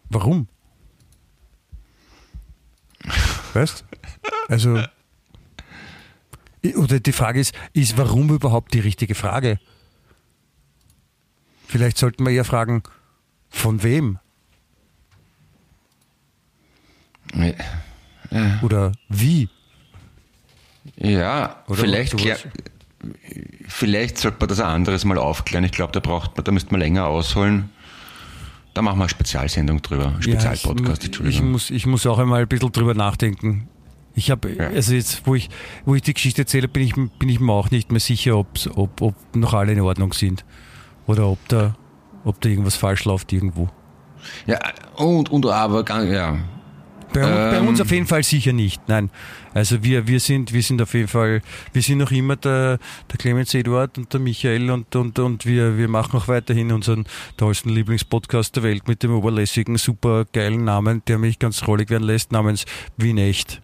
warum. 0.09 0.47
Weißt? 3.53 3.85
Also, 4.47 4.83
oder 6.75 6.99
die 6.99 7.11
Frage 7.11 7.39
ist, 7.39 7.53
ist 7.73 7.97
warum 7.97 8.29
überhaupt 8.29 8.73
die 8.73 8.79
richtige 8.79 9.15
Frage? 9.15 9.59
Vielleicht 11.67 11.97
sollten 11.97 12.25
wir 12.25 12.31
eher 12.31 12.45
fragen, 12.45 12.83
von 13.49 13.81
wem 13.83 14.19
oder 18.61 18.91
wie? 19.09 19.49
Ja, 20.95 21.63
Oder 21.67 21.81
vielleicht, 21.81 22.17
klär, 22.17 22.37
vielleicht 23.67 24.17
sollte 24.17 24.37
man 24.39 24.49
das 24.49 24.59
ein 24.59 24.67
anderes 24.67 25.05
Mal 25.05 25.17
aufklären. 25.17 25.63
Ich 25.63 25.71
glaube, 25.71 25.91
da 25.93 25.99
braucht 25.99 26.35
man, 26.37 26.43
da 26.43 26.51
müsste 26.51 26.71
man 26.71 26.81
länger 26.81 27.05
ausholen. 27.07 27.69
Da 28.73 28.81
machen 28.81 28.99
wir 28.99 29.03
eine 29.03 29.09
Spezialsendung 29.09 29.81
drüber. 29.81 30.13
Spezialpodcast, 30.19 30.87
ja, 30.87 30.93
ich, 30.93 30.99
ich, 30.99 31.05
Entschuldigung. 31.05 31.51
muss, 31.51 31.69
ich 31.69 31.85
muss 31.85 32.05
auch 32.05 32.19
einmal 32.19 32.41
ein 32.41 32.47
bisschen 32.47 32.71
drüber 32.71 32.93
nachdenken. 32.93 33.67
Ich 34.13 34.29
habe, 34.31 34.53
Ja. 34.53 34.67
also 34.67 34.93
jetzt, 34.93 35.21
wo 35.25 35.35
ich, 35.35 35.49
wo 35.85 35.95
ich 35.95 36.01
die 36.01 36.13
Geschichte 36.13 36.41
erzähle, 36.43 36.67
bin 36.67 36.83
ich, 36.83 36.93
bin 36.95 37.29
ich 37.29 37.39
mir 37.39 37.51
auch 37.53 37.71
nicht 37.71 37.91
mehr 37.91 37.99
sicher, 38.01 38.37
ob's, 38.37 38.67
ob, 38.67 39.01
ob 39.01 39.15
noch 39.35 39.53
alle 39.53 39.73
in 39.73 39.81
Ordnung 39.81 40.13
sind. 40.13 40.45
Oder 41.07 41.27
ob 41.27 41.39
da, 41.49 41.75
ob 42.23 42.39
da 42.41 42.49
irgendwas 42.49 42.75
falsch 42.75 43.05
läuft 43.05 43.31
irgendwo. 43.33 43.69
ja, 44.45 44.59
und, 44.95 45.29
und 45.29 45.45
aber, 45.45 45.83
ganz- 45.83 46.09
ja. 46.09 46.37
Bei, 47.13 47.19
bei 47.21 47.57
Ähm. 47.57 47.67
uns 47.67 47.81
auf 47.81 47.91
jeden 47.91 48.07
Fall 48.07 48.23
sicher 48.23 48.53
nicht. 48.53 48.81
Nein. 48.87 49.09
Also 49.53 49.83
wir, 49.83 50.07
wir 50.07 50.19
sind, 50.19 50.53
wir 50.53 50.63
sind 50.63 50.81
auf 50.81 50.93
jeden 50.93 51.07
Fall, 51.07 51.41
wir 51.73 51.81
sind 51.81 51.97
noch 51.97 52.11
immer 52.11 52.35
der, 52.35 52.79
der 53.09 53.17
Clemens 53.17 53.53
Eduard 53.53 53.97
und 53.97 54.13
der 54.13 54.19
Michael 54.19 54.71
und, 54.71 54.95
und, 54.95 55.19
und 55.19 55.45
wir, 55.45 55.77
wir 55.77 55.87
machen 55.87 56.17
auch 56.17 56.27
weiterhin 56.27 56.71
unseren 56.71 57.05
tollsten 57.37 57.69
Lieblingspodcast 57.69 58.55
der 58.55 58.63
Welt 58.63 58.87
mit 58.87 59.03
dem 59.03 59.11
oberlässigen, 59.11 59.77
super 59.77 60.25
geilen 60.31 60.63
Namen, 60.63 61.03
der 61.07 61.17
mich 61.17 61.39
ganz 61.39 61.67
rollig 61.67 61.89
werden 61.89 62.03
lässt, 62.03 62.31
namens 62.31 62.65
Wien 62.97 63.17
Echt. 63.17 63.61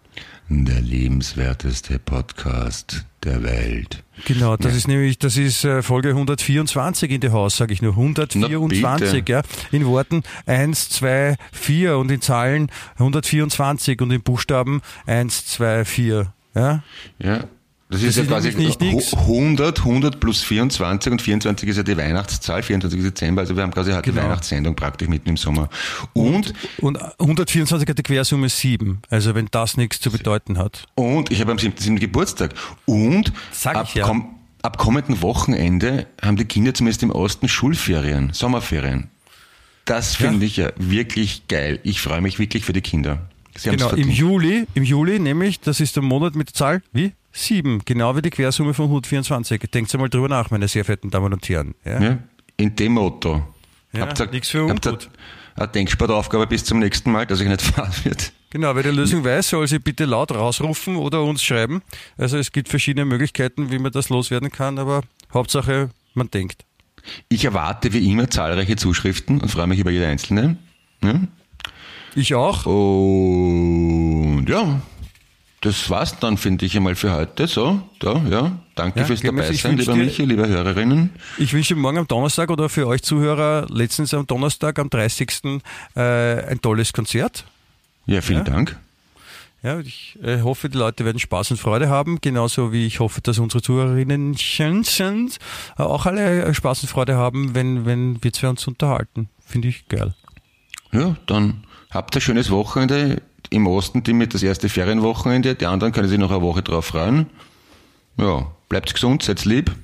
Der 0.48 0.80
lebenswerteste 0.80 1.98
Podcast 1.98 3.07
der 3.24 3.42
Welt. 3.42 4.04
Genau, 4.24 4.56
das 4.56 4.72
Ja. 4.72 4.78
ist 4.78 4.88
nämlich, 4.88 5.18
das 5.18 5.36
ist 5.36 5.64
äh, 5.64 5.82
Folge 5.82 6.10
124 6.10 7.10
in 7.10 7.20
der 7.20 7.32
Haus, 7.32 7.56
sage 7.56 7.72
ich 7.72 7.82
nur. 7.82 7.92
124, 7.92 9.24
bitte. 9.24 9.32
ja. 9.32 9.42
In 9.72 9.86
Worten 9.86 10.22
1, 10.46 10.88
2, 10.90 11.36
4 11.52 11.96
und 11.98 12.10
in 12.10 12.20
Zahlen 12.20 12.70
124 12.96 14.00
und 14.00 14.10
in 14.10 14.22
Buchstaben 14.22 14.82
1, 15.06 15.46
2, 15.46 15.84
4. 15.84 16.32
Ja? 16.54 16.82
Ja. 17.18 17.44
Das, 17.90 18.00
Das 18.02 18.10
ist 18.10 18.16
ja 18.16 18.24
quasi 18.24 18.48
nämlich 18.48 18.78
nicht 18.78 18.80
nix. 18.80 19.14
100, 19.14 19.78
100 19.78 20.20
plus 20.20 20.42
24 20.42 21.10
und 21.10 21.22
24 21.22 21.68
ist 21.70 21.76
ja 21.78 21.82
die 21.82 21.96
Weihnachtszahl, 21.96 22.62
24 22.62 22.98
ist 23.00 23.06
Dezember, 23.06 23.40
also 23.40 23.56
wir 23.56 23.62
haben 23.62 23.70
quasi 23.72 23.92
heute 23.92 24.10
Genau. 24.10 24.24
Weihnachtssendung 24.24 24.76
praktisch 24.76 25.08
mitten 25.08 25.30
im 25.30 25.36
Sommer. 25.38 25.70
Und, 26.12 26.52
Und 26.80 26.98
124 27.18 27.88
hat 27.88 27.96
die 27.98 28.02
Quersumme 28.02 28.48
7. 28.50 29.00
Also 29.08 29.34
wenn 29.34 29.48
das 29.50 29.76
nichts 29.78 30.00
zu 30.00 30.10
bedeuten 30.10 30.58
hat. 30.58 30.84
und 30.96 31.30
ich 31.30 31.40
habe 31.40 31.52
am 31.52 31.58
7. 31.58 31.98
Geburtstag. 31.98 32.54
Und 32.84 33.32
Sag 33.52 33.76
ab, 33.76 33.86
ich 33.88 33.94
ja. 33.94 34.04
komm, 34.04 34.34
ab 34.60 34.76
kommenden 34.76 35.22
Wochenende 35.22 36.06
haben 36.20 36.36
die 36.36 36.44
Kinder 36.44 36.74
zumindest 36.74 37.02
im 37.02 37.10
Osten 37.10 37.48
Schulferien, 37.48 38.34
Sommerferien. 38.34 39.08
Das 39.86 40.14
finde 40.16 40.44
ich 40.44 40.58
ja 40.58 40.70
wirklich 40.76 41.48
geil. 41.48 41.80
Ich 41.82 42.02
freue 42.02 42.20
mich 42.20 42.38
wirklich 42.38 42.66
für 42.66 42.74
die 42.74 42.82
Kinder. 42.82 43.30
Sie 43.58 43.70
Genau, 43.70 43.90
im. 43.90 44.08
Juli, 44.08 44.66
im 44.74 44.84
Juli 44.84 45.18
nämlich, 45.18 45.60
das 45.60 45.80
ist 45.80 45.96
der 45.96 46.02
Monat 46.02 46.34
mit 46.36 46.48
der 46.48 46.54
Zahl, 46.54 46.82
wie? 46.92 47.12
7. 47.32 47.82
Genau 47.84 48.16
wie 48.16 48.22
die 48.22 48.30
Quersumme 48.30 48.72
von 48.74 48.86
124. 48.86 49.60
Denkt 49.72 49.92
einmal 49.94 50.08
drüber 50.08 50.28
nach, 50.28 50.50
meine 50.50 50.66
sehr 50.68 50.84
verehrten 50.84 51.10
Damen 51.10 51.32
und 51.32 51.48
Herren. 51.48 51.74
Ja? 51.84 52.02
Ja, 52.02 52.18
in 52.56 52.74
dem 52.74 52.92
Motto. 52.92 53.42
Ja, 53.92 54.02
Habt 54.02 54.20
ihr- 54.20 54.26
nix 54.30 54.48
für 54.50 54.68
habt 54.68 54.86
ihr. 54.86 54.98
Eine 55.56 55.68
Denksportaufgabe 55.68 56.46
bis 56.46 56.64
zum 56.64 56.78
nächsten 56.78 57.10
Mal, 57.10 57.26
dass 57.26 57.40
ich 57.40 57.48
nicht 57.48 57.62
fahren 57.74 57.92
wird. 58.04 58.32
Genau, 58.50 58.74
wer 58.76 58.82
die 58.84 58.90
Lösung 58.90 59.24
weiß, 59.24 59.50
soll 59.50 59.66
sie 59.66 59.78
bitte 59.78 60.04
laut 60.04 60.30
rausrufen 60.32 60.96
oder 60.96 61.22
uns 61.22 61.42
schreiben. 61.42 61.82
Also 62.16 62.38
es 62.38 62.50
gibt 62.52 62.68
verschiedene 62.68 63.04
Möglichkeiten, 63.04 63.70
wie 63.70 63.78
man 63.78 63.92
das 63.92 64.08
loswerden 64.08 64.50
kann, 64.50 64.78
aber 64.78 65.02
Hauptsache, 65.34 65.90
man 66.14 66.30
denkt. 66.30 66.64
Ich 67.28 67.44
erwarte 67.44 67.92
wie 67.92 68.10
immer 68.10 68.30
zahlreiche 68.30 68.76
Zuschriften 68.76 69.40
und 69.40 69.50
freue 69.50 69.66
mich 69.66 69.78
über 69.80 69.90
jede 69.90 70.06
einzelne. 70.06 70.56
Ich 72.14 72.34
auch. 72.34 72.66
Und 72.66 74.46
ja, 74.48 74.80
das 75.60 75.90
war's 75.90 76.18
dann, 76.18 76.36
finde 76.36 76.66
ich 76.66 76.76
einmal 76.76 76.94
für 76.94 77.12
heute. 77.12 77.46
So, 77.46 77.80
da, 78.00 78.22
ja. 78.28 78.58
Danke 78.74 79.00
Ja, 79.00 79.06
fürs 79.06 79.20
Clemens, 79.20 79.46
dabei 79.46 79.54
ich 79.54 79.62
sein, 79.62 79.72
wünsch 79.72 79.86
lieber 79.86 79.96
Michi, 79.96 80.24
liebe 80.24 80.46
Hörerinnen. 80.48 81.10
Ich 81.36 81.52
wünsche 81.52 81.74
morgen 81.74 81.98
am 81.98 82.06
Donnerstag 82.08 82.50
oder 82.50 82.68
für 82.68 82.86
euch 82.86 83.02
Zuhörer 83.02 83.66
letztens 83.68 84.14
am 84.14 84.26
Donnerstag, 84.26 84.78
am 84.78 84.88
30. 84.88 85.60
Äh, 85.96 86.00
ein 86.00 86.60
tolles 86.60 86.92
Konzert. 86.92 87.44
Ja, 88.06 88.20
vielen 88.20 88.38
Ja. 88.38 88.44
Dank. 88.44 88.78
Ja, 89.60 89.80
ich 89.80 90.16
äh, 90.22 90.42
hoffe, 90.42 90.68
die 90.68 90.78
Leute 90.78 91.04
werden 91.04 91.18
Spaß 91.18 91.50
und 91.50 91.56
Freude 91.56 91.88
haben, 91.88 92.20
genauso 92.20 92.72
wie 92.72 92.86
ich 92.86 93.00
hoffe, 93.00 93.20
dass 93.20 93.40
unsere 93.40 93.60
Zuhörerinnen 93.60 94.36
sind, 94.84 95.38
äh, 95.76 95.82
auch 95.82 96.06
alle 96.06 96.44
äh, 96.44 96.54
Spaß 96.54 96.82
und 96.82 96.88
Freude 96.88 97.16
haben, 97.16 97.56
wenn, 97.56 97.84
wenn 97.84 98.22
wir 98.22 98.32
zwei 98.32 98.50
uns 98.50 98.64
unterhalten. 98.68 99.28
Finde 99.44 99.66
ich 99.66 99.88
geil. 99.88 100.14
Ja, 100.92 101.16
dann 101.26 101.64
habt 101.90 102.14
ein 102.14 102.20
schönes 102.20 102.50
Wochenende. 102.50 103.22
Im 103.50 103.66
Osten 103.66 104.02
die 104.02 104.12
mit 104.12 104.34
das 104.34 104.42
erste 104.42 104.68
Ferienwochenende, 104.68 105.54
die 105.54 105.66
anderen 105.66 105.92
können 105.92 106.08
sich 106.08 106.18
noch 106.18 106.30
eine 106.30 106.42
Woche 106.42 106.62
drauf 106.62 106.86
freuen. 106.86 107.26
Ja, 108.18 108.46
bleibt 108.68 108.92
gesund, 108.92 109.22
seid 109.22 109.44
lieb 109.44 109.74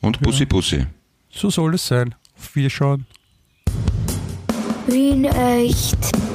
und 0.00 0.20
Bussi 0.20 0.44
Bussi. 0.44 0.86
So 1.30 1.50
soll 1.50 1.74
es 1.74 1.86
sein. 1.86 2.14
Auf 2.36 2.56
Wiederschauen. 2.56 3.06
Wien 4.86 5.24
echt. 5.24 6.27